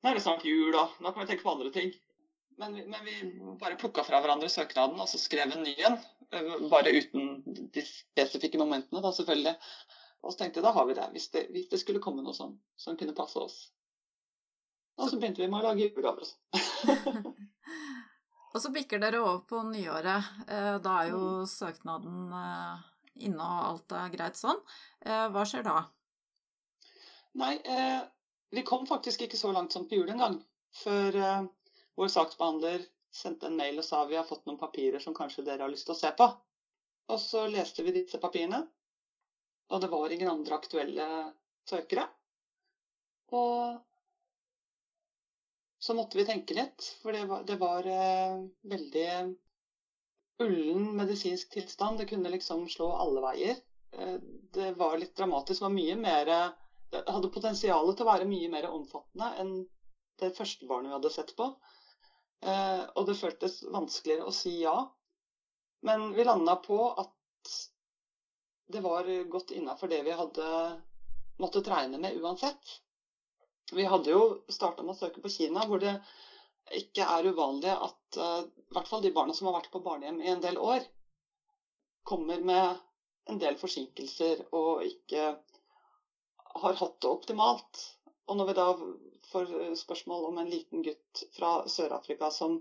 Nå 0.00 0.08
er 0.08 0.16
det 0.16 0.22
snart 0.24 0.44
jul, 0.48 0.72
og 0.72 1.00
nå 1.04 1.10
kan 1.12 1.24
vi 1.24 1.28
tenke 1.28 1.44
på 1.44 1.52
andre 1.52 1.70
ting. 1.74 1.90
Men 2.60 2.74
men 2.92 3.04
vi 3.04 3.14
bare 3.60 3.78
plukka 3.80 4.04
fra 4.04 4.20
hverandre 4.20 4.48
søknaden, 4.52 5.00
og 5.00 5.08
så 5.08 5.18
skrev 5.18 5.54
en 5.54 5.62
ny 5.64 5.72
en. 5.88 5.96
Eh, 6.30 6.50
bare 6.70 6.92
uten 6.92 7.42
de 7.74 7.82
spesifikke 7.86 8.60
momentene, 8.60 9.00
da 9.02 9.12
selvfølgelig. 9.16 9.54
Og 10.20 10.32
så 10.32 10.42
tenkte 10.42 10.60
jeg 10.60 10.66
da 10.66 10.74
har 10.76 10.86
vi 10.86 10.96
det, 10.98 11.06
hvis 11.14 11.30
det, 11.34 11.46
hvis 11.54 11.70
det 11.70 11.80
skulle 11.80 12.02
komme 12.04 12.22
noe 12.22 12.36
sånn 12.36 12.58
som 12.78 12.98
kunne 13.00 13.16
passe 13.16 13.40
oss. 13.40 13.56
Og 15.00 15.08
så 15.08 15.16
begynte 15.16 15.40
vi 15.40 15.48
med 15.48 15.62
å 15.62 15.70
lage 15.70 15.86
julegaver. 15.86 16.28
og 18.52 18.60
så 18.62 18.72
bikker 18.74 19.00
dere 19.00 19.22
over 19.24 19.40
på 19.48 19.62
nyåret. 19.70 20.28
Eh, 20.44 20.76
da 20.84 20.96
er 21.00 21.14
jo 21.14 21.22
mm. 21.40 21.48
søknaden 21.54 22.34
eh, 22.36 22.84
inne 23.24 23.46
og 23.46 23.70
alt 23.70 23.96
er 23.96 24.12
greit 24.12 24.36
sånn. 24.38 24.60
Hva 25.00 25.42
skjer 25.48 25.64
da? 25.64 25.80
Nei, 27.40 27.54
vi 28.52 28.62
kom 28.68 28.86
faktisk 28.88 29.24
ikke 29.24 29.40
så 29.40 29.50
langt 29.52 29.72
som 29.72 29.86
på 29.88 29.98
jul 29.98 30.12
engang. 30.12 30.38
Før 30.80 31.16
vår 32.00 32.08
saksbehandler 32.08 32.84
sendte 33.12 33.50
en 33.50 33.58
mail 33.58 33.80
og 33.80 33.84
sa 33.84 34.04
vi 34.08 34.16
har 34.16 34.24
fått 34.24 34.46
noen 34.48 34.60
papirer 34.60 35.02
som 35.02 35.14
kanskje 35.16 35.44
dere 35.44 35.66
har 35.66 35.72
lyst 35.72 35.84
til 35.88 35.96
å 35.96 36.00
se 36.00 36.10
på. 36.16 36.28
Og 37.10 37.18
så 37.20 37.42
leste 37.50 37.84
vi 37.84 37.92
disse 37.92 38.20
papirene, 38.22 38.62
og 39.70 39.82
det 39.82 39.90
var 39.92 40.12
ingen 40.14 40.30
andre 40.30 40.56
aktuelle 40.56 41.06
søkere. 41.68 42.06
Og 43.36 43.80
så 45.80 45.96
måtte 45.96 46.18
vi 46.18 46.26
tenke 46.28 46.56
litt, 46.56 46.86
for 47.02 47.16
det 47.16 47.24
var, 47.28 47.44
det 47.46 47.56
var 47.60 47.86
eh, 47.88 48.40
veldig 48.72 49.10
ullen 50.44 50.86
medisinsk 50.96 51.52
tilstand. 51.52 52.00
Det 52.00 52.08
kunne 52.10 52.32
liksom 52.32 52.66
slå 52.68 52.90
alle 53.00 53.22
veier. 53.24 53.60
Eh, 53.96 54.16
det 54.56 54.72
var 54.80 54.96
litt 55.00 55.16
dramatisk. 55.16 55.64
Var 55.66 55.96
mer 56.00 56.32
Det 56.90 57.04
hadde 57.06 57.30
potensial 57.30 57.92
til 57.94 58.02
å 58.02 58.10
være 58.10 58.26
mye 58.26 58.48
mer 58.50 58.66
omfattende 58.70 59.28
enn 59.38 59.52
det 60.20 60.32
første 60.36 60.66
barnet 60.66 60.90
vi 60.90 60.96
hadde 60.96 61.12
sett 61.14 61.30
på. 61.36 61.46
Eh, 62.40 62.82
og 62.96 63.06
det 63.08 63.18
føltes 63.18 63.60
vanskeligere 63.68 64.28
å 64.28 64.34
si 64.34 64.54
ja. 64.62 64.76
Men 65.86 66.10
vi 66.16 66.24
landa 66.24 66.56
på 66.60 66.78
at 67.00 67.54
det 68.70 68.82
var 68.84 69.08
godt 69.28 69.50
innafor 69.56 69.90
det 69.90 70.02
vi 70.06 70.14
hadde 70.14 70.46
måttet 71.40 71.68
regne 71.72 71.98
med 71.98 72.16
uansett. 72.20 72.76
Vi 73.72 73.86
hadde 73.86 74.12
jo 74.12 74.22
starta 74.50 74.84
med 74.84 74.94
å 74.94 74.98
søke 74.98 75.22
på 75.22 75.32
Kina, 75.32 75.64
hvor 75.66 75.80
det 75.82 75.94
ikke 76.76 77.06
er 77.06 77.26
uvanlig 77.30 77.72
at 77.72 78.18
uh, 78.18 78.42
i 78.44 78.74
hvert 78.74 78.90
fall 78.90 79.02
de 79.02 79.12
barna 79.14 79.34
som 79.34 79.48
har 79.48 79.56
vært 79.58 79.70
på 79.72 79.82
barnehjem 79.82 80.20
i 80.22 80.30
en 80.30 80.42
del 80.42 80.58
år, 80.60 80.84
kommer 82.06 82.42
med 82.42 82.78
en 83.30 83.38
del 83.40 83.58
forsinkelser 83.58 84.44
og 84.56 84.84
ikke 84.86 85.32
har 86.60 86.78
hatt 86.80 86.96
det 87.02 87.10
optimalt. 87.10 87.82
Og 88.30 88.38
når 88.38 88.50
vi 88.50 88.56
da 88.58 88.68
får 89.32 89.54
eh, 89.62 89.74
spørsmål 89.78 90.28
om 90.30 90.38
en 90.42 90.50
liten 90.50 90.84
gutt 90.86 91.24
fra 91.36 91.54
Sør-Afrika 91.68 92.30
som 92.34 92.58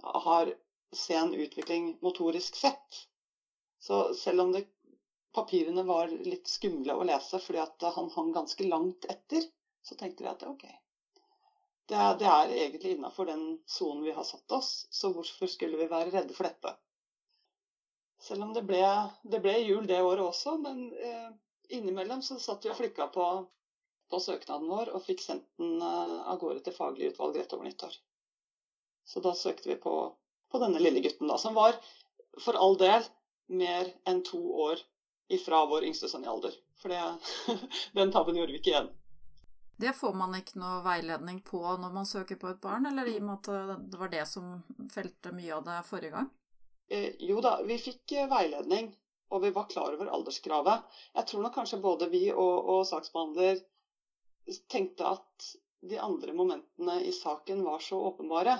har 0.00 0.52
sen 0.96 1.34
utvikling 1.34 1.98
motorisk 2.02 2.56
sett, 2.56 3.00
så 3.80 4.14
selv 4.14 4.40
om 4.40 4.52
det, 4.52 4.64
papirene 5.32 5.84
var 5.86 6.10
litt 6.10 6.48
skumle 6.50 6.96
å 6.96 7.06
lese 7.06 7.38
fordi 7.38 7.62
han 7.94 8.08
hang 8.16 8.32
ganske 8.34 8.66
langt 8.66 9.06
etter, 9.12 9.44
så 9.82 9.94
tenkte 9.94 10.24
vi 10.24 10.30
at 10.32 10.42
ok, 10.48 10.64
det 11.90 11.98
er, 11.98 12.16
det 12.18 12.26
er 12.30 12.52
egentlig 12.54 12.96
innafor 12.96 13.26
den 13.30 13.44
sonen 13.66 14.04
vi 14.06 14.14
har 14.14 14.26
satt 14.26 14.52
oss, 14.54 14.86
så 14.90 15.12
hvorfor 15.14 15.50
skulle 15.50 15.78
vi 15.78 15.88
være 15.90 16.12
redde 16.14 16.34
for 16.36 16.46
dette? 16.46 16.74
Selv 18.20 18.44
om 18.44 18.52
det 18.54 18.62
ble, 18.68 18.82
det 19.22 19.40
ble 19.42 19.56
jul 19.62 19.86
det 19.88 20.02
året 20.04 20.22
også, 20.22 20.56
men 20.60 20.90
eh, 20.92 21.30
innimellom 21.78 22.22
så 22.22 22.36
satt 22.38 22.66
vi 22.66 22.70
og 22.70 22.78
flikka 22.78 23.08
på 23.14 23.26
på 24.10 24.20
søknaden 24.20 24.68
vår 24.70 24.92
og 24.94 25.04
fikk 25.04 25.22
sendt 25.24 25.46
den 25.60 25.80
eh, 25.82 26.16
av 26.30 26.40
gårde 26.42 26.64
til 26.66 26.76
faglig 26.76 27.12
utvalg 27.12 27.38
rett 27.38 27.54
over 27.56 27.68
nyttår. 27.68 27.96
Så 29.06 29.22
da 29.24 29.34
søkte 29.34 29.70
vi 29.70 29.78
på, 29.80 29.94
på 30.50 30.62
denne 30.62 30.82
lille 30.82 31.02
gutten, 31.04 31.30
da, 31.30 31.38
som 31.38 31.56
var 31.58 31.78
for 32.40 32.58
all 32.58 32.76
del 32.78 33.06
mer 33.50 33.90
enn 34.06 34.22
to 34.26 34.40
år 34.66 34.82
ifra 35.30 35.64
vår 35.70 35.86
yngste 35.88 36.10
sønn 36.10 36.26
i 36.26 36.30
alder. 36.30 36.54
For 36.82 36.92
det, 36.92 37.00
den 37.98 38.12
tabben 38.14 38.38
gjorde 38.38 38.54
vi 38.54 38.60
ikke 38.62 38.74
igjen. 38.74 38.90
Det 39.80 39.94
får 39.96 40.12
man 40.12 40.34
ikke 40.36 40.60
noe 40.60 40.82
veiledning 40.84 41.38
på 41.46 41.60
når 41.80 41.92
man 41.94 42.08
søker 42.08 42.36
på 42.36 42.50
et 42.50 42.60
barn, 42.60 42.84
eller 42.90 43.08
i 43.08 43.16
og 43.16 43.24
med 43.24 43.48
at 43.48 43.86
det 43.92 44.00
var 44.00 44.12
det 44.12 44.26
som 44.28 44.58
felte 44.92 45.32
mye 45.32 45.54
av 45.56 45.64
det 45.64 45.78
forrige 45.88 46.12
gang? 46.18 46.28
Eh, 46.90 47.14
jo 47.22 47.40
da, 47.40 47.54
vi 47.64 47.78
fikk 47.78 48.12
eh, 48.18 48.28
veiledning, 48.28 48.90
og 49.30 49.44
vi 49.44 49.52
var 49.54 49.68
klar 49.70 49.94
over 49.94 50.10
alderskravet. 50.10 50.86
Jeg 51.14 51.30
tror 51.30 51.44
nok 51.44 51.54
kanskje 51.54 51.78
både 51.80 52.10
vi 52.12 52.24
og, 52.32 52.56
og 52.74 52.82
saksbehandler 52.88 53.62
tenkte 54.70 55.06
at 55.16 55.50
de 55.80 55.98
andre 55.98 56.32
momentene 56.36 56.98
i 57.04 57.12
saken 57.12 57.62
var 57.64 57.80
så 57.84 57.98
åpenbare 58.10 58.56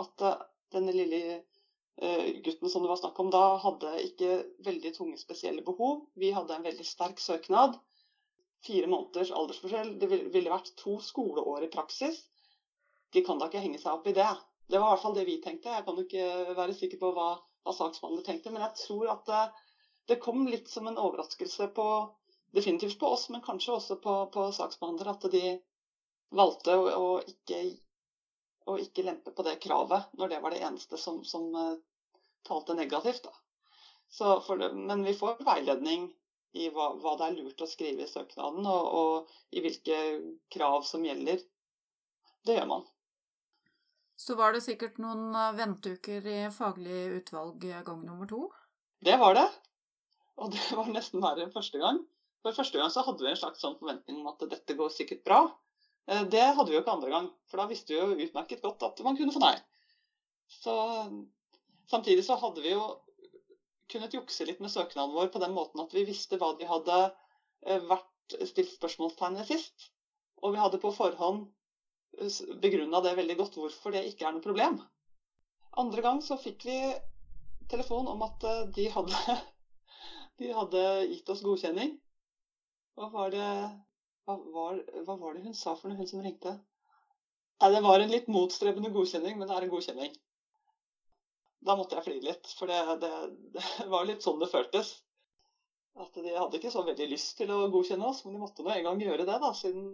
at 0.00 0.24
eh, 0.24 0.44
denne 0.74 0.94
lille 0.94 1.20
eh, 1.34 2.28
gutten 2.44 2.70
som 2.70 2.82
det 2.82 2.90
var 2.90 3.00
snakk 3.00 3.18
om 3.20 3.30
da, 3.32 3.44
hadde 3.62 3.92
ikke 4.06 4.38
veldig 4.66 4.94
tunge 4.96 5.18
spesielle 5.20 5.64
behov. 5.66 6.06
Vi 6.18 6.32
hadde 6.34 6.56
en 6.56 6.66
veldig 6.66 6.86
sterk 6.88 7.20
søknad. 7.22 7.76
Fire 8.64 8.88
måneders 8.88 9.34
aldersforskjell. 9.36 9.92
Det 10.00 10.08
ville 10.08 10.52
vært 10.52 10.72
to 10.80 10.96
skoleår 11.04 11.66
i 11.66 11.72
praksis. 11.72 12.22
De 13.12 13.22
kan 13.22 13.38
da 13.38 13.50
ikke 13.50 13.62
henge 13.62 13.78
seg 13.78 13.92
opp 13.92 14.08
i 14.10 14.16
det. 14.16 14.30
Det 14.66 14.80
var 14.80 14.88
i 14.88 14.94
hvert 14.94 15.04
fall 15.04 15.18
det 15.18 15.26
vi 15.28 15.36
tenkte. 15.44 15.76
Jeg 15.76 15.84
kan 15.86 15.98
jo 16.00 16.06
ikke 16.06 16.56
være 16.56 16.76
sikker 16.78 17.00
på 17.02 17.12
hva, 17.14 17.28
hva 17.62 17.76
saksbehandler 17.76 18.24
tenkte, 18.26 18.52
men 18.54 18.64
jeg 18.64 18.80
tror 18.80 19.12
at 19.12 19.28
det, 19.28 19.42
det 20.10 20.20
kom 20.24 20.46
litt 20.48 20.70
som 20.72 20.88
en 20.88 21.00
overraskelse 21.00 21.68
på 21.76 21.88
definitivt 22.54 22.98
på 22.98 23.10
oss, 23.16 23.28
men 23.32 23.42
kanskje 23.42 23.74
også 23.74 23.96
på, 24.02 24.14
på 24.34 24.48
saksbehandler, 24.54 25.10
at 25.14 25.26
de 25.32 25.56
valgte 26.34 26.76
å, 26.76 26.84
å, 26.98 27.08
ikke, 27.26 27.60
å, 28.66 28.76
ikke, 28.82 29.06
lempe 29.06 29.34
på 29.34 29.46
det 29.46 29.58
kravet 29.62 30.14
når 30.18 30.32
det 30.32 30.42
var 30.44 30.54
det 30.54 30.62
eneste 30.66 30.98
som, 31.00 31.22
som 31.26 31.48
uh, 31.54 31.74
talte 32.46 32.76
negativt. 32.78 33.26
Det, 34.14 34.70
men 34.74 35.02
vi 35.06 35.16
får 35.18 35.42
veiledning 35.46 36.08
i 36.54 36.68
hva, 36.70 36.92
hva, 37.02 37.16
det 37.18 37.26
er 37.26 37.38
lurt 37.40 37.64
å 37.64 37.66
skrive 37.66 38.04
i 38.04 38.10
søknaden, 38.10 38.66
og, 38.70 38.90
og, 38.94 39.36
i 39.50 39.62
hvilke 39.64 40.00
krav 40.54 40.86
som 40.86 41.02
gjelder. 41.06 41.42
Det 42.46 42.58
gjør 42.58 42.70
man. 42.70 42.84
Så 44.14 44.36
var 44.38 44.54
det 44.54 44.62
sikkert 44.62 45.00
noen 45.02 45.34
eh, 45.34 45.54
venteuker 45.58 46.26
i 46.30 46.40
faglig 46.54 47.00
utvalg 47.18 47.64
gang 47.66 48.04
nummer 48.06 48.30
to? 48.30 48.46
Det 49.02 49.16
var 49.18 49.34
det. 49.34 49.48
Og 50.38 50.54
det 50.54 50.62
var 50.70 50.90
nesten 50.94 51.22
verre 51.22 51.46
enn 51.46 51.54
første 51.54 51.80
gang. 51.82 51.98
For 52.44 52.52
første 52.52 52.76
gang 52.76 52.90
så 52.92 53.02
hadde 53.06 53.24
vi 53.24 53.30
en 53.32 53.38
slags 53.40 53.62
sånn 53.64 53.78
forventning 53.80 54.18
om 54.20 54.28
at 54.28 54.42
dette 54.50 54.76
går 54.76 54.90
sikkert 54.92 55.22
bra. 55.24 55.38
Eh, 56.10 56.26
det 56.28 56.42
hadde 56.42 56.68
vi 56.68 56.76
jo 56.76 56.82
ikke 56.82 56.92
andre 56.92 57.12
gang, 57.12 57.30
for 57.48 57.62
da 57.62 57.68
visste 57.70 57.94
vi 57.94 58.00
jo 58.00 58.26
utmerket 58.26 58.60
godt 58.64 58.84
at 58.84 59.00
man 59.06 59.16
kunne 59.16 59.32
få 59.32 59.40
nei. 59.40 59.54
Så, 60.52 60.74
samtidig 61.88 62.26
så 62.26 62.36
hadde 62.42 62.60
vi 62.64 62.74
jo 62.74 62.84
kunnet 63.88 64.16
jukse 64.16 64.44
litt 64.44 64.60
med 64.64 64.72
søknaden 64.72 65.16
vår 65.16 65.32
på 65.32 65.40
den 65.40 65.56
måten 65.56 65.80
at 65.80 65.96
vi 65.96 66.04
visste 66.08 66.36
hva 66.40 66.52
de 66.60 66.68
hadde 66.68 67.00
eh, 67.08 67.80
vært 67.88 68.36
stilt 68.50 68.76
spørsmålstegn 68.76 69.40
ved 69.40 69.48
sist. 69.48 69.88
Og 70.44 70.52
vi 70.52 70.60
hadde 70.60 70.82
på 70.84 70.92
forhånd 70.92 71.46
eh, 72.20 72.38
begrunna 72.60 73.00
det 73.04 73.16
veldig 73.22 73.40
godt 73.40 73.58
hvorfor 73.60 73.96
det 73.96 74.04
ikke 74.10 74.28
er 74.28 74.36
noe 74.36 74.44
problem. 74.44 74.82
Andre 75.80 76.04
gang 76.04 76.20
så 76.22 76.36
fikk 76.36 76.68
vi 76.68 76.78
telefon 77.72 78.06
om 78.12 78.20
at 78.28 78.44
de 78.76 78.84
hadde, 78.92 79.40
de 80.44 80.52
hadde 80.60 80.88
gitt 81.08 81.32
oss 81.32 81.40
godkjenning. 81.42 81.96
Hva 82.94 83.08
var 83.10 83.32
det 83.34 83.48
hva 84.24 84.36
var, 84.54 84.78
hva 85.04 85.16
var, 85.20 85.34
det 85.34 85.44
hun 85.44 85.56
sa 85.56 85.74
for 85.76 85.90
noe, 85.90 85.98
hun 85.98 86.08
som 86.08 86.22
ringte? 86.24 86.54
Nei, 87.60 87.70
Det 87.74 87.80
var 87.84 88.00
en 88.00 88.12
litt 88.12 88.30
motstrebende 88.32 88.92
godkjenning, 88.94 89.36
men 89.38 89.48
det 89.48 89.56
er 89.56 89.66
en 89.66 89.72
godkjenning. 89.72 90.14
Da 91.64 91.76
måtte 91.76 91.98
jeg 91.98 92.06
flire 92.06 92.28
litt, 92.30 92.52
for 92.58 92.70
det, 92.70 92.78
det, 93.02 93.10
det, 93.56 93.64
var 93.92 94.06
litt 94.08 94.24
sånn 94.24 94.40
det 94.40 94.48
føltes. 94.52 94.94
At 96.00 96.16
De 96.16 96.32
hadde 96.34 96.58
ikke 96.58 96.72
så 96.72 96.82
veldig 96.86 97.08
lyst 97.10 97.36
til 97.38 97.52
å 97.54 97.66
godkjenne 97.72 98.08
oss, 98.08 98.24
men 98.24 98.34
de 98.34 98.42
måtte 98.42 98.64
nå 98.64 98.72
en 98.72 98.88
gang 98.88 99.02
gjøre 99.04 99.26
det, 99.28 99.36
da, 99.44 99.52
siden 99.54 99.84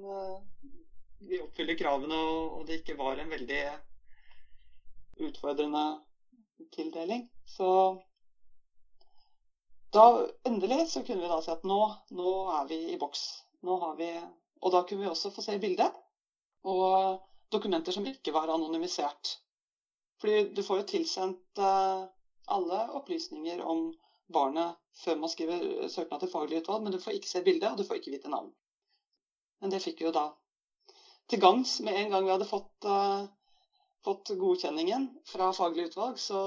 vi 1.20 1.42
oppfyller 1.42 1.76
kravene 1.76 2.16
og 2.16 2.62
det 2.68 2.80
ikke 2.80 2.96
var 2.96 3.18
en 3.20 3.34
veldig 3.34 3.60
utfordrende 5.26 5.84
tildeling. 6.72 7.26
Så 7.44 7.68
da 9.94 10.04
endelig 10.46 10.88
så 10.90 11.02
kunne 11.06 11.24
vi 11.24 11.30
da 11.30 11.40
si 11.42 11.50
at 11.52 11.64
nå, 11.66 11.80
nå 12.16 12.34
er 12.54 12.68
vi 12.70 12.78
i 12.92 12.98
boks. 13.00 13.24
Vi, 13.60 14.10
og 14.62 14.72
da 14.72 14.82
kunne 14.88 15.02
vi 15.02 15.10
også 15.10 15.32
få 15.34 15.44
se 15.44 15.58
bildet 15.60 15.96
og 16.70 17.20
dokumenter 17.52 17.92
som 17.92 18.06
ikke 18.06 18.32
var 18.32 18.52
anonymisert. 18.52 19.34
Fordi 20.20 20.50
du 20.54 20.62
får 20.62 20.80
jo 20.80 20.88
tilsendt 20.94 21.60
eh, 21.60 22.04
alle 22.54 22.80
opplysninger 23.00 23.60
om 23.64 23.90
barnet 24.32 24.78
før 25.02 25.18
man 25.20 25.32
skriver 25.32 25.88
søknad 25.88 26.22
til 26.22 26.32
faglig 26.32 26.60
utvalg, 26.60 26.84
men 26.84 26.94
du 26.94 27.00
får 27.02 27.18
ikke 27.18 27.30
se 27.30 27.42
bildet, 27.44 27.70
og 27.72 27.80
du 27.80 27.86
får 27.88 28.00
ikke 28.00 28.14
vite 28.14 28.32
navn. 28.32 28.50
Men 29.60 29.72
det 29.72 29.82
fikk 29.82 30.00
vi 30.00 30.08
jo 30.08 30.14
da 30.14 30.28
til 31.30 31.40
gangs 31.40 31.76
med 31.86 31.96
en 31.96 32.10
gang 32.12 32.24
vi 32.26 32.32
hadde 32.32 32.48
fått 32.48 32.86
uh, 32.90 33.26
fått 34.04 34.32
godkjenningen 34.40 35.08
fra 35.28 35.50
faglig 35.52 35.90
utvalg, 35.90 36.18
så 36.18 36.40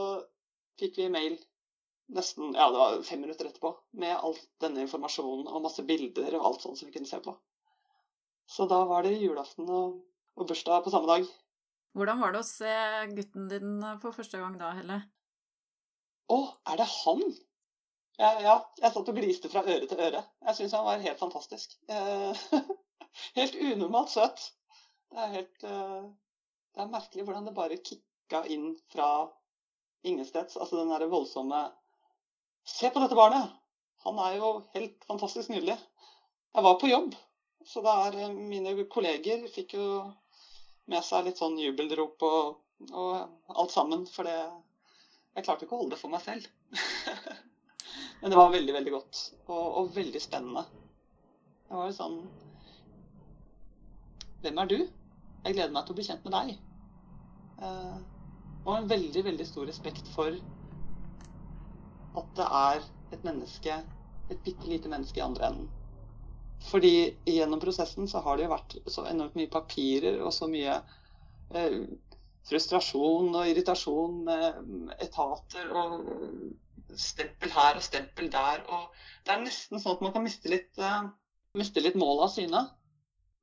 fikk 0.80 0.98
vi 0.98 1.12
mail 1.14 1.38
nesten 2.16 2.54
ja, 2.56 2.68
det 2.72 2.82
var 2.82 3.00
fem 3.08 3.22
minutter 3.24 3.50
etterpå 3.50 3.74
med 4.02 4.14
all 4.16 4.36
denne 4.64 4.86
informasjonen 4.86 5.48
og 5.50 5.64
masse 5.66 5.86
bilder 5.88 6.38
og 6.40 6.50
alt 6.50 6.66
sånt 6.66 6.80
som 6.80 6.90
vi 6.90 6.96
kunne 6.96 7.10
se 7.10 7.20
på. 7.24 7.36
Så 8.50 8.68
da 8.70 8.84
var 8.90 9.06
det 9.06 9.16
julaften 9.18 9.70
og, 9.70 10.02
og 10.38 10.50
bursdag 10.50 10.84
på 10.86 10.94
samme 10.94 11.10
dag. 11.10 11.28
Hvordan 11.94 12.22
var 12.22 12.34
det 12.34 12.42
å 12.42 12.48
se 12.48 12.76
gutten 13.14 13.50
din 13.52 13.74
for 14.02 14.16
første 14.16 14.40
gang 14.42 14.58
da, 14.60 14.72
Helle? 14.78 15.00
Å, 16.34 16.40
er 16.72 16.80
det 16.80 16.88
han? 16.90 17.22
Ja, 18.22 18.30
ja, 18.42 18.56
jeg 18.78 18.94
satt 18.94 19.10
og 19.10 19.18
gliste 19.18 19.50
fra 19.50 19.64
øre 19.66 19.88
til 19.90 20.02
øre. 20.02 20.22
Jeg 20.48 20.58
syns 20.58 20.74
han 20.78 20.86
var 20.86 21.02
helt 21.02 21.22
fantastisk. 21.22 21.78
Eh, 21.90 22.44
helt 23.40 23.58
unormalt 23.58 24.14
søt. 24.14 24.44
Det 25.14 25.22
er 25.22 25.34
helt 25.36 25.66
uh, 25.70 26.10
Det 26.74 26.82
er 26.82 26.94
merkelig 26.94 27.26
hvordan 27.26 27.46
det 27.46 27.56
bare 27.58 27.78
kicka 27.78 28.44
inn 28.50 28.72
fra 28.94 29.30
ingensteds. 30.06 30.58
Altså 30.58 30.80
den 30.80 30.94
derre 30.94 31.10
voldsomme 31.12 31.64
Se 32.64 32.90
på 32.90 33.00
dette 33.04 33.16
barnet! 33.16 33.52
Han 34.04 34.20
er 34.24 34.38
jo 34.38 34.50
helt 34.74 35.06
fantastisk 35.08 35.52
nydelig. 35.52 35.76
Jeg 36.54 36.64
var 36.64 36.78
på 36.80 36.90
jobb, 36.92 37.16
så 37.68 37.82
det 37.84 37.96
er 38.06 38.18
eh, 38.24 38.36
mine 38.36 38.86
kolleger 38.92 39.44
fikk 39.52 39.76
jo 39.78 39.88
med 40.92 41.04
seg 41.04 41.28
litt 41.28 41.40
sånn 41.40 41.58
jubelrop 41.60 42.24
og, 42.28 42.62
og 42.92 43.58
alt 43.60 43.76
sammen. 43.76 44.06
For 44.08 44.28
det 44.28 44.38
Jeg 45.34 45.48
klarte 45.48 45.66
ikke 45.66 45.76
å 45.76 45.82
holde 45.82 45.96
det 45.96 46.02
for 46.02 46.14
meg 46.14 46.24
selv. 46.24 46.48
Men 48.22 48.32
det 48.32 48.40
var 48.40 48.52
veldig, 48.54 48.74
veldig 48.78 48.96
godt. 48.96 49.22
Og, 49.48 49.64
og 49.82 49.94
veldig 49.96 50.24
spennende. 50.24 50.64
Det 51.68 51.80
var 51.80 51.90
jo 51.90 51.96
sånn 51.98 52.20
Hvem 54.44 54.60
er 54.60 54.70
du? 54.70 54.78
Jeg 55.44 55.56
gleder 55.56 55.72
meg 55.76 55.86
til 55.88 55.96
å 55.96 55.98
bli 55.98 56.06
kjent 56.08 56.28
med 56.28 56.36
deg. 56.36 56.56
Eh, 57.64 57.96
og 58.64 58.76
en 58.78 58.92
veldig, 58.92 59.24
veldig 59.28 59.48
stor 59.48 59.68
respekt 59.68 60.08
for 60.14 60.36
at 62.20 62.34
det 62.38 62.48
er 62.60 62.84
et 63.16 63.24
menneske, 63.26 63.78
et 64.32 64.44
bitte 64.46 64.70
lite 64.70 64.92
menneske 64.92 65.20
i 65.20 65.26
andre 65.26 65.50
enden. 65.50 65.70
Fordi 66.64 66.96
gjennom 67.28 67.60
prosessen 67.60 68.08
så 68.08 68.22
har 68.24 68.38
det 68.38 68.46
jo 68.48 68.54
vært 68.54 68.76
så 68.92 69.06
enormt 69.10 69.36
mye 69.36 69.52
papirer 69.52 70.22
og 70.24 70.32
så 70.34 70.48
mye 70.52 70.78
eh, 71.54 71.80
frustrasjon 72.48 73.34
og 73.34 73.50
irritasjon 73.50 74.22
med 74.28 74.94
etater 75.04 75.74
og 75.76 76.08
stempel 77.00 77.52
her 77.52 77.80
og 77.80 77.84
stempel 77.84 78.32
der. 78.32 78.64
Og 78.70 78.88
det 79.26 79.36
er 79.36 79.44
nesten 79.44 79.82
sånn 79.82 79.98
at 79.98 80.06
man 80.06 80.16
kan 80.16 80.26
miste 80.26 80.52
litt, 80.52 80.72
eh, 80.80 81.12
miste 81.60 81.84
litt 81.84 82.00
målet 82.00 82.30
av 82.30 82.34
syne. 82.38 82.64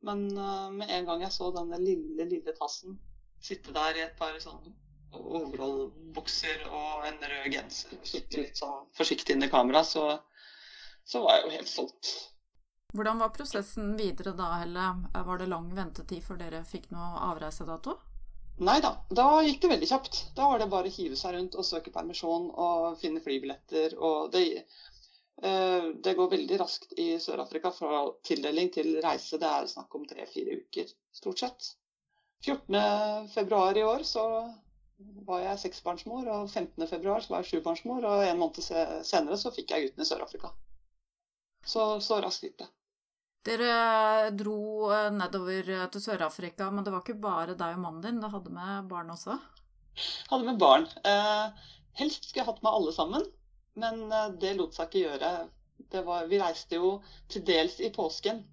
Men 0.09 0.27
eh, 0.33 0.68
med 0.81 0.97
en 0.97 1.11
gang 1.11 1.27
jeg 1.27 1.37
så 1.37 1.51
denne 1.57 1.81
lille, 1.83 2.25
lille 2.25 2.57
tassen 2.57 2.97
sitte 3.41 3.73
der 3.77 3.97
i 3.97 4.07
et 4.07 4.16
par 4.21 4.37
sånn 4.41 4.73
overallbukser 5.13 6.67
og 6.71 7.07
en 7.09 7.23
rød 7.33 7.53
genser 7.53 7.97
og 7.97 8.37
litt 8.39 8.61
sånn 8.61 8.85
forsiktig 8.97 9.37
inn 9.37 9.47
i 9.47 9.51
kamera, 9.53 9.83
så, 9.85 10.05
så 11.05 11.23
var 11.25 11.39
jeg 11.39 11.47
jo 11.47 11.55
helt 11.57 11.73
solgt. 11.73 12.13
Hvordan 12.93 13.21
var 13.23 13.31
prosessen 13.35 13.95
videre 13.99 14.33
da, 14.35 14.53
Helle? 14.61 14.87
Var 15.15 15.39
det 15.39 15.51
lang 15.51 15.69
ventetid 15.75 16.25
før 16.27 16.41
dere 16.41 16.65
fikk 16.67 16.89
noe 16.95 17.21
avreisedato? 17.31 17.97
Nei 18.67 18.77
da, 18.85 18.91
da 19.09 19.27
gikk 19.47 19.63
det 19.63 19.71
veldig 19.73 19.89
kjapt. 19.89 20.17
Da 20.37 20.49
var 20.51 20.61
det 20.61 20.69
bare 20.73 20.91
å 20.91 20.95
hive 20.95 21.17
seg 21.17 21.37
rundt 21.37 21.55
og 21.57 21.65
søke 21.65 21.93
permisjon 21.95 22.51
og 22.51 22.99
finne 23.01 23.23
flybilletter. 23.25 23.95
Og 23.97 24.33
det, 24.35 24.43
eh, 25.43 25.87
det 26.05 26.17
går 26.19 26.33
veldig 26.35 26.59
raskt 26.61 26.93
i 26.99 27.15
Sør-Afrika 27.23 27.73
fra 27.73 28.03
tildeling 28.27 28.73
til 28.75 28.99
reise. 29.05 29.39
Det 29.41 29.49
er 29.49 29.71
snakk 29.71 29.95
om 29.97 30.05
tre-fire 30.11 30.59
uker, 30.65 30.91
stort 31.23 31.45
sett. 31.45 31.71
14.2 32.45 33.79
i 33.79 33.87
år 33.87 34.05
så 34.09 34.27
var 35.28 35.44
jeg 35.44 35.61
seksbarnsmor, 35.62 36.26
og 36.32 36.51
15.2 36.51 36.88
så 36.98 37.32
var 37.32 37.40
jeg 37.40 37.48
sjubarnsmor, 37.51 38.05
og 38.09 38.24
en 38.26 38.40
måned 38.40 38.61
senere 39.07 39.38
så 39.40 39.53
fikk 39.55 39.74
jeg 39.74 39.88
gutten 39.88 40.05
i 40.05 40.09
Sør-Afrika. 40.09 40.53
Så, 41.66 41.84
så 42.05 42.20
raskt 42.24 42.46
gikk 42.46 42.61
det. 42.62 42.68
Dere 43.46 44.30
dro 44.36 44.90
eh, 44.92 45.09
nedover 45.16 45.70
eh, 45.72 45.86
til 45.92 46.03
Sør-Afrika, 46.05 46.68
men 46.74 46.84
det 46.84 46.92
var 46.92 47.05
ikke 47.05 47.20
bare 47.22 47.57
deg 47.57 47.78
og 47.78 47.84
mannen 47.84 48.03
din, 48.05 48.20
du 48.20 48.28
hadde 48.28 48.53
med 48.53 48.90
barn 48.90 49.12
også? 49.14 49.38
Hadde 50.28 50.44
med 50.44 50.61
barn. 50.61 50.84
Eh, 51.09 51.70
helst 52.01 52.28
skulle 52.28 52.42
jeg 52.42 52.51
hatt 52.51 52.61
med 52.66 52.72
alle 52.72 52.92
sammen, 52.96 53.24
men 53.80 54.03
eh, 54.12 54.28
det 54.42 54.55
lot 54.59 54.76
seg 54.76 54.90
ikke 54.90 55.07
gjøre. 55.07 55.32
Var, 55.90 56.26
vi 56.30 56.38
reiste 56.38 56.76
jo 56.76 56.90
til 57.32 57.42
dels 57.48 57.78
i 57.80 57.88
påsken. 57.94 58.44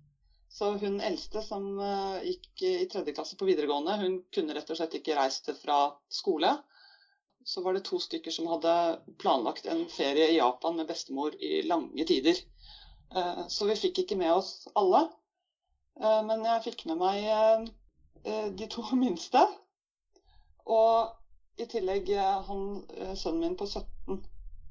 Så 0.49 0.71
hun 0.81 1.01
eldste 1.01 1.41
som 1.43 1.65
uh, 1.79 2.23
gikk 2.23 2.63
i 2.63 2.73
tredje 2.89 3.13
klasse 3.13 3.37
på 3.37 3.47
videregående, 3.49 3.97
hun 4.01 4.17
kunne 4.33 4.55
rett 4.55 4.69
og 4.71 4.79
slett 4.79 4.95
ikke 4.99 5.17
reist 5.17 5.49
fra 5.61 5.79
skole. 6.09 6.53
Så 7.47 7.63
var 7.63 7.75
det 7.75 7.85
to 7.87 7.99
stykker 8.03 8.33
som 8.33 8.49
hadde 8.51 8.73
planlagt 9.21 9.67
en 9.71 9.85
ferie 9.91 10.31
i 10.31 10.39
Japan 10.39 10.79
med 10.79 10.89
bestemor 10.89 11.35
i 11.39 11.61
lange 11.67 12.07
tider. 12.07 12.39
Uh, 13.13 13.45
så 13.51 13.67
vi 13.69 13.77
fikk 13.79 14.03
ikke 14.03 14.19
med 14.19 14.33
oss 14.35 14.67
alle. 14.75 15.05
Uh, 15.99 16.23
men 16.27 16.43
jeg 16.47 16.65
fikk 16.69 16.87
med 16.91 17.03
meg 17.03 17.75
de 18.59 18.65
to 18.67 18.83
minste. 19.03 19.43
Og 20.67 21.61
i 21.61 21.67
tillegg 21.69 22.09
han, 22.17 22.65
sønnen 23.15 23.43
min 23.45 23.55
på 23.59 23.69
17 23.69 23.96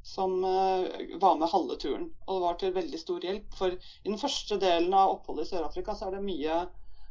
som 0.07 0.44
eh, 0.44 1.18
var 1.20 1.36
med 1.36 1.50
halve 1.50 1.76
turen. 1.82 2.11
Og 2.26 2.34
det 2.36 2.42
var 2.44 2.59
til 2.61 2.74
veldig 2.76 2.98
stor 3.00 3.24
hjelp. 3.26 3.46
For 3.59 3.74
i 3.74 4.07
den 4.07 4.20
første 4.20 4.59
delen 4.62 4.94
av 4.94 5.16
oppholdet 5.16 5.48
i 5.48 5.50
Sør-Afrika 5.50 5.96
så 5.98 6.07
er 6.09 6.16
det 6.16 6.26
mye 6.26 6.59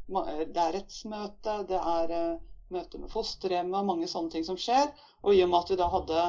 Det 0.05 0.61
er 0.61 0.75
rettsmøte, 0.77 1.55
det 1.67 1.81
er 1.81 2.13
eh, 2.15 2.43
møte 2.71 3.01
med 3.01 3.11
fosterhjemmet 3.11 3.87
mange 3.89 4.07
sånne 4.07 4.31
ting 4.31 4.45
som 4.47 4.59
skjer. 4.59 4.87
Og 5.25 5.35
i 5.35 5.41
og 5.43 5.51
med 5.51 5.59
at 5.59 5.73
vi 5.73 5.79
da 5.81 5.89
hadde 5.91 6.27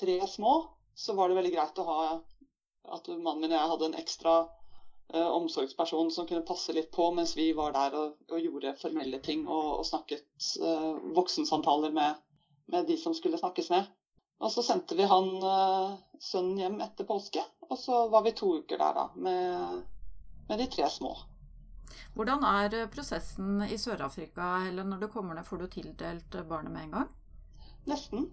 tre 0.00 0.16
små, 0.32 0.54
så 0.98 1.14
var 1.14 1.30
det 1.30 1.38
veldig 1.38 1.52
greit 1.54 1.78
å 1.78 1.86
ha 1.86 2.00
at 2.96 3.12
mannen 3.12 3.44
min 3.44 3.52
og 3.52 3.56
jeg 3.58 3.70
hadde 3.74 3.88
en 3.90 3.98
ekstra 4.00 4.34
eh, 5.14 5.30
omsorgsperson 5.30 6.10
som 6.10 6.26
kunne 6.26 6.46
passe 6.48 6.74
litt 6.74 6.90
på 6.96 7.06
mens 7.14 7.36
vi 7.38 7.52
var 7.54 7.76
der 7.76 7.94
og, 8.00 8.18
og 8.32 8.42
gjorde 8.42 8.74
formelle 8.82 9.22
ting 9.22 9.46
og, 9.46 9.68
og 9.78 9.86
snakket 9.86 10.50
eh, 10.58 10.90
voksensamtaler 11.14 11.94
med, 11.94 12.18
med 12.72 12.90
de 12.90 12.98
som 12.98 13.14
skulle 13.14 13.38
snakkes 13.38 13.70
med. 13.70 13.86
Og 14.40 14.52
så 14.52 14.64
sendte 14.64 14.96
vi 14.96 15.04
han 15.08 15.26
uh, 15.44 15.96
sønnen 16.20 16.60
hjem 16.60 16.78
etter 16.80 17.08
påske, 17.08 17.42
og 17.68 17.76
så 17.78 18.06
var 18.12 18.24
vi 18.24 18.32
to 18.36 18.54
uker 18.60 18.80
der 18.80 18.96
da 18.96 19.06
med, 19.14 19.82
med 20.48 20.62
de 20.62 20.68
tre 20.72 20.88
små. 20.90 21.12
Hvordan 22.14 22.44
er 22.46 22.74
eh, 22.74 22.88
prosessen 22.90 23.62
i 23.66 23.78
Sør-Afrika, 23.78 24.66
eller 24.68 24.86
når 24.86 25.02
du 25.02 25.08
kommer 25.12 25.36
ned, 25.36 25.46
får 25.46 25.62
du 25.62 25.66
tildelt 25.70 26.34
eh, 26.34 26.46
barnet 26.46 26.72
med 26.72 26.86
en 26.86 26.94
gang? 26.96 27.08
Nesten. 27.90 28.28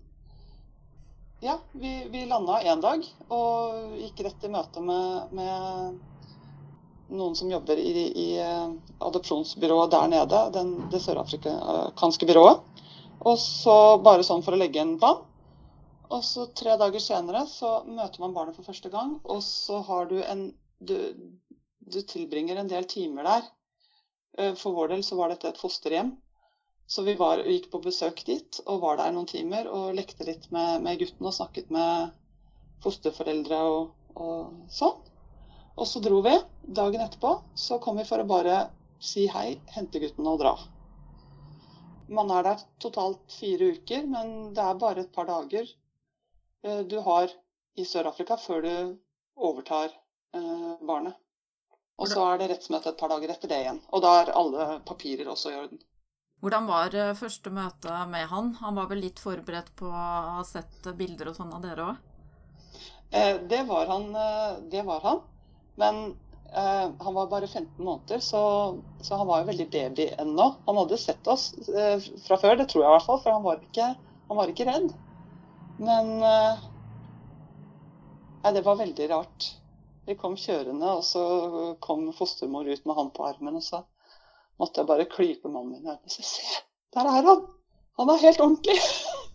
Ja, 1.41 1.60
vi, 1.72 1.91
vi 2.10 2.24
landa 2.26 2.62
én 2.66 2.82
dag 2.82 3.03
og 3.30 3.97
gikk 3.99 4.24
rett 4.26 4.45
i 4.47 4.49
møte 4.49 4.82
med, 4.82 5.36
med 5.38 5.99
noen 7.14 7.38
som 7.38 7.51
jobber 7.51 7.78
i, 7.78 8.08
i 8.10 8.28
adopsjonsbyrået 8.41 9.93
der 9.93 10.10
nede, 10.16 10.39
den, 10.55 10.74
det 10.89 11.03
sørafrikanske 11.03 12.30
byrået. 12.30 12.66
Og 13.22 13.38
så 13.41 13.78
bare 14.01 14.26
sånn 14.26 14.41
for 14.45 14.58
å 14.58 14.62
legge 14.62 14.82
en 14.82 14.97
plan. 15.01 15.22
Og 16.14 16.24
så 16.24 16.45
tre 16.55 16.78
dager 16.80 17.03
senere 17.03 17.43
så 17.51 17.82
møter 17.88 18.24
man 18.24 18.36
barnet 18.36 18.55
for 18.55 18.68
første 18.68 18.91
gang, 18.93 19.18
og 19.24 19.41
så 19.43 19.82
har 19.89 20.08
du 20.12 20.22
en 20.24 20.49
Du, 20.78 20.93
du 21.82 22.01
tilbringer 22.05 22.60
en 22.62 22.68
del 22.70 22.86
timer 22.86 23.26
der. 23.26 23.45
Eh, 24.38 24.53
for 24.53 24.76
vår 24.78 24.91
del 24.91 25.03
så 25.03 25.16
var 25.18 25.32
dette 25.34 25.49
et 25.49 25.58
fosterhjem. 25.58 26.12
Så 26.88 27.01
vi 27.08 27.16
var, 27.18 27.41
gikk 27.41 27.72
på 27.72 27.82
besøk 27.82 28.22
dit 28.28 28.60
og 28.68 28.84
var 28.84 28.99
der 28.99 29.16
noen 29.16 29.26
timer 29.26 29.66
og 29.68 29.95
lekte 29.97 30.28
litt 30.28 30.45
med, 30.53 30.84
med 30.86 30.99
gutten 31.01 31.26
og 31.26 31.34
snakket 31.34 31.74
med 31.74 32.14
fosterforeldre 32.86 33.64
og, 33.72 33.89
og, 34.22 34.53
sånn. 34.70 35.01
Og 35.76 35.89
så 35.89 36.03
dro 36.05 36.22
vi. 36.22 36.36
Dagen 36.78 37.01
etterpå 37.03 37.34
så 37.58 37.80
kom 37.82 37.97
vi 37.97 38.05
for 38.05 38.22
å 38.22 38.30
bare 38.30 38.62
si 39.01 39.26
hei, 39.34 39.58
hente 39.74 39.99
gutten 40.05 40.30
og 40.30 40.39
dra. 40.45 40.53
Man 42.08 42.30
er 42.38 42.51
der 42.51 42.64
totalt 42.86 43.34
fire 43.34 43.74
uker, 43.74 44.05
men 44.08 44.53
det 44.53 44.64
er 44.64 44.80
bare 44.86 45.03
et 45.03 45.14
par 45.18 45.28
dager 45.28 45.74
du 46.64 46.97
har 47.05 47.32
i 47.78 47.86
Sør-Afrika 47.86 48.38
før 48.41 48.66
du 48.66 48.74
overtar 49.38 49.91
eh, 50.36 50.74
barnet. 50.88 51.18
Og 51.97 52.10
så 52.10 52.24
er 52.32 52.41
det 52.41 52.49
rettsmøte 52.51 52.91
et 52.91 52.99
par 52.99 53.10
dager 53.14 53.32
etter 53.34 53.49
det 53.49 53.62
igjen. 53.64 53.80
Og 53.93 54.03
da 54.05 54.14
er 54.22 54.34
alle 54.38 54.68
papirer 54.86 55.30
også 55.30 55.53
i 55.53 55.58
orden. 55.62 55.80
Hvordan 56.41 56.68
var 56.70 56.93
eh, 56.93 57.16
første 57.18 57.53
møte 57.53 58.01
med 58.12 58.28
han? 58.34 58.51
Han 58.62 58.78
var 58.78 58.89
vel 58.91 59.01
litt 59.05 59.22
forberedt 59.22 59.74
på 59.80 59.89
å 59.89 60.05
ha 60.38 60.43
sett 60.45 60.89
bilder 60.97 61.32
og 61.32 61.39
sånn 61.39 61.53
av 61.53 61.66
dere 61.66 61.89
òg? 61.91 62.05
Det 63.08 63.62
var 63.70 63.88
han. 63.88 64.10
Det 64.68 64.82
var 64.84 65.05
han. 65.05 65.22
Men 65.78 66.18
eh, 66.53 66.86
han 66.99 67.14
var 67.14 67.28
bare 67.28 67.47
15 67.47 67.86
måneder, 67.86 68.20
så, 68.20 68.41
så, 69.01 69.16
han 69.16 69.28
var 69.28 69.41
jo 69.41 69.49
veldig 69.51 69.70
baby 69.72 70.08
ennå. 70.18 70.47
Han 70.66 70.80
hadde 70.82 70.97
sett 70.97 71.28
oss 71.30 71.51
eh, 71.70 72.01
fra 72.26 72.39
før, 72.41 72.58
det 72.58 72.70
tror 72.72 72.84
jeg 72.84 72.89
i 72.89 72.95
hvert 72.95 73.10
fall, 73.10 73.22
for 73.24 73.36
han 73.36 73.45
var 73.45 73.62
ikke, 73.62 73.91
han 74.30 74.39
var 74.41 74.53
ikke 74.53 74.68
redd. 74.70 74.89
Men 75.78 76.11
Nei, 78.47 78.53
det 78.53 78.61
var 78.63 78.78
veldig 78.80 79.09
rart. 79.11 79.45
Vi 80.07 80.15
kom 80.15 80.38
kjørende, 80.39 80.88
og 80.88 81.03
så 81.03 81.21
kom 81.84 82.05
fostermor 82.15 82.67
ut 82.69 82.86
med 82.88 82.95
han 82.95 83.09
på 83.11 83.25
armen. 83.28 83.57
Og 83.59 83.63
så 83.65 83.82
måtte 84.61 84.80
jeg 84.80 84.88
bare 84.88 85.07
klype 85.11 85.51
mannen 85.51 85.73
min 85.73 85.89
i 85.89 85.91
armen 85.91 86.13
si 86.13 86.23
Se, 86.23 86.45
der 86.95 87.09
er 87.11 87.28
han! 87.28 87.41
Han 87.99 88.11
er 88.13 88.21
helt 88.21 88.39
ordentlig. 88.39 88.78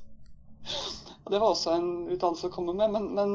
Og 1.24 1.34
det 1.34 1.40
var 1.42 1.48
også 1.50 1.74
en 1.74 1.90
utdannelse 2.08 2.48
å 2.48 2.54
komme 2.54 2.72
med, 2.78 2.94
men, 2.94 3.10
men 3.14 3.34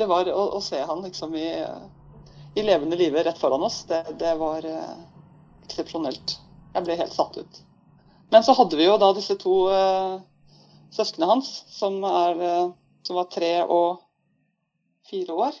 det 0.00 0.08
var 0.10 0.28
å, 0.32 0.44
å, 0.56 0.60
se 0.64 0.80
han 0.82 1.04
liksom 1.04 1.34
i, 1.38 1.46
i 2.56 2.64
levende 2.64 2.98
live 2.98 3.22
rett 3.24 3.38
foran 3.38 3.64
oss, 3.64 3.82
det, 3.88 4.02
det 4.20 4.34
var 4.40 4.66
eh, 4.66 4.98
eksepsjonelt. 5.68 6.36
Jeg 6.74 6.86
ble 6.86 6.98
helt 7.00 7.14
satt 7.16 7.38
ut. 7.38 7.62
Men 8.34 8.44
så 8.46 8.54
hadde 8.58 8.78
vi 8.80 8.86
jo 8.88 8.98
da 9.00 9.12
disse 9.16 9.36
to 9.40 9.54
eh, 9.72 10.18
søsknene 10.94 11.30
hans, 11.30 11.50
som, 11.70 11.98
er, 12.04 12.40
eh, 12.44 12.72
som, 13.06 13.18
var 13.18 13.30
tre 13.32 13.52
og 13.64 14.02
fire 15.10 15.36
år. 15.46 15.60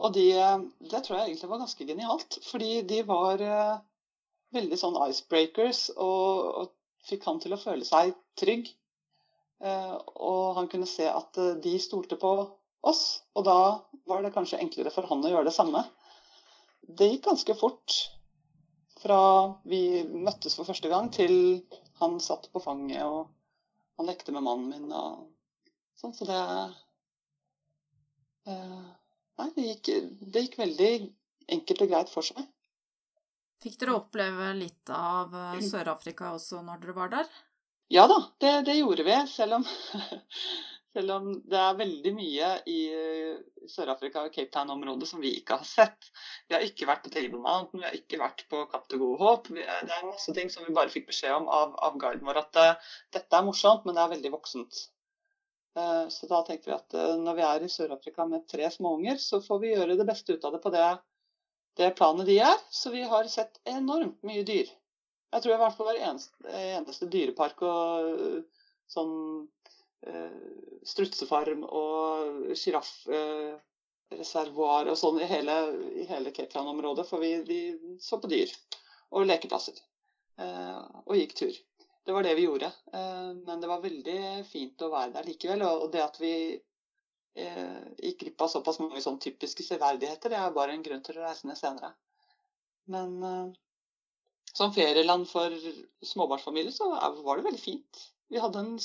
Og 0.00 0.14
de, 0.16 0.26
eh, 0.32 0.66
det 0.90 1.02
tror 1.04 1.18
jeg 1.18 1.30
egentlig 1.30 1.50
var 1.52 1.62
ganske 1.62 1.86
genialt, 1.86 2.38
fordi 2.48 2.82
de 2.88 3.00
var 3.08 3.44
eh, 3.44 3.80
veldig 4.56 4.78
sånn 4.80 4.98
icebreakers 5.08 5.88
og, 5.96 6.52
og, 6.64 6.76
fikk 7.08 7.24
han 7.24 7.38
til 7.40 7.54
å 7.56 7.60
føle 7.60 7.86
seg 7.88 8.10
trygg. 8.36 8.66
Og 9.64 10.56
han 10.58 10.66
kunne 10.72 10.88
se 10.88 11.06
at 11.08 11.38
de 11.64 11.72
stolte 11.80 12.18
på 12.20 12.32
oss, 12.84 13.22
og 13.32 13.46
da 13.48 13.56
var 14.08 14.20
det 14.20 14.34
kanskje 14.34 14.60
enklere 14.60 14.92
for 14.92 15.08
han 15.08 15.24
å 15.24 15.30
gjøre 15.32 15.48
det 15.48 15.54
samme. 15.56 15.80
Det 16.84 17.08
gikk 17.08 17.24
ganske 17.30 17.56
fort 17.56 17.96
fra 19.00 19.20
vi 19.64 20.04
møttes 20.12 20.58
for 20.60 20.68
første 20.68 20.92
gang, 20.92 21.08
til 21.08 21.64
han 22.02 22.20
satt 22.20 22.50
på 22.52 22.60
fanget 22.60 23.00
og 23.08 23.32
han 24.00 24.08
lekte 24.08 24.32
med 24.32 24.46
mannen 24.46 24.70
min 24.72 24.92
og 24.96 25.28
sånn. 26.00 26.14
Så 26.16 26.24
det 26.28 26.40
eh, 28.48 28.80
Nei, 29.40 29.48
det 29.56 29.66
gikk, 29.66 29.90
det 30.20 30.42
gikk 30.44 30.56
veldig 30.60 30.90
enkelt 31.56 31.84
og 31.84 31.92
greit 31.92 32.10
for 32.12 32.26
seg. 32.26 32.40
Fikk 33.60 33.76
dere 33.80 33.96
oppleve 33.98 34.50
litt 34.56 34.92
av 34.94 35.36
eh, 35.36 35.60
Sør-Afrika 35.70 36.32
også 36.36 36.64
når 36.64 36.82
dere 36.84 36.96
var 36.96 37.12
der? 37.18 37.30
Ja 37.90 38.06
da, 38.08 38.20
det, 38.40 38.54
det 38.68 38.78
gjorde 38.78 39.04
vi. 39.04 39.16
Selv 39.28 39.58
om, 39.58 39.66
selv 40.96 41.12
om, 41.14 41.26
det 41.46 41.58
er 41.58 41.78
veldig 41.78 42.12
mye 42.16 42.50
i 42.70 42.78
Sør-Afrika 43.70 44.24
og 44.26 44.34
Cape 44.34 44.50
Town-området 44.54 45.08
som 45.08 45.22
vi 45.22 45.32
ikke 45.38 45.60
har 45.60 45.68
sett. 45.68 46.08
Vi 46.48 46.56
har 46.56 46.64
ikke 46.66 46.88
vært 46.90 47.04
på 47.04 47.12
Table 47.14 47.40
Mountain, 47.42 47.82
vi 47.82 47.88
har 47.88 47.98
ikke 47.98 48.20
vært 48.20 48.46
på 48.50 48.64
Kapp 48.72 48.88
til 48.90 49.02
Gode 49.02 49.20
Håp. 49.22 49.50
Det 49.54 49.66
er 49.66 50.08
masse 50.08 50.34
ting 50.36 50.50
som 50.52 50.66
vi 50.66 50.74
bare 50.76 50.92
fikk 50.92 51.06
beskjed 51.10 51.36
om 51.36 51.50
av, 51.50 51.76
av 51.78 52.00
guiden 52.00 52.26
vår 52.26 52.42
at 52.42 52.58
uh, 52.58 52.96
dette 53.14 53.38
er 53.38 53.46
morsomt, 53.46 53.86
men 53.86 53.98
det 53.98 54.02
er 54.02 54.16
veldig 54.16 54.34
voksent. 54.34 54.82
Uh, 55.78 56.10
så 56.10 56.26
da 56.30 56.42
tenkte 56.46 56.72
vi 56.72 56.76
at 56.78 56.98
når 57.22 57.38
vi 57.38 57.46
er 57.46 57.68
i 57.68 57.70
Sør-Afrika 57.70 58.26
med 58.26 58.48
tre 58.50 58.66
småunger, 58.74 59.22
så 59.22 59.38
får 59.44 59.62
vi 59.62 59.74
gjøre 59.76 59.98
det 60.00 60.08
beste 60.10 60.34
ut 60.34 60.48
av 60.48 60.56
det 60.56 60.62
på 60.64 60.74
det, 60.74 60.90
det 61.78 61.94
planet 61.98 62.26
de 62.26 62.40
er. 62.42 62.58
Så 62.74 62.90
vi 62.90 63.06
har 63.06 63.30
sett 63.30 63.62
enormt 63.68 64.18
mye 64.26 64.42
dyr. 64.46 64.74
Jeg 65.30 65.42
tror 65.42 65.52
jeg 65.52 65.60
i 65.60 65.62
hvert 65.62 65.78
fall 65.78 65.88
var 65.92 66.02
eneste, 66.08 66.50
eneste 66.50 67.06
dyrepark 67.10 67.62
og 67.62 68.08
sånn 68.90 69.12
eh, 69.14 69.48
strutsefarm 70.86 71.64
og 71.64 72.54
sjiraffreservoar 72.56 74.86
eh, 74.86 74.92
og 74.92 74.98
sånn 74.98 75.20
i 75.20 75.26
hele, 75.28 75.56
i 76.00 76.04
hele 76.08 76.30
Cape. 76.34 76.64
For 77.04 77.18
vi, 77.22 77.42
vi, 77.46 77.76
så 78.00 78.18
på 78.20 78.28
dyr 78.32 78.50
og 79.10 79.26
lekeplasser. 79.28 79.74
Eh, 80.40 80.80
og 81.04 81.16
gikk 81.18 81.34
tur. 81.42 81.54
Det 82.06 82.12
var 82.16 82.22
det 82.24 82.34
vi 82.38 82.46
gjorde. 82.46 82.70
Eh, 82.92 83.30
men 83.44 83.60
det 83.60 83.70
var 83.70 83.84
veldig 83.84 84.20
fint 84.48 84.82
å 84.82 84.92
være 84.92 85.14
der 85.18 85.28
likevel. 85.28 85.60
Og, 85.68 85.88
det 85.92 86.02
at 86.04 86.20
vi 86.22 86.34
eh, 87.36 87.82
gikk 88.00 88.18
glipp 88.24 88.46
av 88.46 88.52
såpass 88.54 88.80
mange 88.82 89.00
sånn 89.04 89.22
typiske 89.22 89.62
severdigheter, 89.66 90.28
det 90.32 90.40
er 90.40 90.56
bare 90.56 90.72
en 90.76 90.86
grunn 90.86 91.04
til 91.06 91.16
å 91.20 91.26
reise 91.26 91.50
ned 91.50 91.58
senere. 91.60 91.90
Men 92.90 93.10
eh, 93.22 93.48
som 94.50 94.72
ferieland 94.74 95.28
for 95.30 95.54
småbarnsfamilier 96.02 96.74
så 96.74 96.88
var 96.90 97.38
det 97.38 97.46
veldig 97.46 97.62
fint. 97.62 98.06
Vi 98.30 98.40
hadde 98.42 98.64
en 98.64 98.78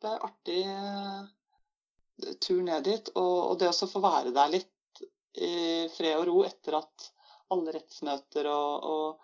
kjempeartig 0.00 0.66
artig 0.66 2.38
tur 2.40 2.62
ned 2.62 2.84
dit. 2.84 3.08
Og, 3.16 3.58
det 3.58 3.68
å 3.68 3.86
få 3.88 4.00
være 4.00 4.32
der 4.32 4.48
litt 4.52 5.02
i 5.40 5.88
fred 5.94 6.18
og 6.18 6.26
ro 6.28 6.44
etter 6.44 6.76
at 6.80 7.12
alle 7.50 7.72
rettsmøter 7.74 8.46
og, 8.50 8.84
og 8.84 9.20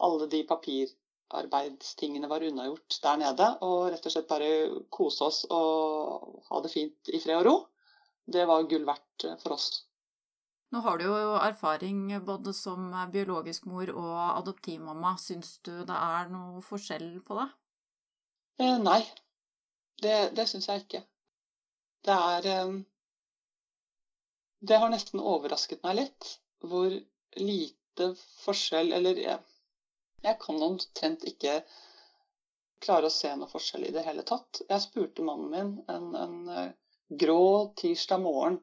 alle 0.00 0.26
de 0.30 0.42
papirarbeidstingene 0.48 2.28
var 2.30 2.42
unnagjort 2.46 3.00
der 3.02 3.20
nede, 3.20 3.50
og 3.62 3.90
rett 3.92 4.06
og 4.06 4.12
slett 4.14 4.28
bare 4.30 4.50
kose 4.90 5.24
oss 5.26 5.44
og 5.50 6.40
ha 6.48 6.60
det 6.64 6.72
fint 6.72 7.12
i 7.12 7.20
fred 7.20 7.36
og 7.42 7.46
ro, 7.46 7.56
det 8.26 8.46
var 8.46 8.66
gull 8.70 8.86
verdt 8.88 9.26
for 9.42 9.56
oss. 9.58 9.86
Nå 10.70 10.80
har 10.84 11.00
du 11.00 11.04
jo 11.08 11.34
erfaring 11.34 12.12
både 12.22 12.52
som 12.54 12.92
biologisk 13.10 13.64
mor 13.66 13.90
og 13.90 14.18
adoptivmamma. 14.38 15.16
Syns 15.18 15.58
du 15.66 15.72
det 15.82 15.96
er 15.96 16.30
noe 16.30 16.62
forskjell 16.62 17.16
på 17.26 17.40
det? 17.40 17.48
Eh, 18.62 18.76
nei, 18.78 19.00
det, 20.02 20.30
det 20.36 20.46
syns 20.50 20.68
jeg 20.70 20.84
ikke. 20.84 21.02
Det 22.06 22.16
er 22.16 22.48
eh, 22.54 22.72
Det 24.60 24.78
har 24.80 24.92
nesten 24.92 25.20
overrasket 25.20 25.82
meg 25.84 25.98
litt 26.00 26.30
hvor 26.70 26.92
lite 27.36 28.10
forskjell 28.44 28.92
Eller 28.96 29.18
jeg, 29.20 29.38
jeg 30.24 30.38
kan 30.40 30.62
omtrent 30.62 31.24
ikke 31.28 31.60
klare 32.80 33.08
å 33.08 33.12
se 33.12 33.32
noe 33.36 33.48
forskjell 33.48 33.84
i 33.88 33.92
det 33.92 34.04
hele 34.06 34.24
tatt. 34.24 34.62
Jeg 34.68 34.84
spurte 34.84 35.24
mannen 35.24 35.50
min 35.52 35.72
en, 35.92 36.10
en 36.16 36.36
eh, 36.48 36.70
grå 37.22 37.72
tirsdag 37.76 38.22
morgen 38.24 38.60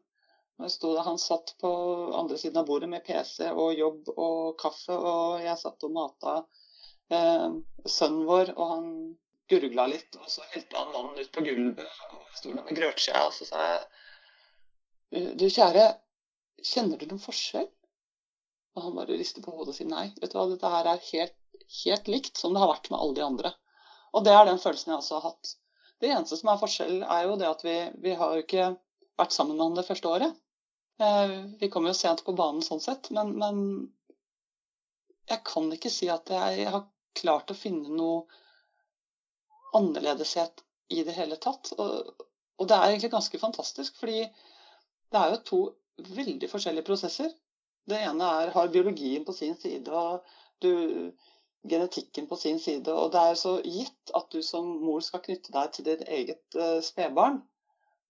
han 0.57 1.17
satt 1.17 1.55
på 1.61 1.69
andre 2.13 2.37
siden 2.37 2.57
av 2.57 2.65
bordet 2.65 2.89
med 2.89 3.03
PC 3.05 3.49
og 3.51 3.73
jobb 3.73 4.09
og 4.15 4.57
kaffe, 4.57 4.93
og 4.93 5.43
jeg 5.43 5.57
satt 5.57 5.83
og 5.85 5.91
mata 5.93 6.33
eh, 7.13 7.51
sønnen 7.85 8.25
vår, 8.25 8.53
og 8.57 8.71
han 8.71 8.87
gurgla 9.51 9.87
litt. 9.91 10.17
Og 10.19 10.29
så 10.31 10.45
helte 10.53 10.77
han 10.79 10.93
mannen 10.93 11.19
ut 11.19 11.31
på 11.33 11.43
gulvet 11.45 12.03
og 12.11 12.37
sto 12.37 12.51
der 12.51 12.63
med 12.63 12.79
grøtskjea, 12.79 13.23
og 13.27 13.33
så 13.35 13.47
sa 13.49 13.67
jeg 13.71 15.33
Du 15.37 15.45
kjære, 15.47 15.85
kjenner 16.67 16.99
du 16.99 17.07
noen 17.07 17.23
forskjell? 17.23 17.69
Og 18.77 18.83
han 18.83 18.97
bare 18.97 19.17
rister 19.17 19.41
på 19.41 19.53
hodet 19.55 19.73
og 19.73 19.77
sier 19.77 19.89
nei. 19.89 20.09
Vet 20.21 20.33
du 20.33 20.37
hva, 20.37 20.49
dette 20.51 20.73
her 20.73 20.89
er 20.91 21.05
helt, 21.11 21.37
helt 21.83 22.11
likt 22.11 22.37
som 22.37 22.53
det 22.53 22.61
har 22.61 22.73
vært 22.73 22.91
med 22.91 22.99
alle 22.99 23.17
de 23.17 23.23
andre. 23.25 23.53
Og 24.13 24.25
det 24.25 24.33
er 24.33 24.45
den 24.49 24.59
følelsen 24.61 24.93
jeg 24.93 24.99
også 25.01 25.17
har 25.17 25.31
hatt. 25.31 25.53
Det 26.01 26.11
eneste 26.13 26.37
som 26.37 26.51
er 26.51 26.59
forskjell, 26.61 26.99
er 27.01 27.23
jo 27.25 27.37
det 27.41 27.47
at 27.49 27.63
vi, 27.65 27.77
vi 28.03 28.13
har 28.19 28.35
jo 28.35 28.43
ikke 28.43 28.67
vært 29.17 29.33
sammen 29.33 29.57
med 29.57 29.65
han 29.65 29.79
det 29.79 29.87
første 29.87 30.11
året. 30.11 30.35
Eh, 31.01 31.37
vi 31.61 31.69
kom 31.73 31.87
jo 31.89 31.93
sent 31.97 32.23
på 32.25 32.35
banen 32.37 32.61
sånn 32.65 32.81
sett, 32.81 33.09
men, 33.13 33.33
men, 33.37 33.63
jeg 35.27 35.43
kan 35.45 35.67
ikke 35.73 35.91
si 35.91 36.07
at 36.09 36.29
jeg 36.31 36.69
har 36.71 36.85
klart 37.17 37.51
å 37.51 37.57
finne 37.57 37.91
noe 37.91 38.23
annerledeshet 39.75 40.63
i 40.93 41.03
det 41.03 41.15
hele 41.17 41.37
tatt. 41.41 41.73
Og, 41.77 42.23
og 42.57 42.69
det 42.69 42.77
er 42.77 42.91
egentlig 42.91 43.13
ganske 43.15 43.41
fantastisk, 43.41 43.97
fordi 43.99 44.23
det 45.11 45.19
er 45.21 45.33
jo 45.33 45.43
to 45.51 45.61
veldig 46.17 46.49
forskjellige 46.51 46.87
prosesser. 46.87 47.31
Det 47.87 47.99
ene 48.03 48.31
er 48.41 48.53
har 48.55 48.71
biologien 48.71 49.25
på 49.25 49.35
sin 49.35 49.55
side 49.59 49.91
og 49.95 50.25
du, 50.63 51.11
genetikken 51.67 52.27
på 52.27 52.35
sin 52.39 52.59
side. 52.59 52.93
Og 52.93 53.11
det 53.13 53.21
er 53.21 53.37
så 53.39 53.57
gitt 53.63 54.15
at 54.17 54.31
du 54.33 54.41
som 54.45 54.67
mor 54.83 55.03
skal 55.05 55.23
knytte 55.23 55.53
deg 55.55 55.71
til 55.73 55.87
ditt 55.87 56.03
eget 56.07 56.59
uh, 56.59 56.79
spedbarn. 56.83 57.41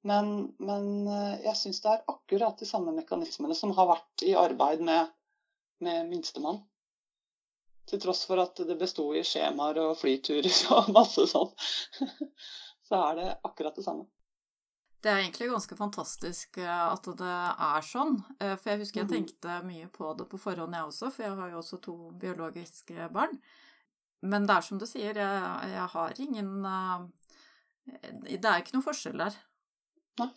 Men, 0.08 0.54
men 0.64 1.08
eh, 1.10 1.40
jeg 1.44 1.58
syns 1.60 1.82
det 1.84 1.90
er 1.92 2.04
akkurat 2.08 2.60
de 2.62 2.68
samme 2.70 2.94
mekanismene 2.96 3.56
som 3.58 3.74
har 3.76 3.90
vært 3.90 4.24
i 4.24 4.36
arbeid 4.40 4.84
med, 4.86 5.10
med 5.84 6.06
minstemann. 6.08 6.62
Til 7.88 8.02
tross 8.04 8.26
for 8.28 8.42
at 8.44 8.60
det 8.68 8.76
besto 8.80 9.10
i 9.16 9.24
skjemaer 9.26 9.80
og 9.86 9.98
flyturer 10.00 10.52
og 10.78 10.94
masse 10.96 11.28
sånn. 11.32 11.52
Så 12.88 13.00
er 13.00 13.20
det 13.20 13.28
akkurat 13.48 13.76
det 13.76 13.86
samme. 13.86 14.08
Det 15.04 15.12
er 15.12 15.22
egentlig 15.22 15.50
ganske 15.52 15.76
fantastisk 15.78 16.58
eh, 16.58 16.84
at 16.88 17.06
det 17.20 17.36
er 17.68 17.86
sånn. 17.86 18.18
Eh, 18.40 18.56
for 18.58 18.72
jeg 18.72 18.82
husker 18.82 19.04
jeg 19.04 19.08
mhm. 19.08 19.14
tenkte 19.14 19.60
mye 19.68 19.88
på 19.94 20.12
det 20.18 20.26
på 20.32 20.40
forhånd, 20.42 20.74
jeg 20.76 20.90
også, 20.90 21.12
for 21.14 21.28
jeg 21.28 21.38
har 21.38 21.54
jo 21.54 21.62
også 21.62 21.80
to 21.84 21.96
biologiske 22.20 23.12
barn. 23.14 23.38
Men 24.26 24.48
det 24.50 24.58
er 24.58 24.66
som 24.66 24.80
du 24.82 24.88
sier, 24.90 25.20
jeg, 25.20 25.70
jeg 25.70 25.90
har 25.94 26.20
ingen 26.24 26.54
Det 27.86 28.40
er 28.50 28.64
ikke 28.64 28.74
noe 28.74 28.88
forskjell 28.88 29.22
der. 29.22 29.36
Nei. 30.18 30.32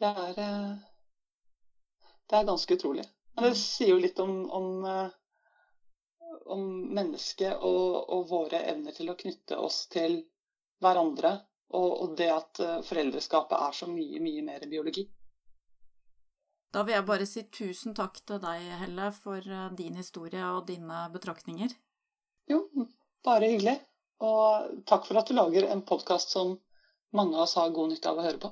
Det 0.00 0.08
er, 0.08 0.38
eh, 0.40 0.76
det 2.30 2.36
er 2.38 2.46
ganske 2.48 2.76
utrolig. 2.76 3.04
Men 3.36 3.44
det 3.50 3.56
sier 3.60 3.92
jo 3.92 4.00
litt 4.00 4.20
om, 4.22 4.32
om, 4.50 4.68
eh, 4.88 5.16
om 6.46 6.94
mennesket 6.94 7.62
og, 7.66 8.10
og, 8.10 8.26
våre 8.30 8.62
evner 8.72 8.96
til 8.96 9.10
å 9.10 9.16
knytte 9.18 9.58
oss 9.58 9.84
til 9.92 10.20
hverandre. 10.82 11.36
Og, 11.70 11.90
og, 12.02 12.14
det 12.18 12.30
at 12.34 12.60
eh, 12.64 12.78
foreldreskapet 12.82 13.54
er 13.56 13.76
så 13.76 13.86
mye, 13.90 14.18
mye 14.22 14.42
mer 14.42 14.64
biologi. 14.70 15.04
Da 16.74 16.82
vil 16.86 16.96
jeg 16.96 17.06
bare 17.06 17.26
si 17.26 17.44
tusen 17.50 17.94
takk 17.98 18.18
til 18.26 18.40
deg, 18.42 18.66
Helle, 18.82 19.10
for 19.14 19.46
din 19.78 19.98
historie 19.98 20.42
og 20.54 20.66
dine 20.68 21.04
betraktninger. 21.14 21.72
Jo, 22.50 22.64
bare 23.26 23.50
hyggelig. 23.52 23.76
Og 24.26 24.82
takk 24.86 25.06
for 25.08 25.18
at 25.18 25.30
du 25.30 25.34
lager 25.34 25.66
en 25.70 25.82
podkast 25.86 26.34
som 26.34 26.56
mange 27.16 27.36
av 27.36 27.46
oss 27.46 27.56
har 27.58 27.72
god 27.74 27.94
nytte 27.94 28.10
av 28.10 28.20
å 28.20 28.26
høre 28.26 28.42
på. 28.42 28.50